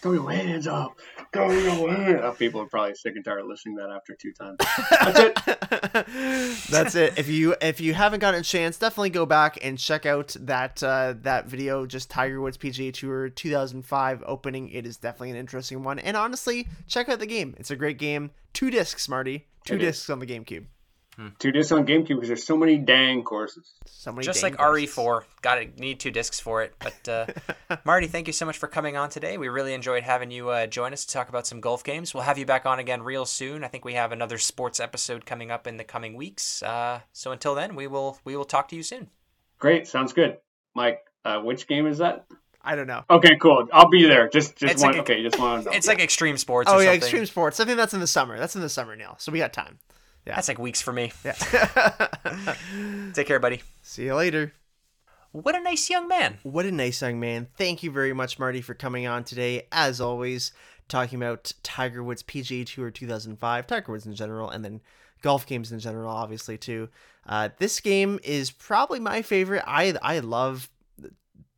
[0.00, 0.98] Throw your hands up,
[1.32, 2.38] throw your hands up.
[2.38, 4.58] People are probably sick and tired of listening to that after two times.
[4.90, 6.70] That's it.
[6.70, 7.18] That's it.
[7.18, 10.82] If you if you haven't gotten a chance, definitely go back and check out that
[10.82, 11.86] uh, that video.
[11.86, 14.68] Just Tiger Woods PGA Tour 2005 opening.
[14.70, 15.98] It is definitely an interesting one.
[15.98, 17.54] And honestly, check out the game.
[17.58, 18.30] It's a great game.
[18.52, 19.46] Two discs, Marty.
[19.64, 19.96] Two It is.
[19.96, 20.64] discs on the GameCube.
[21.38, 23.72] Two discs on GameCube because there's so many dang courses.
[23.84, 24.96] Just So many like dang discs.
[24.96, 26.74] RE4, got to need two discs for it.
[26.78, 29.36] But uh, Marty, thank you so much for coming on today.
[29.36, 32.14] We really enjoyed having you uh, join us to talk about some golf games.
[32.14, 33.64] We'll have you back on again real soon.
[33.64, 36.62] I think we have another sports episode coming up in the coming weeks.
[36.62, 39.08] Uh, so until then, we will we will talk to you soon.
[39.58, 40.38] Great, sounds good.
[40.74, 42.26] Mike, uh, which game is that?
[42.62, 43.02] I don't know.
[43.10, 43.66] Okay, cool.
[43.72, 44.28] I'll be there.
[44.28, 44.92] Just, just It's one.
[44.92, 45.64] like a- okay, just one.
[45.72, 46.70] It's like extreme sports.
[46.70, 47.02] Oh or yeah, something.
[47.02, 47.60] Extreme Sports.
[47.60, 48.38] I think that's in the summer.
[48.38, 49.78] That's in the summer, now, So we got time.
[50.24, 51.12] That's like weeks for me.
[51.24, 51.32] Yeah.
[53.14, 53.62] Take care, buddy.
[53.82, 54.52] See you later.
[55.32, 56.38] What a nice young man.
[56.42, 57.48] What a nice young man.
[57.56, 59.66] Thank you very much, Marty, for coming on today.
[59.72, 60.52] As always,
[60.88, 64.80] talking about Tiger Woods PGA Tour 2005, Tiger Woods in general, and then
[65.22, 66.88] golf games in general, obviously, too.
[67.26, 69.64] Uh, this game is probably my favorite.
[69.66, 70.70] I I love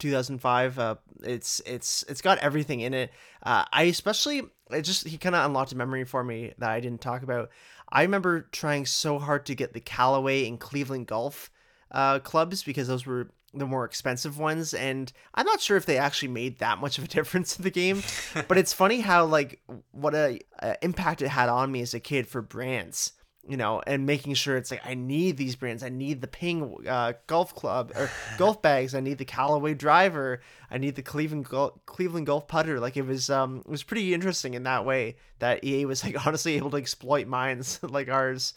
[0.00, 0.78] 2005.
[0.78, 3.10] Uh, it's it's it's got everything in it.
[3.42, 6.80] Uh, I especially it just he kind of unlocked a memory for me that I
[6.80, 7.50] didn't talk about.
[7.92, 11.50] I remember trying so hard to get the Callaway and Cleveland Golf
[11.90, 15.98] uh, clubs because those were the more expensive ones, and I'm not sure if they
[15.98, 18.02] actually made that much of a difference in the game.
[18.48, 19.60] but it's funny how like
[19.90, 23.12] what a, a impact it had on me as a kid for brands
[23.48, 25.82] you know, and making sure it's like I need these brands.
[25.82, 28.94] I need the Ping uh, golf club or golf bags.
[28.94, 30.40] I need the Callaway driver.
[30.70, 32.78] I need the Cleveland Gol- Cleveland golf putter.
[32.78, 36.26] Like it was, um, it was pretty interesting in that way that EA was like
[36.26, 38.54] honestly able to exploit minds like ours.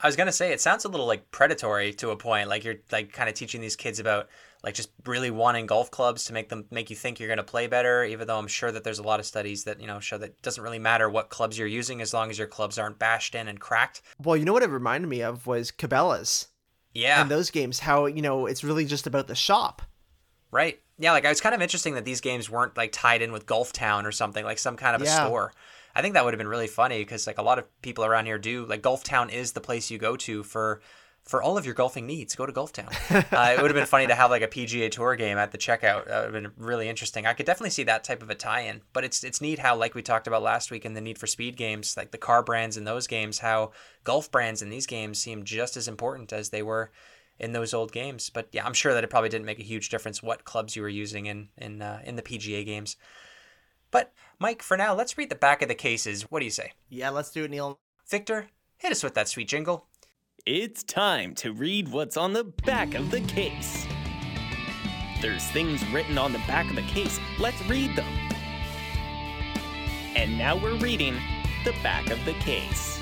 [0.00, 2.48] I was gonna say it sounds a little like predatory to a point.
[2.48, 4.28] Like you're like kind of teaching these kids about
[4.62, 7.66] like just really wanting golf clubs to make them make you think you're gonna play
[7.66, 8.04] better.
[8.04, 10.30] Even though I'm sure that there's a lot of studies that you know show that
[10.30, 13.34] it doesn't really matter what clubs you're using as long as your clubs aren't bashed
[13.34, 14.02] in and cracked.
[14.22, 16.48] Well, you know what it reminded me of was Cabela's
[16.94, 17.80] Yeah, and those games.
[17.80, 19.82] How you know it's really just about the shop.
[20.50, 20.80] right.
[21.00, 23.46] Yeah, like I was kind of interesting that these games weren't like tied in with
[23.46, 25.52] Golf Town or something like some kind of a store.
[25.94, 28.26] I think that would have been really funny because like a lot of people around
[28.26, 30.80] here do like Golf Town is the place you go to for
[31.28, 32.34] for all of your golfing needs.
[32.34, 32.88] Go to Golf Town.
[33.10, 35.58] uh, it would have been funny to have like a PGA Tour game at the
[35.58, 36.06] checkout.
[36.06, 37.26] That would have been really interesting.
[37.26, 38.80] I could definitely see that type of a tie-in.
[38.94, 41.26] But it's it's neat how like we talked about last week in the Need for
[41.26, 43.72] Speed games, like the car brands in those games, how
[44.04, 46.90] golf brands in these games seem just as important as they were
[47.38, 48.30] in those old games.
[48.30, 50.82] But yeah, I'm sure that it probably didn't make a huge difference what clubs you
[50.82, 52.96] were using in in uh, in the PGA games.
[53.90, 56.22] But Mike, for now, let's read the back of the cases.
[56.30, 57.78] What do you say, Yeah, let's do it, Neil.
[58.06, 58.48] Victor?
[58.78, 59.87] Hit us with that sweet jingle.
[60.50, 63.86] It's time to read what's on the back of the case.
[65.20, 67.20] There's things written on the back of the case.
[67.38, 68.10] Let's read them.
[70.16, 71.18] And now we're reading
[71.66, 72.98] the back of the case.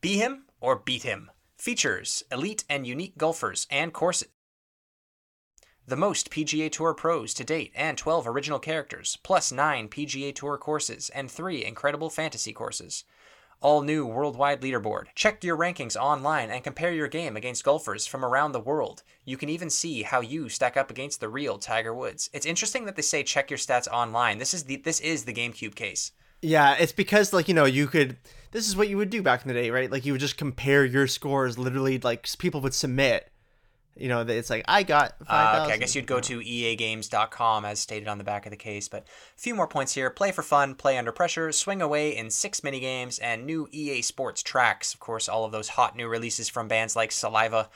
[0.00, 1.30] Be him or beat him.
[1.58, 4.28] Features elite and unique golfers and courses.
[5.86, 10.56] The most PGA Tour pros to date and 12 original characters, plus 9 PGA Tour
[10.56, 13.04] courses and 3 incredible fantasy courses.
[13.62, 15.04] All new worldwide leaderboard.
[15.14, 19.04] Check your rankings online and compare your game against golfers from around the world.
[19.24, 22.28] You can even see how you stack up against the real Tiger Woods.
[22.32, 24.38] It's interesting that they say check your stats online.
[24.38, 26.10] This is the this is the GameCube case.
[26.40, 28.16] Yeah, it's because like you know you could.
[28.50, 29.90] This is what you would do back in the day, right?
[29.90, 31.56] Like you would just compare your scores.
[31.56, 33.30] Literally, like people would submit.
[33.96, 35.60] You know, it's like I got five.
[35.60, 38.56] Uh, okay, I guess you'd go to eagames.com as stated on the back of the
[38.56, 38.88] case.
[38.88, 40.08] But a few more points here.
[40.08, 44.00] Play for fun, play under pressure, swing away in six mini games, and new EA
[44.00, 44.94] Sports tracks.
[44.94, 47.68] Of course, all of those hot new releases from bands like Saliva.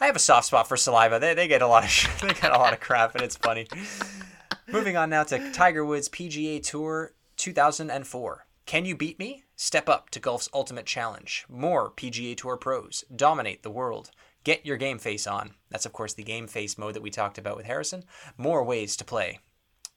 [0.00, 1.20] I have a soft spot for Saliva.
[1.20, 3.68] They, they get a lot of they get a lot of crap, and it's funny.
[4.66, 8.46] Moving on now to Tiger Woods PGA Tour 2004.
[8.66, 9.44] Can you beat me?
[9.56, 11.44] Step up to golf's ultimate challenge.
[11.48, 14.10] More PGA Tour pros dominate the world.
[14.44, 15.54] Get your game face on.
[15.70, 18.04] That's, of course, the game face mode that we talked about with Harrison.
[18.36, 19.40] More ways to play.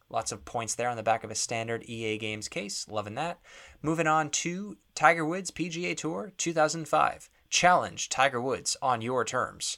[0.10, 2.88] Lots of points there on the back of a standard EA Games case.
[2.90, 3.40] Loving that.
[3.82, 7.30] Moving on to Tiger Woods PGA Tour 2005.
[7.50, 9.78] Challenge Tiger Woods on your terms.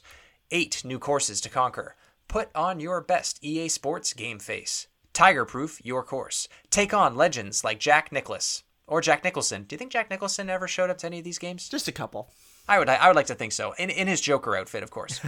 [0.52, 1.96] Eight new courses to conquer.
[2.28, 4.86] Put on your best EA Sports game face.
[5.12, 6.46] Tiger Proof your course.
[6.70, 9.64] Take on legends like Jack Nicklaus or Jack Nicholson.
[9.64, 11.68] Do you think Jack Nicholson ever showed up to any of these games?
[11.68, 12.30] Just a couple.
[12.68, 13.72] I would I would like to think so.
[13.78, 15.20] In in his Joker outfit, of course.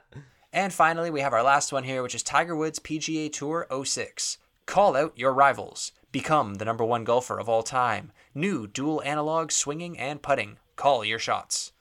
[0.52, 4.38] and finally, we have our last one here, which is Tiger Woods PGA Tour 06.
[4.66, 5.92] Call out your rivals.
[6.12, 8.12] Become the number one golfer of all time.
[8.34, 10.58] New dual analog swinging and putting.
[10.76, 11.72] Call your shots.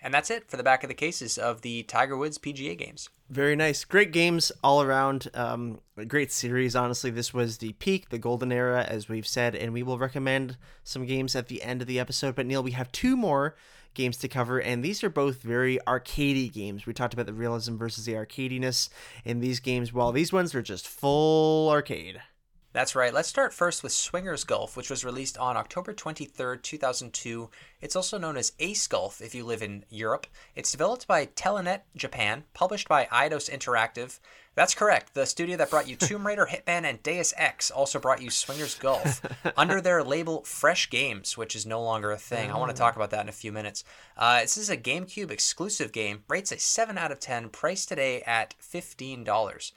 [0.00, 3.08] And that's it for the back of the cases of the Tiger Woods PGA games.
[3.32, 3.86] Very nice.
[3.86, 5.28] Great games all around.
[5.32, 7.08] Um, great series, honestly.
[7.08, 11.06] This was the peak, the golden era, as we've said, and we will recommend some
[11.06, 12.34] games at the end of the episode.
[12.34, 13.56] But, Neil, we have two more
[13.94, 16.84] games to cover, and these are both very arcadey games.
[16.84, 18.90] We talked about the realism versus the arcadiness
[19.24, 22.20] in these games, while these ones are just full arcade.
[22.72, 23.12] That's right.
[23.12, 27.50] Let's start first with Swingerz Golf, which was released on October 23rd, 2002.
[27.82, 30.26] It's also known as Ace Golf if you live in Europe.
[30.56, 34.20] It's developed by Telenet Japan, published by Eidos Interactive.
[34.54, 35.12] That's correct.
[35.12, 38.80] The studio that brought you Tomb Raider, Hitman, and Deus Ex also brought you Swingerz
[38.80, 39.20] Golf
[39.56, 42.50] under their label Fresh Games, which is no longer a thing.
[42.50, 43.84] I want to talk about that in a few minutes.
[44.16, 48.22] Uh, this is a GameCube exclusive game, rates a 7 out of 10, priced today
[48.22, 49.72] at $15.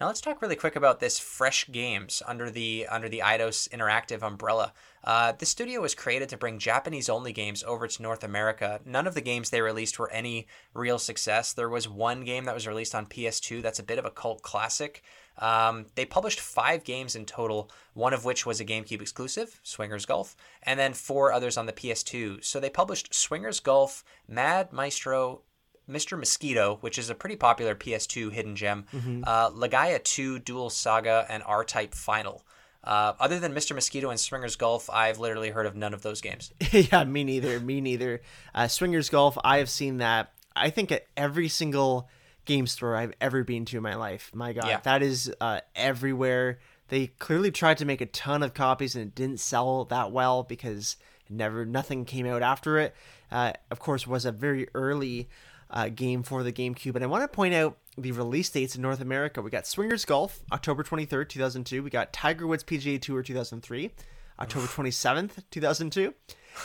[0.00, 4.22] Now let's talk really quick about this Fresh Games under the under the Eidos Interactive
[4.22, 4.72] umbrella.
[5.04, 8.80] Uh, the studio was created to bring Japanese-only games over to North America.
[8.86, 11.52] None of the games they released were any real success.
[11.52, 14.40] There was one game that was released on PS2 that's a bit of a cult
[14.40, 15.02] classic.
[15.36, 20.06] Um, they published five games in total, one of which was a GameCube exclusive, Swingerz
[20.06, 22.42] Golf, and then four others on the PS2.
[22.42, 25.42] So they published Swingerz Golf, Mad Maestro,
[25.90, 26.18] Mr.
[26.18, 29.22] Mosquito, which is a pretty popular PS2 hidden gem, Mm-hmm.
[29.26, 32.44] uh, Legaia 2 Duel Saga, and R Type Final.
[32.82, 33.74] Uh, other than Mr.
[33.74, 36.52] Mosquito and Swingerz Golf, I've literally heard of none of those games.
[36.72, 37.60] yeah, me neither.
[37.60, 38.22] Me neither.
[38.54, 40.32] Uh, Swingerz Golf, I have seen that.
[40.56, 42.08] I think at every single
[42.46, 44.30] game store I've ever been to in my life.
[44.34, 44.80] My God, Yeah.
[44.84, 46.58] that is uh, everywhere.
[46.88, 50.42] They clearly tried to make a ton of copies and it didn't sell that well
[50.42, 50.96] because
[51.28, 52.94] never nothing came out after it.
[53.30, 55.28] Uh, of course, was a very early
[55.70, 58.82] uh, game for the GameCube, and I want to point out the release dates in
[58.82, 59.42] North America.
[59.42, 61.82] We got Swingerz Golf, October twenty third, two thousand two.
[61.82, 63.90] We got Tiger Woods PGA Tour, two thousand three,
[64.38, 66.14] October twenty seventh, two thousand two.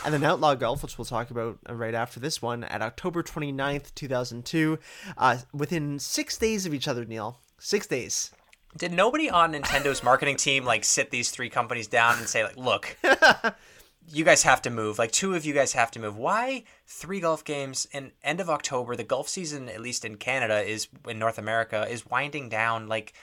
[0.03, 3.21] And then Outlaw Golf, which we'll talk about uh, right after this one, at October
[3.21, 4.79] 29th, 2002.
[5.17, 7.39] Uh, within six days of each other, Neil.
[7.59, 8.31] Six days.
[8.77, 12.57] Did nobody on Nintendo's marketing team like sit these three companies down and say like,
[12.57, 12.97] "Look,
[14.07, 14.99] you guys have to move.
[14.99, 16.17] Like two of you guys have to move.
[16.17, 18.95] Why three golf games in end of October?
[18.95, 22.87] The golf season, at least in Canada, is in North America, is winding down.
[22.87, 23.13] Like,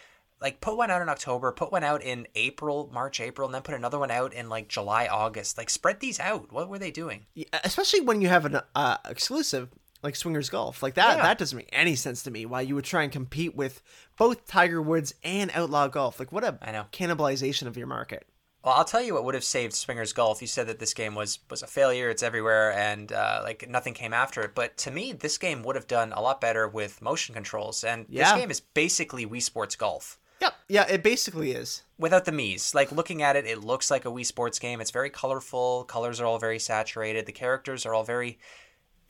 [0.41, 3.63] like put one out in October, put one out in April, March, April, and then
[3.63, 5.57] put another one out in like July, August.
[5.57, 6.53] Like spread these out.
[6.53, 7.27] What were they doing?
[7.35, 9.69] Yeah, Especially when you have an uh, exclusive
[10.03, 10.83] like Swingerz Golf.
[10.83, 11.23] Like that, Yeah.
[11.23, 12.45] that doesn't make any sense to me.
[12.45, 13.83] Why you would try and compete with
[14.19, 16.19] both Tiger Woods and Outlaw Golf.
[16.19, 16.87] Like what a I know.
[16.93, 18.27] cannibalization of your market.
[18.65, 20.41] Well, I'll tell you what would have saved Swingerz Golf.
[20.41, 22.11] You said that this game was was a failure.
[22.11, 24.55] It's everywhere, and uh, like nothing came after it.
[24.55, 27.83] But to me, this game would have done a lot better with motion controls.
[27.83, 28.25] And Yeah.
[28.33, 30.55] this game is basically Wii Sports Golf Yep.
[30.69, 31.83] Yeah, it basically is.
[31.99, 32.75] without the Mii's.
[32.75, 34.81] Like looking at it, it looks like a Wii Sports game.
[34.81, 35.85] It's very colorful.
[35.85, 37.27] Colors are all very saturated.
[37.27, 38.39] The characters are all very,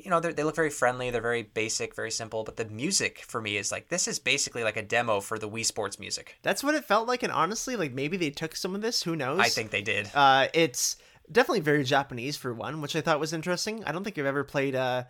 [0.05, 1.11] you know, they're- look very friendly.
[1.11, 2.45] They're very basic, very simple.
[2.45, 5.49] But the music for me is like this is basically like a demo for the
[5.49, 6.37] Wii Sports music.
[6.43, 7.23] That's what it felt like.
[7.23, 9.03] And honestly, like maybe they took some of this.
[9.03, 9.41] Who knows?
[9.41, 10.11] I think they did.
[10.15, 10.97] Uh, it's
[11.31, 13.85] definitely very Japanese for one, which I thought was interesting.
[13.85, 15.09] I don't think I've ever played a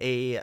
[0.00, 0.42] a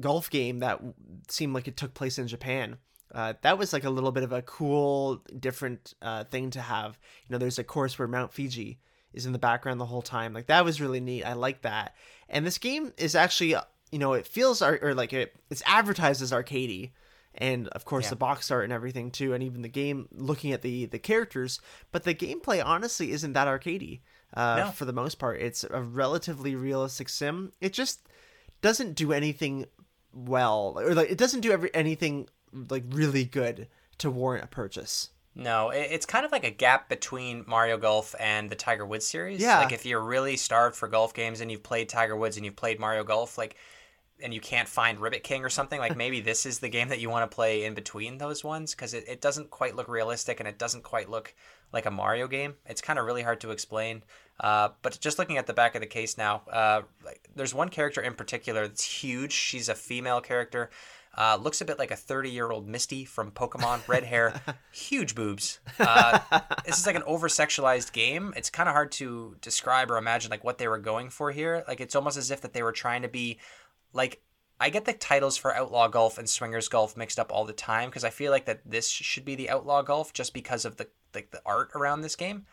[0.00, 0.80] golf game that
[1.28, 2.76] seemed like it took place in Japan.
[3.14, 6.98] Uh, that was like a little bit of a cool, different uh, thing to have.
[7.26, 8.80] You know, there's a course where Mount Fiji
[9.16, 10.32] is in the background the whole time.
[10.32, 11.24] Like that was really neat.
[11.24, 11.94] I like that.
[12.28, 13.54] And this game is actually,
[13.90, 16.90] you know, it feels ar- or like it, it's advertised as arcadey,
[17.34, 18.10] and of course Yeah.
[18.10, 20.08] the box art and everything too, and even the game.
[20.12, 21.60] Looking at the the characters,
[21.92, 24.00] but the gameplay honestly isn't that arcadey.
[24.34, 24.70] Uh, No.
[24.72, 27.52] For the most part, it's a relatively realistic sim.
[27.60, 28.06] It just
[28.60, 29.66] doesn't do anything
[30.12, 32.28] well, or like it doesn't do every anything
[32.70, 33.68] like really good
[33.98, 35.10] to warrant a purchase.
[35.38, 39.38] No, it's kind of like a gap between Mario Golf and the Tiger Woods series.
[39.38, 39.58] Yeah.
[39.58, 42.56] Like if you're really starved for golf games and you've played Tiger Woods and you've
[42.56, 43.56] played Mario Golf, like
[44.22, 47.00] and you can't find Ribbit King or something, like maybe this is the game that
[47.00, 50.40] you want to play in between those ones because it, it doesn't quite look realistic
[50.40, 51.34] and it doesn't quite look
[51.70, 52.54] like a Mario game.
[52.64, 54.04] It's kind of really hard to explain.
[54.40, 57.68] Uh, but just looking at the back of the case now, uh, like, there's one
[57.68, 59.32] character in particular that's huge.
[59.32, 60.70] She's a female character.
[61.16, 63.86] Uh, looks a bit like a 30 year old Misty from Pokemon.
[63.88, 64.40] Red hair,
[64.72, 65.60] huge boobs.
[65.78, 66.18] Uh,
[66.66, 68.34] this is like an over sexualized game.
[68.36, 71.64] It's kind of hard to describe or imagine like what they were going for here.
[71.66, 73.38] Like it's almost as if that they were trying to be
[73.92, 74.20] like
[74.58, 77.90] I get the titles for Outlaw Golf and Swingerz Golf mixed up all the time
[77.90, 80.88] because I feel like that this should be the Outlaw Golf just because of the
[81.14, 82.46] like the art around this game.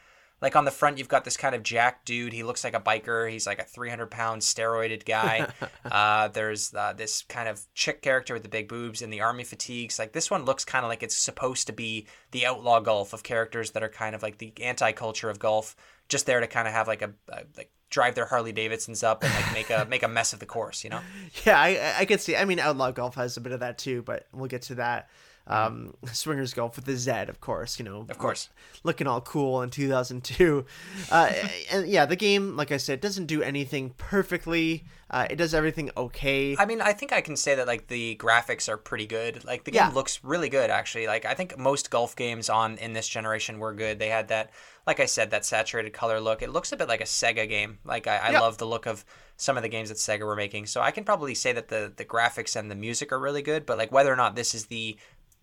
[0.44, 2.34] Like on the front, you've got this kind of jack dude.
[2.34, 3.32] He looks like a biker.
[3.32, 5.48] He's like a 300 pound steroided guy.
[5.86, 9.45] uh, there's uh, this kind of chick character with the big boobs and the army
[9.45, 9.98] fatigues.
[9.98, 13.24] Like this one looks kind of like it's supposed to be the outlaw golf of
[13.24, 15.78] characters that are kind of like the anti culture of golf,
[16.10, 19.24] just there to kind of have like a, a like drive their Harley Davidsons up
[19.24, 20.84] and like make a make a mess of the course.
[20.84, 20.99] You know?
[21.45, 22.36] Yeah, I I- I could see.
[22.36, 25.07] I mean, Outlaw Golf has a bit of that too, but we'll get to that.
[25.45, 27.78] Um, Swingerz Golf with the Z, of course.
[27.80, 28.49] You know, Of course.
[28.84, 30.65] looking all cool in 2002.
[31.11, 31.32] Uh,
[31.72, 34.84] and yeah, the game, like I said, doesn't do anything perfectly.
[35.10, 36.56] Uh, it does everything okay.
[36.57, 39.44] I mean, I think I can say that like the graphics are pretty good.
[39.45, 39.90] Like the game Yeah.
[39.94, 41.06] looks really good actually.
[41.07, 43.99] Like I think most golf games on in this generation were good.
[43.99, 44.49] They had that,
[44.88, 46.41] like I said, that saturated color look.
[46.41, 47.78] It looks a bit like a Sega game.
[47.86, 48.40] Like I, I Yeah.
[48.40, 49.06] love the look of
[49.38, 50.65] some of the games that Sega were making.
[50.68, 53.68] So I can probably say that the the graphics and the music are really good.
[53.68, 54.98] But like whether or not this is the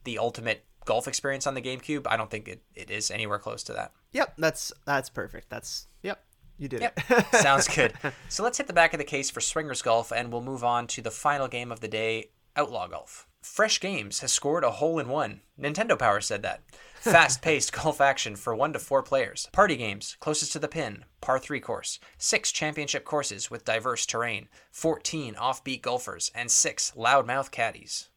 [0.05, 3.62] the ultimate golf experience on the GameCube, I don't think it, it is anywhere close
[3.64, 3.93] to that.
[4.12, 5.51] Yep, that's that's perfect.
[5.51, 6.22] That's yep,
[6.59, 7.01] you did Yep.
[7.10, 7.27] it.
[7.36, 7.93] Sounds good.
[8.28, 10.86] So let's hit the back of the case for Swingerz Golf and we'll move on
[10.89, 13.27] to the final game of the day Outlaw Golf.
[13.43, 15.40] Fresh Games has scored a hole in one.
[15.59, 16.62] Nintendo Power said that.
[16.97, 19.48] Fast paced golf action for one to four players.
[19.52, 21.98] Party games, closest to the pin, par three course.
[22.18, 24.48] Six championship courses with diverse terrain.
[24.72, 28.10] 14 offbeat golfers, and six loudmouth caddies.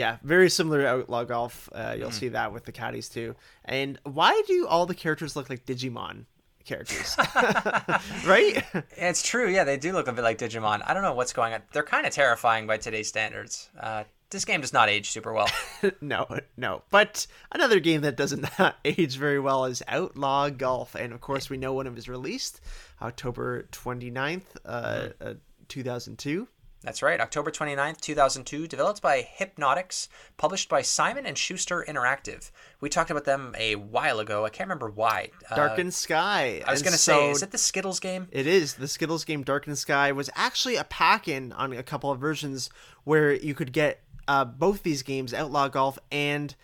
[0.00, 1.68] Yeah, very similar to Outlaw Golf.
[1.74, 3.34] Uh, you'll see that with the caddies too.
[3.66, 6.24] And why do all the characters look like Digimon
[6.64, 7.16] characters?
[8.26, 8.64] right?
[8.96, 10.80] It's true, yeah, they do look a bit like Digimon.
[10.86, 11.60] I don't know what's going on.
[11.74, 13.68] They're kind of terrifying by today's standards.
[13.78, 15.50] Uh, this game does not age super well.
[16.00, 16.80] no, no.
[16.88, 18.46] But another game that doesn't
[18.86, 20.94] age very well is Outlaw Golf.
[20.94, 22.62] And of course, we know when it was released
[23.02, 25.34] October 29th, uh, uh,
[25.68, 26.48] 2002.
[26.82, 30.08] That's right, October 29th, 2002, developed by Hypnotix,
[30.38, 32.50] published by Simon and Schuster Interactive.
[32.80, 34.46] We talked about them a while ago.
[34.46, 35.28] I can't remember why.
[35.50, 36.62] Uh, Darkened Skye.
[36.66, 38.28] I was going to say, is it the Skittles game?
[38.32, 38.74] It is.
[38.74, 42.70] The Skittles game Darkened Skye was actually a pack in on a couple of versions
[43.04, 46.54] where you could get uh, both these games, Outlaw Golf and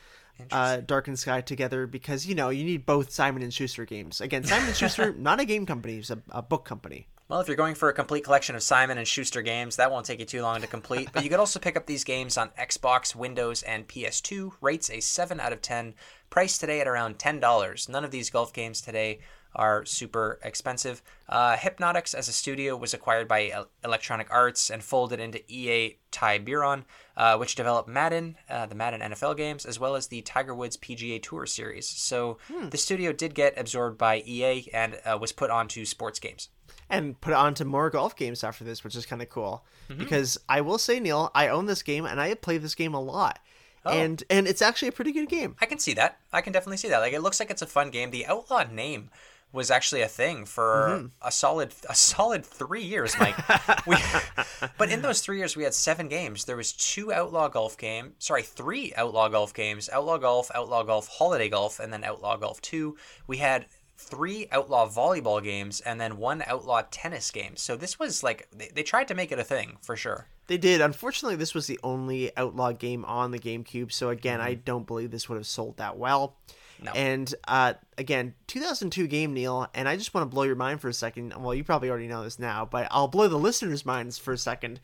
[0.51, 4.23] uh, Darkened Skye, together because, you know, you need both Simon and Schuster games.
[4.23, 7.07] Again, Simon and Schuster, not a game company, it's a, a book company.
[7.29, 10.07] Well, if you're going for a complete collection of Simon and Schuster games, that won't
[10.07, 11.09] take you too long to complete.
[11.13, 14.53] But you could also pick up these games on Xbox, Windows, and PS2.
[14.61, 15.95] Rates a 7 out of 10.
[16.31, 17.89] Priced today at around $10.
[17.89, 19.19] None of these golf games today
[19.57, 21.03] are super expensive.
[21.29, 26.85] Uh, Hypnotix as a studio was acquired by Electronic Arts and folded into EA Tiburon,
[27.17, 30.77] uh, which developed Madden, uh, the Madden NFL games, as well as the Tiger Woods
[30.77, 31.89] PGA Tour series.
[31.89, 32.39] So
[32.71, 36.51] the studio did get absorbed by EA and uh, was put onto sports games.
[36.89, 39.65] And put it onto more golf games after this, which is kind of cool.
[39.89, 39.99] Mm-hmm.
[39.99, 43.01] Because I will say, Neil, I own this game and I play this game a
[43.01, 43.41] lot.
[43.85, 45.55] And and it's actually a pretty good game.
[45.61, 46.19] I can see that.
[46.33, 46.99] I can definitely see that.
[46.99, 48.11] Like it looks like it's a fun game.
[48.11, 49.11] The Outlaw name
[49.53, 53.37] was actually a thing for a solid a solid three years, Mike.
[53.87, 53.97] we,
[54.79, 56.45] but in those three years, we had seven games.
[56.45, 61.09] There was two Outlaw Golf game, sorry, three Outlaw Golf games: Outlaw Golf, Outlaw Golf,
[61.09, 62.97] Holiday Golf, and then Outlaw Golf Two.
[63.27, 63.67] We had
[63.97, 67.57] three Outlaw Volleyball games and then one Outlaw Tennis game.
[67.57, 70.27] So this was like they, they tried to make it a thing for sure.
[70.49, 70.81] They did.
[70.81, 74.49] Unfortunately, this was the only Outlaw game on the GameCube, so again, Mm-hmm.
[74.49, 76.37] I don't believe this would have sold that well.
[76.81, 76.93] No.
[76.93, 80.89] And uh, again, 2002 game, Neil, and I just want to blow your mind for
[80.89, 81.33] a second.
[81.37, 84.39] Well, you probably already know this now, but I'll blow the listeners' minds for a
[84.39, 84.79] second.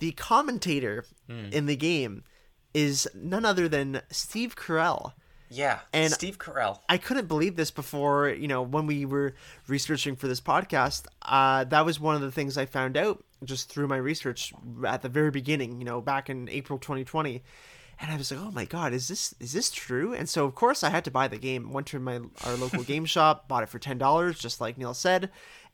[0.00, 1.46] The commentator Hmm.
[1.52, 2.24] in the game
[2.74, 5.12] is none other than Steve Carell.
[5.50, 6.80] Yeah, And- Steve Carell.
[6.88, 9.34] I couldn't believe this before, you know, when we were
[9.66, 11.06] researching for this podcast.
[11.22, 14.52] Uh, that was one of the things I found out just through my research
[14.86, 17.42] at the very beginning, you know, back in April 2020.
[18.00, 20.54] And I was like, "Oh my god, is this is this true?" And so of
[20.54, 21.72] course I had to buy the game.
[21.72, 24.94] Went to my our local game shop, bought it for ten dollars, just like Neil
[24.94, 25.30] said.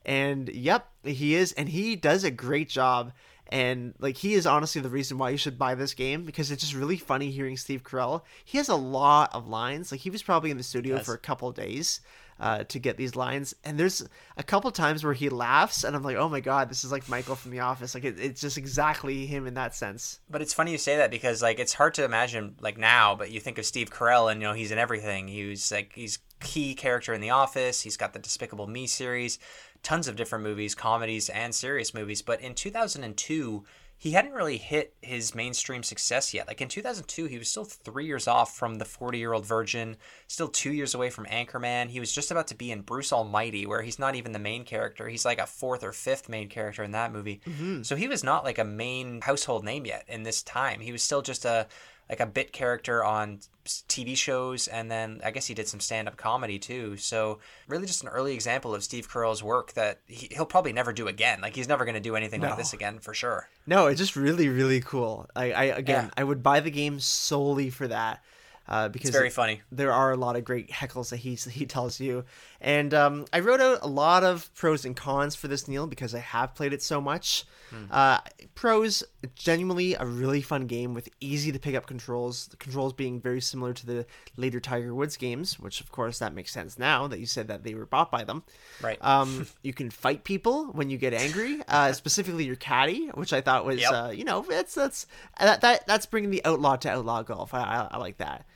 [0.06, 3.12] And yep, he is, and he does a great job.
[3.50, 6.62] And like he is honestly the reason why you should buy this game because it's
[6.62, 8.22] just really funny hearing Steve Carell.
[8.44, 9.92] He has a lot of lines.
[9.92, 11.04] Like he was probably in the studio Yes.
[11.06, 12.00] for a couple of days
[12.40, 13.54] uh, to get these lines.
[13.62, 14.04] And there's
[14.36, 17.08] a couple times where he laughs, and I'm like, oh my god, this is like
[17.08, 17.94] Michael from The Office.
[17.94, 20.18] Like it, it's just exactly him in that sense.
[20.30, 23.30] But it's funny you say that because like it's hard to imagine like now, but
[23.30, 25.28] you think of Steve Carell and you know he's in everything.
[25.28, 27.82] He was like he's key character in The Office.
[27.82, 29.38] He's got the Despicable Me series,
[29.85, 32.23] tons of different movies, comedies and serious movies.
[32.23, 33.65] But in 2002,
[33.97, 36.48] he hadn't really hit his mainstream success yet.
[36.48, 39.97] Like in 2002, he was still three years off from The 40 Year Old Virgin,
[40.27, 41.89] still two years away from Anchorman.
[41.89, 44.65] He was just about to be in Bruce Almighty, where he's not even the main
[44.65, 45.09] character.
[45.09, 47.40] He's like a fourth or fifth main character in that movie.
[47.47, 47.82] Mm-hmm.
[47.82, 50.81] So he was not like a main household name yet in this time.
[50.81, 51.66] He was still just a
[52.09, 56.08] like a bit character on TV shows, and then I guess he did some stand
[56.08, 56.96] up comedy too.
[56.96, 57.38] So
[57.68, 61.08] really, just an early example of Steve Carell's work that he, he'll probably never do
[61.08, 61.40] again.
[61.40, 62.48] Like he's never going to do anything No.
[62.48, 63.48] like this again for sure.
[63.66, 65.28] No, it's just really, really cool.
[65.34, 66.10] I, I again, Yeah.
[66.16, 68.22] I would buy the game solely for that.
[68.66, 69.60] Uh, because It's very funny.
[69.70, 72.24] there are a lot of great heckles that he he tells you,
[72.64, 76.14] and um, I wrote out a lot of pros and cons for this Neil because
[76.14, 77.44] I have played it so much.
[77.90, 78.18] Uh,
[78.54, 79.02] pros,
[79.34, 82.46] genuinely a really fun game with easy to pick up controls.
[82.46, 86.34] The controls being very similar to the later Tiger Woods games, which of course that
[86.34, 88.44] makes sense now that you said that they were bought by them.
[88.80, 88.98] Right.
[89.00, 93.40] Um, you can fight people when you get angry, uh, specifically your caddy, which I
[93.40, 93.92] thought was, Yep.
[93.92, 95.08] uh, you know, that's that's
[95.40, 97.52] that, that that's bringing the outlaw to outlaw golf.
[97.54, 98.46] I, I, I like that.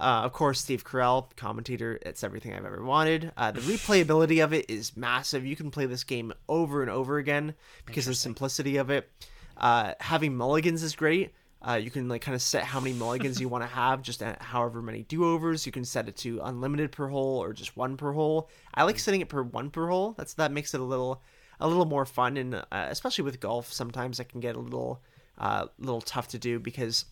[0.00, 1.98] Uh, of course, Steve Carell, commentator.
[2.02, 3.32] It's everything I've ever wanted.
[3.36, 5.44] Uh, the replayability of it is massive.
[5.44, 7.54] You can play this game over and over again
[7.86, 9.10] because of the simplicity of it.
[9.56, 11.32] Uh, having mulligans is great.
[11.66, 14.22] Uh, you can like kind of set how many mulligans you want to have, just
[14.22, 15.64] at however many do overs.
[15.64, 18.48] You can set it to unlimited per hole or just one per hole.
[18.74, 20.14] I like setting it per one per hole.
[20.16, 21.22] That's that makes it a little
[21.60, 25.00] a little more fun, and uh, especially with golf, sometimes it can get a little
[25.38, 27.04] uh, little tough to do because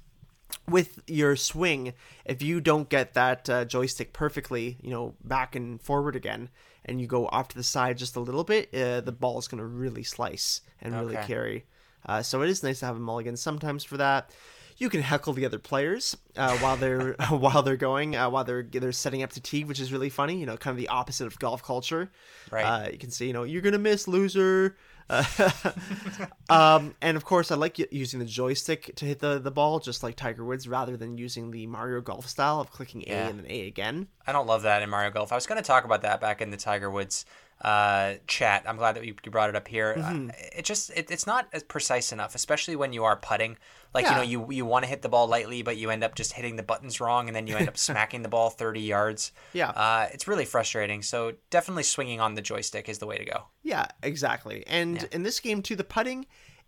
[0.68, 1.92] with your swing,
[2.24, 6.48] if you don't get that uh, joystick perfectly, you know, back and forward again,
[6.84, 9.48] and you go off to the side just a little bit, uh, the ball is
[9.48, 11.26] going to really slice and really Okay.
[11.26, 11.64] carry.
[12.06, 14.30] Uh, so it is nice to have a mulligan sometimes for that.
[14.78, 18.62] You can heckle the other players uh, while they're while they're going uh, while they're
[18.62, 20.38] they're setting up to tee, which is really funny.
[20.40, 22.10] You know, kind of the opposite of golf culture.
[22.50, 22.64] Right.
[22.64, 24.78] Uh, you can say, you know, you're gonna miss, loser.
[26.48, 30.02] Um, and of course, I like using the joystick to hit the, the ball, just
[30.02, 33.28] like Tiger Woods, rather than using the Mario Golf style of clicking A Yeah.
[33.28, 34.08] and then A again.
[34.26, 35.30] I don't love that in Mario Golf.
[35.30, 37.24] I was going to talk about that back in the Tiger Woods
[37.60, 38.64] uh, chat.
[38.66, 39.94] I'm glad that you you brought it up here.
[39.98, 40.30] Mm-hmm.
[40.30, 43.56] Uh, it just it, it's not as precise enough, especially when you are putting.
[43.92, 46.14] Like you know, you you want to hit the ball lightly, but you end up
[46.14, 49.32] just hitting the buttons wrong, and then you end up smacking the ball 30 yards.
[49.52, 49.70] Yeah.
[49.70, 51.02] uh, it's really frustrating.
[51.02, 53.44] So definitely swinging on the joystick is the way to go.
[53.64, 54.62] Yeah, exactly.
[54.68, 55.08] And Yeah.
[55.12, 56.26] in this game too, the putting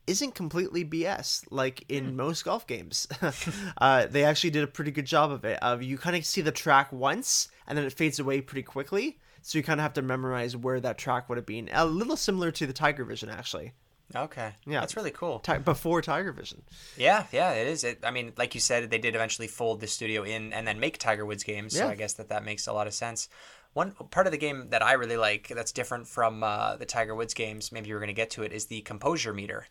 [0.08, 2.16] isn't completely BS like in Hmm.
[2.16, 3.06] most golf games.
[3.78, 5.60] uh, they actually did a pretty good job of it.
[5.62, 9.20] Of you kind of see the track once and then it fades away pretty quickly,
[9.42, 11.68] so you kind of have to memorize where that track would have been.
[11.72, 13.72] A little similar to the Tiger Vision actually.
[14.14, 14.80] Okay, Yeah.
[14.80, 15.38] that's really cool.
[15.38, 16.62] Ti- before Tiger Vision.
[16.98, 17.82] Yeah, yeah, it is.
[17.82, 20.78] It, I mean, like you said, they did eventually fold the studio in and then
[20.80, 21.72] make Tiger Woods games.
[21.74, 21.90] So Yeah.
[21.90, 23.28] I guess that that makes a lot of sense.
[23.72, 27.14] One part of the game that I really like that's different from uh, the Tiger
[27.14, 29.66] Woods games, maybe you were going to get to it, is the composure meter.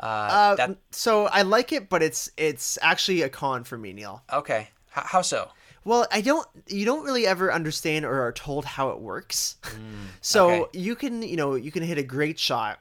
[0.00, 3.92] Uh, Uh, that so I like it, but it's it's actually a con for me,
[3.92, 4.22] Neil.
[4.32, 4.68] okay.
[4.96, 5.50] H- how so?
[5.84, 6.46] Well, I don't.
[6.66, 9.56] You don't really ever understand or are told how it works.
[10.20, 10.78] so Mm, okay.
[10.78, 12.80] you can, you know, you can hit a great shot,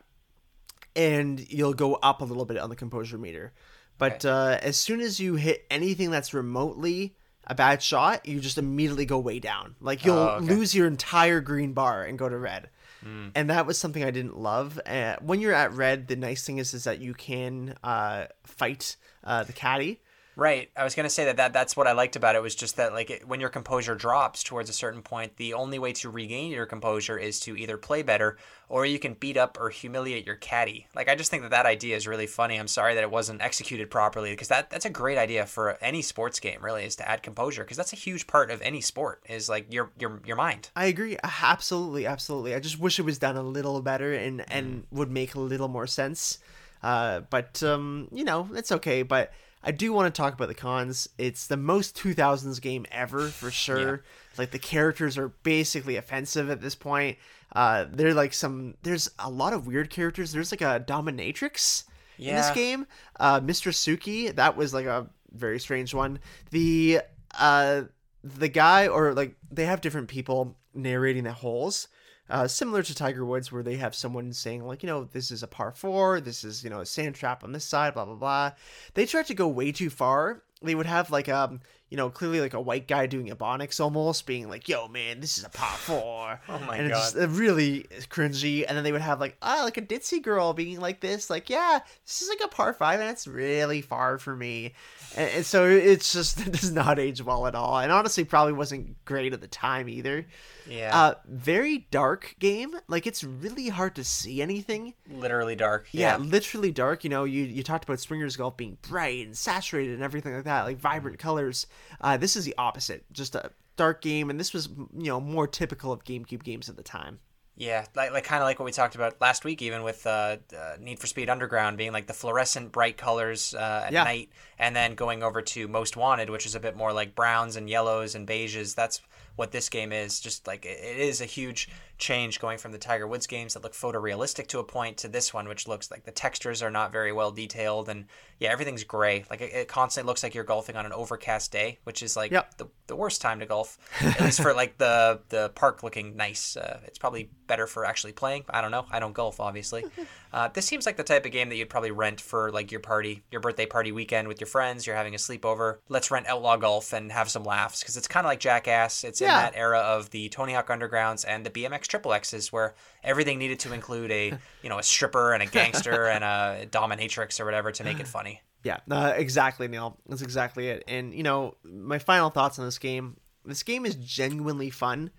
[0.96, 3.54] and you'll go up a little bit on the composure meter.
[3.98, 7.16] But uh, as soon as you hit anything that's remotely
[7.46, 9.76] a bad shot, you just immediately go way down.
[9.80, 10.46] Like you'll Oh, okay.
[10.46, 12.70] lose your entire green bar and go to red.
[13.04, 13.30] Hmm.
[13.36, 14.80] And that was something I didn't love.
[14.86, 18.96] Uh, when you're at red, the nice thing is is that you can uh, fight
[19.24, 20.02] uh, the caddy.
[20.36, 20.72] Right.
[20.76, 22.78] I was going to say that, that that's what I liked about it was just
[22.78, 26.10] that like it, when your composure drops towards a certain point, the only way to
[26.10, 28.38] regain your composure is to either play better
[28.68, 30.88] or you can beat up or humiliate your caddy.
[30.96, 32.58] Like I just think that that idea is really funny.
[32.58, 36.02] I'm sorry that it wasn't executed properly because that that's a great idea for any
[36.02, 39.22] sports game really is to add composure because that's a huge part of any sport
[39.30, 40.70] is like your your your mind.
[40.76, 41.18] I agree.
[41.24, 42.56] Absolutely, absolutely.
[42.56, 45.68] I just wish it was done a little better and and would make a little
[45.68, 46.40] more sense.
[46.82, 49.04] Uh, but um, you know, it's okay.
[49.04, 49.32] But
[49.64, 51.08] I do want to talk about the cons.
[51.18, 54.04] It's the most 2000s game ever for sure.
[54.38, 57.18] Like the characters are basically offensive at this point.
[57.56, 58.76] Uh, they're like some.
[58.84, 60.32] There's a lot of weird characters.
[60.32, 61.84] There's like a dominatrix
[62.18, 62.88] in this game.
[63.20, 63.72] Uh, Mr.
[63.72, 66.20] Suki, that was like a very strange one.
[66.52, 67.02] The
[67.40, 67.84] uh,
[68.24, 71.88] the guy or like they have different people narrating the holes.
[72.34, 75.44] Uh, similar to Tiger Woods, where they have someone saying like, you know, this is
[75.44, 78.16] a par four, this is you know a sand trap on this side, blah blah
[78.16, 78.52] blah.
[78.96, 80.42] They tried to go way too far.
[80.64, 81.62] They would have like um,
[81.94, 85.38] you know, clearly like a white guy doing ebonics almost, being like, "Yo, man, this
[85.38, 86.42] is a par four.
[86.50, 87.04] Oh my and it's God.
[87.04, 88.66] just uh, really cringy.
[88.68, 91.52] And then they would have like ah, like a ditzy girl being like this, like,
[91.52, 94.74] "Yeah, this is like a par five, and it's really far for me."
[95.16, 98.54] And, and so it's just it does not age well at all, and honestly, probably
[98.54, 100.26] wasn't great at the time either.
[100.68, 100.98] Yeah.
[100.98, 102.74] Uh, very dark game.
[102.88, 104.96] Like it's really hard to see anything.
[105.12, 105.90] Literally dark.
[105.92, 106.24] Yeah, Yeah.
[106.24, 107.04] literally dark.
[107.04, 110.46] You know, you you talked about Springer's Golf being bright and saturated and everything like
[110.46, 111.68] that, like vibrant colors.
[112.02, 113.06] Uh, this is the opposite.
[113.12, 116.76] Just a dark game, and this was you know more typical of GameCube games at
[116.78, 117.20] the time.
[117.56, 120.38] Yeah, like like kind of like what we talked about last week, even with uh,
[120.58, 124.04] uh, Need for Speed Underground being like the fluorescent bright colors uh, at Yeah.
[124.04, 127.56] night, and then going over to Most Wanted, which is a bit more like browns
[127.56, 128.74] and yellows and beiges.
[128.74, 129.02] That's
[129.36, 130.20] what this game is.
[130.20, 131.70] Just like it is a huge
[132.00, 135.34] change going from the Tiger Woods games that look photorealistic to a point to this
[135.34, 138.06] one, which looks like the textures are not very well detailed, and
[138.40, 139.24] yeah, everything's gray.
[139.30, 142.32] Like it, it constantly looks like you're golfing on an overcast day, which is like
[142.32, 142.58] Yep.
[142.58, 146.58] the, the worst time to golf, at least for like the the park looking nice.
[146.58, 148.44] Uh, it's probably better for actually playing.
[148.50, 148.86] I don't know.
[148.92, 149.86] I don't golf, obviously.
[150.34, 152.80] Uh, this seems like the type of game that you'd probably rent for like your
[152.80, 154.88] party, your birthday party weekend with your friends.
[154.88, 155.78] You're having a sleepover.
[155.90, 159.04] Let's rent Outlaw Golf and have some laughs because it's kind of like Jackass.
[159.04, 162.76] It's in that era of the Tony Hawk Undergrounds and the BMX Triple X's where
[163.04, 167.40] everything needed to include a you know a stripper and a gangster and a dominatrix
[167.40, 168.42] or whatever to make it funny.
[168.64, 169.98] Yeah, uh, exactly, Neil.
[170.08, 170.84] That's exactly it.
[170.88, 173.18] And you know, my final thoughts on this game.
[173.46, 175.12] This game is genuinely fun,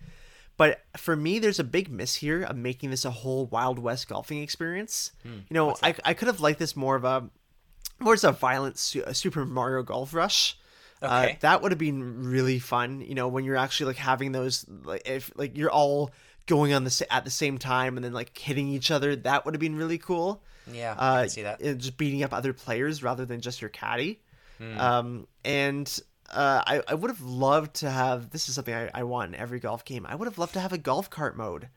[0.56, 4.08] but for me, there's a big miss here of making this a whole Wild West
[4.08, 5.12] golfing experience.
[5.24, 7.28] you know, I, I could have liked this more of a
[8.00, 8.76] more as a violent
[9.06, 10.58] a Super Mario Golf Rush.
[11.02, 13.00] Uh, that would have been really fun.
[13.02, 16.10] You know, when you're actually like having those, like if like you're all
[16.46, 19.54] going on the at the same time and then like hitting each other, that would
[19.54, 20.42] have been really cool
[20.72, 21.62] Yeah, uh, I can see that.
[21.62, 24.20] uh, just beating up other players rather than just your caddy.
[24.58, 24.78] Hmm.
[24.80, 26.00] Um, and
[26.30, 29.40] uh, I, I would have loved to have this is something I, I want in
[29.40, 30.06] every golf game.
[30.06, 31.68] I would have loved to have a golf cart mode.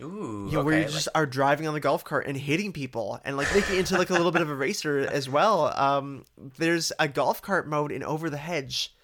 [0.00, 2.72] Ooh, You know, where you okay, just are driving on the golf cart and hitting
[2.72, 5.72] people and like making it into like a little bit of a racer as well.
[5.76, 6.24] Um,
[6.58, 8.94] there's a golf cart mode in Over the Hedge,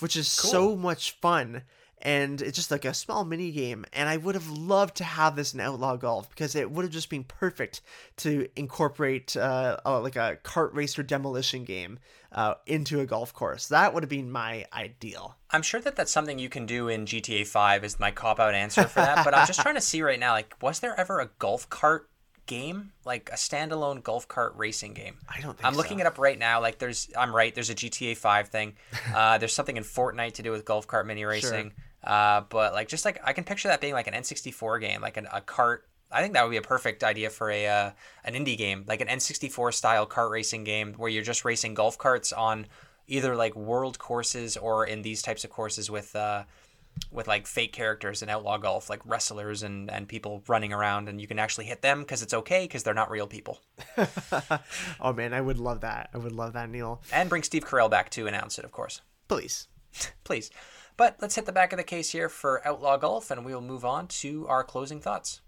[0.00, 1.62] which is so much fun.
[2.02, 5.36] And it's just like a small mini game, and I would have loved to have
[5.36, 7.82] this in Outlaw Golf because it would have just been perfect
[8.16, 11.98] to incorporate uh, uh, like a kart racer demolition game
[12.32, 13.68] uh, into a golf course.
[13.68, 15.36] That would have been my ideal.
[15.50, 18.54] I'm sure that that's something you can do in GTA 5 is my cop out
[18.54, 21.20] answer for that, but I'm just trying to see right now like was there ever
[21.20, 22.08] a golf cart
[22.46, 22.92] game?
[23.04, 25.16] Like a standalone golf cart racing game?
[25.28, 26.02] I don't think I'm looking so.
[26.02, 26.60] it up right now.
[26.60, 28.74] Like there's I'm right, there's a GTA 5 thing.
[29.14, 31.72] Uh, there's something in Fortnite to do with golf cart mini racing.
[32.04, 35.16] Uh, but like just like I can picture that being like an N64 game, like
[35.16, 37.90] an, a cart I think that would be a perfect idea for a uh,
[38.24, 41.98] an indie game, like an N64 style kart racing game where you're just racing golf
[41.98, 42.66] carts on
[43.06, 46.44] either like world courses or in these types of courses with uh,
[47.10, 51.20] with like fake characters in outlaw golf, like wrestlers and and people running around, and
[51.20, 53.60] you can actually hit them because it's okay because they're not real people.
[55.00, 56.10] oh man, I would love that.
[56.14, 57.02] I would love that, Neil.
[57.12, 59.00] And bring Steve Carell back to announce it, of course.
[59.28, 59.68] Please.
[60.24, 60.50] Please.
[60.96, 63.62] But let's hit the back of the case here for Outlaw Golf, and we will
[63.62, 65.40] move on to our closing thoughts.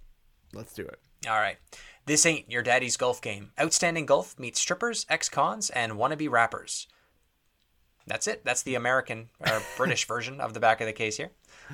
[0.55, 0.99] Let's do it.
[1.29, 1.57] All right.
[2.07, 3.53] This ain't your daddy's golf game.
[3.61, 6.89] Outstanding golf meets strippers, ex-cons, and wannabe rappers.
[8.07, 8.45] That's it.
[8.45, 11.31] That's the American or British version of the back of the case here.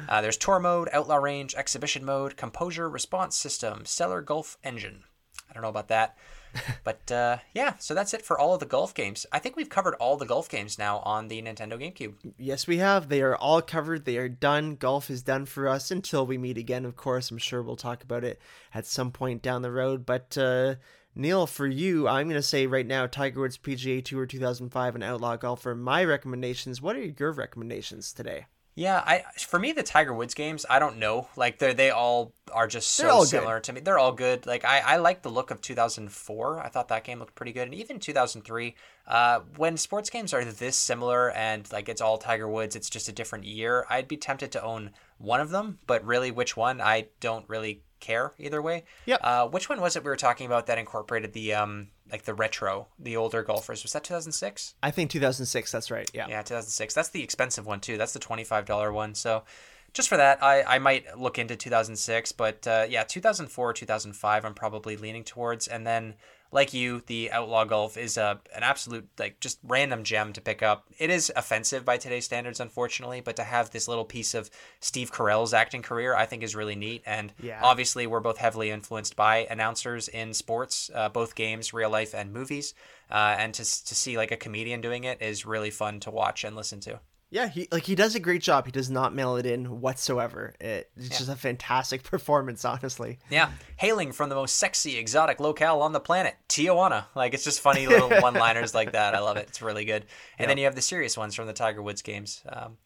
[0.08, 5.04] Uh, there's tour mode, outlaw range, exhibition mode, composure, response system, stellar golf engine.
[5.48, 6.16] I don't know about that.
[6.84, 9.26] But uh, yeah, so that's it for all of the golf games.
[9.30, 12.14] I think we've covered all the golf games now on the Nintendo GameCube.
[12.38, 13.08] Yes, we have.
[13.08, 14.04] They are all covered.
[14.04, 14.76] They are done.
[14.76, 16.86] Golf is done for us until we meet again.
[16.86, 18.40] Of course, I'm sure we'll talk about it
[18.72, 20.06] at some point down the road.
[20.06, 20.76] But uh,
[21.14, 25.04] Neil, for you, I'm going to say right now, Tiger Woods PGA Tour 2005 and
[25.04, 26.80] Outlaw Golf are my recommendations.
[26.80, 28.46] What are your recommendations today?
[28.78, 31.26] Yeah, I for me the Tiger Woods games, I don't know.
[31.34, 33.30] Like they they all are just so all good.
[33.30, 33.80] similar to me.
[33.80, 34.46] They're all good.
[34.46, 36.60] Like I I like the look of 2004.
[36.60, 38.76] I thought that game looked pretty good, and even 2003.
[39.04, 43.08] Uh, when sports games are this similar and like it's all Tiger Woods, it's just
[43.08, 43.84] a different year.
[43.90, 47.82] I'd be tempted to own one of them, but really which one I don't really
[48.00, 48.84] care either way.
[49.06, 49.20] Yep.
[49.22, 52.34] Uh, which one was it we were talking about that incorporated the um like the
[52.34, 53.82] retro, the older golfers?
[53.82, 54.74] Was that 2006?
[54.82, 55.72] I think 2006.
[55.72, 56.10] That's right.
[56.14, 56.26] Yeah.
[56.28, 56.94] Yeah, 2006.
[56.94, 57.98] That's the expensive one too.
[57.98, 59.14] That's the $25 one.
[59.14, 59.44] So
[59.92, 62.32] just for that, I, I might look into 2006.
[62.32, 65.66] But uh, yeah, 2004, 2005, I'm probably leaning towards.
[65.66, 66.14] And then,
[66.50, 70.62] like you, the Outlaw Golf is a, an absolute, like, just random gem to pick
[70.62, 70.86] up.
[70.98, 74.50] It is offensive by today's standards, unfortunately, but to have this little piece of
[74.80, 77.02] Steve Carell's acting career, I think is really neat.
[77.04, 77.60] And Yeah.
[77.62, 82.32] obviously, we're both heavily influenced by announcers in sports, uh, both games, real life, and
[82.32, 82.74] movies.
[83.10, 86.44] Uh, and to, to see like a comedian doing it is really fun to watch
[86.44, 87.00] and listen to.
[87.30, 88.64] Yeah, he like he does a great job.
[88.64, 90.54] He does not mail it in whatsoever.
[90.60, 93.18] It, it's just a fantastic performance, honestly.
[93.28, 97.04] Yeah, hailing from the most sexy, exotic locale on the planet, Tijuana.
[97.14, 99.14] Like it's just funny little one-liners like that.
[99.14, 99.46] I love it.
[99.48, 100.06] It's really good.
[100.38, 102.42] And then you have the serious ones from the Tiger Woods games.
[102.48, 102.78] Um,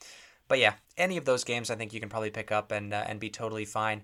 [0.48, 3.05] but yeah, any of those games, I think you can probably pick up and uh,
[3.06, 4.02] and be totally fine.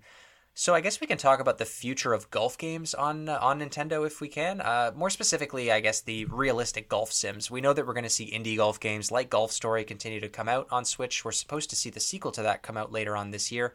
[0.58, 3.60] So I guess we can talk about the future of golf games on uh, on
[3.60, 4.60] Nintendo if we can.
[4.60, 7.48] Uh, more specifically, I guess the realistic golf sims.
[7.48, 10.28] We know that we're going to see indie golf games like Golf Story continue to
[10.28, 11.24] come out on Switch.
[11.24, 13.72] We're supposed to see the sequel to that come out later on this year.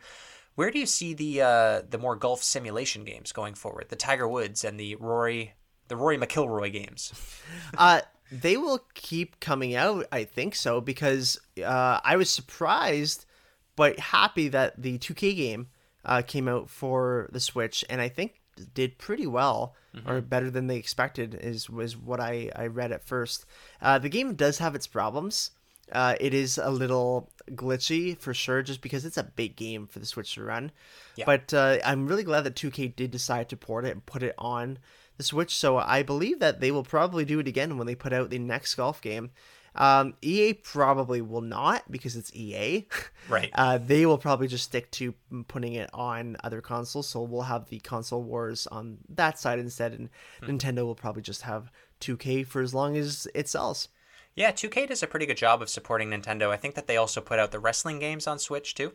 [0.55, 3.85] Where do you see the uh, the more golf simulation games going forward?
[3.87, 5.53] The Tiger Woods and the Rory
[5.87, 7.13] the Rory McIlroy games.
[7.77, 13.25] Uh, they will keep coming out, I think so, because uh, I was surprised
[13.75, 15.67] but happy that the 2K game
[16.05, 18.41] uh, came out for the Switch, and I think
[18.73, 19.75] did pretty well
[20.07, 23.45] or better than they expected is was what I, I read at first.
[23.81, 25.51] Uh, the game does have its problems.
[25.91, 29.99] Uh, it is a little glitchy for sure, just because it's a big game for
[29.99, 30.71] the Switch to run.
[31.15, 31.25] Yeah.
[31.25, 34.33] But uh, I'm really glad that 2K did decide to port it and put it
[34.37, 34.79] on
[35.17, 35.55] the Switch.
[35.55, 38.39] So I believe that they will probably do it again when they put out the
[38.39, 39.31] next golf game.
[39.75, 42.87] Um, EA probably will not because it's EA.
[43.29, 43.51] Right.
[43.55, 45.13] Uh, they will probably just stick to
[45.47, 47.07] putting it on other consoles.
[47.07, 50.09] So we'll have the console wars on that side instead, and
[50.41, 51.71] Nintendo will probably just have
[52.01, 53.87] 2K for as long as it sells.
[54.35, 56.49] Yeah, 2K does a pretty good job of supporting Nintendo.
[56.49, 58.91] I think that they also put out the wrestling games on Switch too.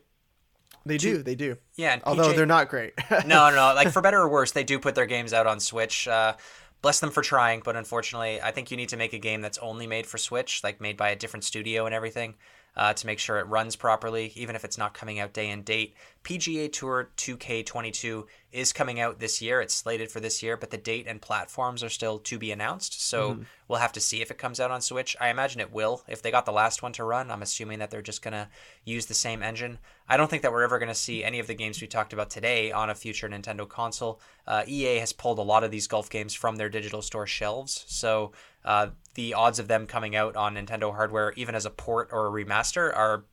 [0.84, 1.56] They do, they do.
[1.76, 2.92] Yeah, Although PJ they're not great.
[3.10, 3.74] no, no, no.
[3.74, 6.06] Like for better or worse, they do put their games out on Switch.
[6.06, 6.34] Uh,
[6.82, 9.58] bless them for trying, but unfortunately, I think you need to make a game that's
[9.58, 12.34] only made for Switch, like made by a different studio and everything,
[12.78, 15.64] uh, to make sure it runs properly, even if it's not coming out day and
[15.64, 15.94] date.
[16.22, 19.60] PGA Tour 2K22 is coming out this year.
[19.60, 23.02] It's slated for this year, but the date and platforms are still to be announced.
[23.02, 25.16] So we'll have to see if it comes out on Switch.
[25.20, 26.02] I imagine it will.
[26.06, 28.48] If they got the last one to run, I'm assuming that they're just going to
[28.84, 29.78] use the same engine.
[30.08, 32.12] I don't think that we're ever going to see any of the games we talked
[32.12, 34.20] about today on a future Nintendo console.
[34.46, 37.84] Uh, EA has pulled a lot of these golf games from their digital store shelves.
[37.88, 38.32] So
[38.68, 42.26] uh, the odds of them coming out on Nintendo hardware, even as a port or
[42.26, 43.24] a remaster, are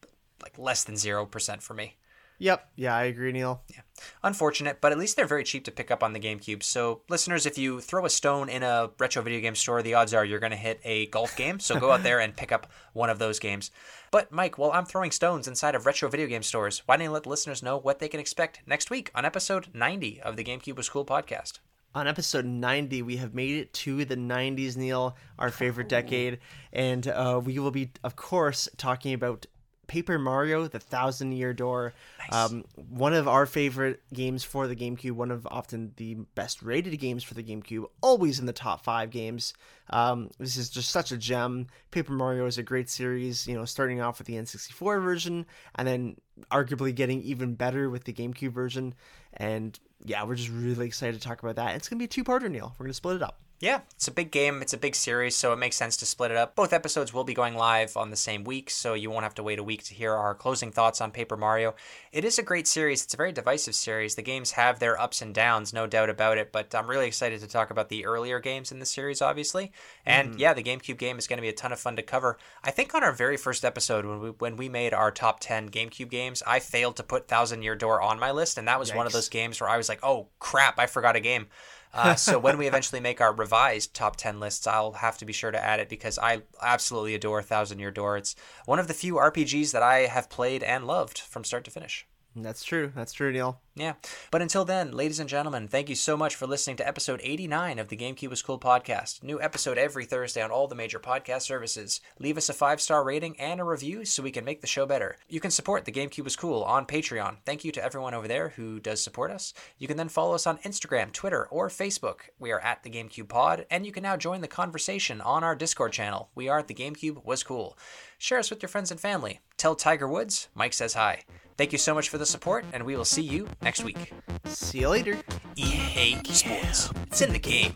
[0.42, 1.98] like less than 0% for me.
[2.40, 2.70] yep.
[2.76, 3.62] Yeah, I agree, Neil.
[3.70, 3.82] Yeah.
[4.24, 6.64] Unfortunate, but at least they're very cheap to pick up on the GameCube.
[6.64, 10.14] So, listeners, if you throw a stone in a retro video game store, the odds
[10.14, 11.60] are you're going to hit a golf game.
[11.60, 13.72] So, go out there and pick up one of those games.
[14.12, 17.12] But, Mike, while I'm throwing stones inside of retro video game stores, why don't you
[17.12, 20.46] let the listeners know what they can expect next week on episode 90 of the
[20.46, 21.60] GameCube was cool podcast?
[21.96, 26.40] On episode 90, we have made it to the 90s, Neil, our favorite decade.
[26.74, 29.46] And uh, we will be, of course, talking about
[29.88, 31.94] Paper Mario, The Thousand Year Door.
[32.34, 37.00] Um, one of our favorite games for the GameCube, one of often the best rated
[37.00, 39.54] games for the GameCube, always in the top five games.
[39.90, 41.68] Um, this is just such a gem.
[41.92, 45.46] Paper Mario is a great series, you know, starting off with the N64 version
[45.76, 46.18] and then
[46.52, 48.96] arguably getting even better with the GameCube version.
[49.36, 51.76] And yeah, we're just really excited to talk about that.
[51.76, 52.74] It's going to be a two parter, Neil.
[52.78, 53.40] We're going to split it up.
[53.62, 54.62] Yeah, it's a big game.
[54.62, 56.56] It's a big series, so it makes sense to split it up.
[56.56, 59.44] Both episodes will be going live on the same week, so you won't have to
[59.44, 61.74] wait a week to hear our closing thoughts on Paper Mario.
[62.12, 63.04] It is a great series.
[63.04, 64.16] It's a very divisive series.
[64.16, 67.40] The games have their ups and downs, no doubt about it, but I'm really excited
[67.40, 69.72] to talk about the earlier games in the series, obviously.
[70.06, 70.40] And mm-hmm.
[70.40, 72.38] yeah, the GameCube game is going to be a ton of fun to cover.
[72.62, 75.70] I think on our very first episode, when we when we made our top 10
[75.70, 78.94] GameCube games, I failed to put Thousand Year Door on my list, and that was
[78.94, 81.48] one of those games where I was like, oh crap, I forgot a game.
[81.96, 85.32] Uh, so when we eventually make our revised top 10 lists, I'll have to be
[85.32, 88.18] sure to add it because I absolutely adore Thousand Year Door.
[88.18, 88.36] It's
[88.66, 92.06] one of the few RPGs that I have played and loved from start to finish.
[92.36, 92.92] That's true.
[92.94, 93.62] That's true, Neil.
[93.76, 93.94] Yeah.
[94.32, 97.80] But until then, ladies and gentlemen, thank you so much for listening to episode 89
[97.80, 99.24] of the GameCube was Cool podcast.
[99.24, 102.02] New episode every Thursday on all the major podcast services.
[102.20, 104.86] Leave us a five star rating and a review so we can make the show
[104.86, 105.18] better.
[105.30, 107.38] You can support the GameCube was Cool on Patreon.
[107.46, 109.54] Thank you to everyone over there who does support us.
[109.78, 112.30] You can then follow us on Instagram, Twitter, or Facebook.
[112.38, 115.56] We are at the GameCube Pod, and you can now join the conversation on our
[115.56, 116.30] Discord channel.
[116.36, 117.78] We are at the GameCube was Cool.
[118.18, 119.40] Share us with your friends and family.
[119.58, 121.24] Tell Tiger Woods Mike says hi.
[121.58, 124.12] Thank you so much for the support, and we will see you next week.
[124.44, 125.18] See you later.
[125.56, 126.92] EA Sports.
[127.08, 127.74] It's in the game.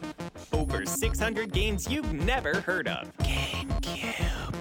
[0.51, 3.15] Over 600 games you've never heard of.
[3.19, 4.53] GameCube.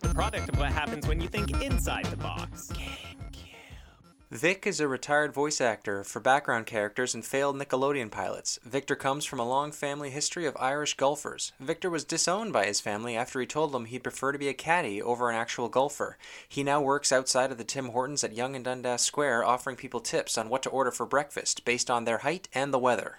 [0.00, 2.70] The product of what happens when you think inside the box.
[4.36, 8.58] Vic is a retired voice actor for background characters and failed Nickelodeon pilots.
[8.62, 11.52] Victor comes from a long family history of Irish golfers.
[11.58, 14.52] Victor was disowned by his family after he told them he'd prefer to be a
[14.52, 16.18] caddy over an actual golfer.
[16.46, 20.00] He now works outside of the Tim Hortons at Yonge and Dundas Square offering people
[20.00, 23.14] tips on what to order for breakfast based on their height and the weather.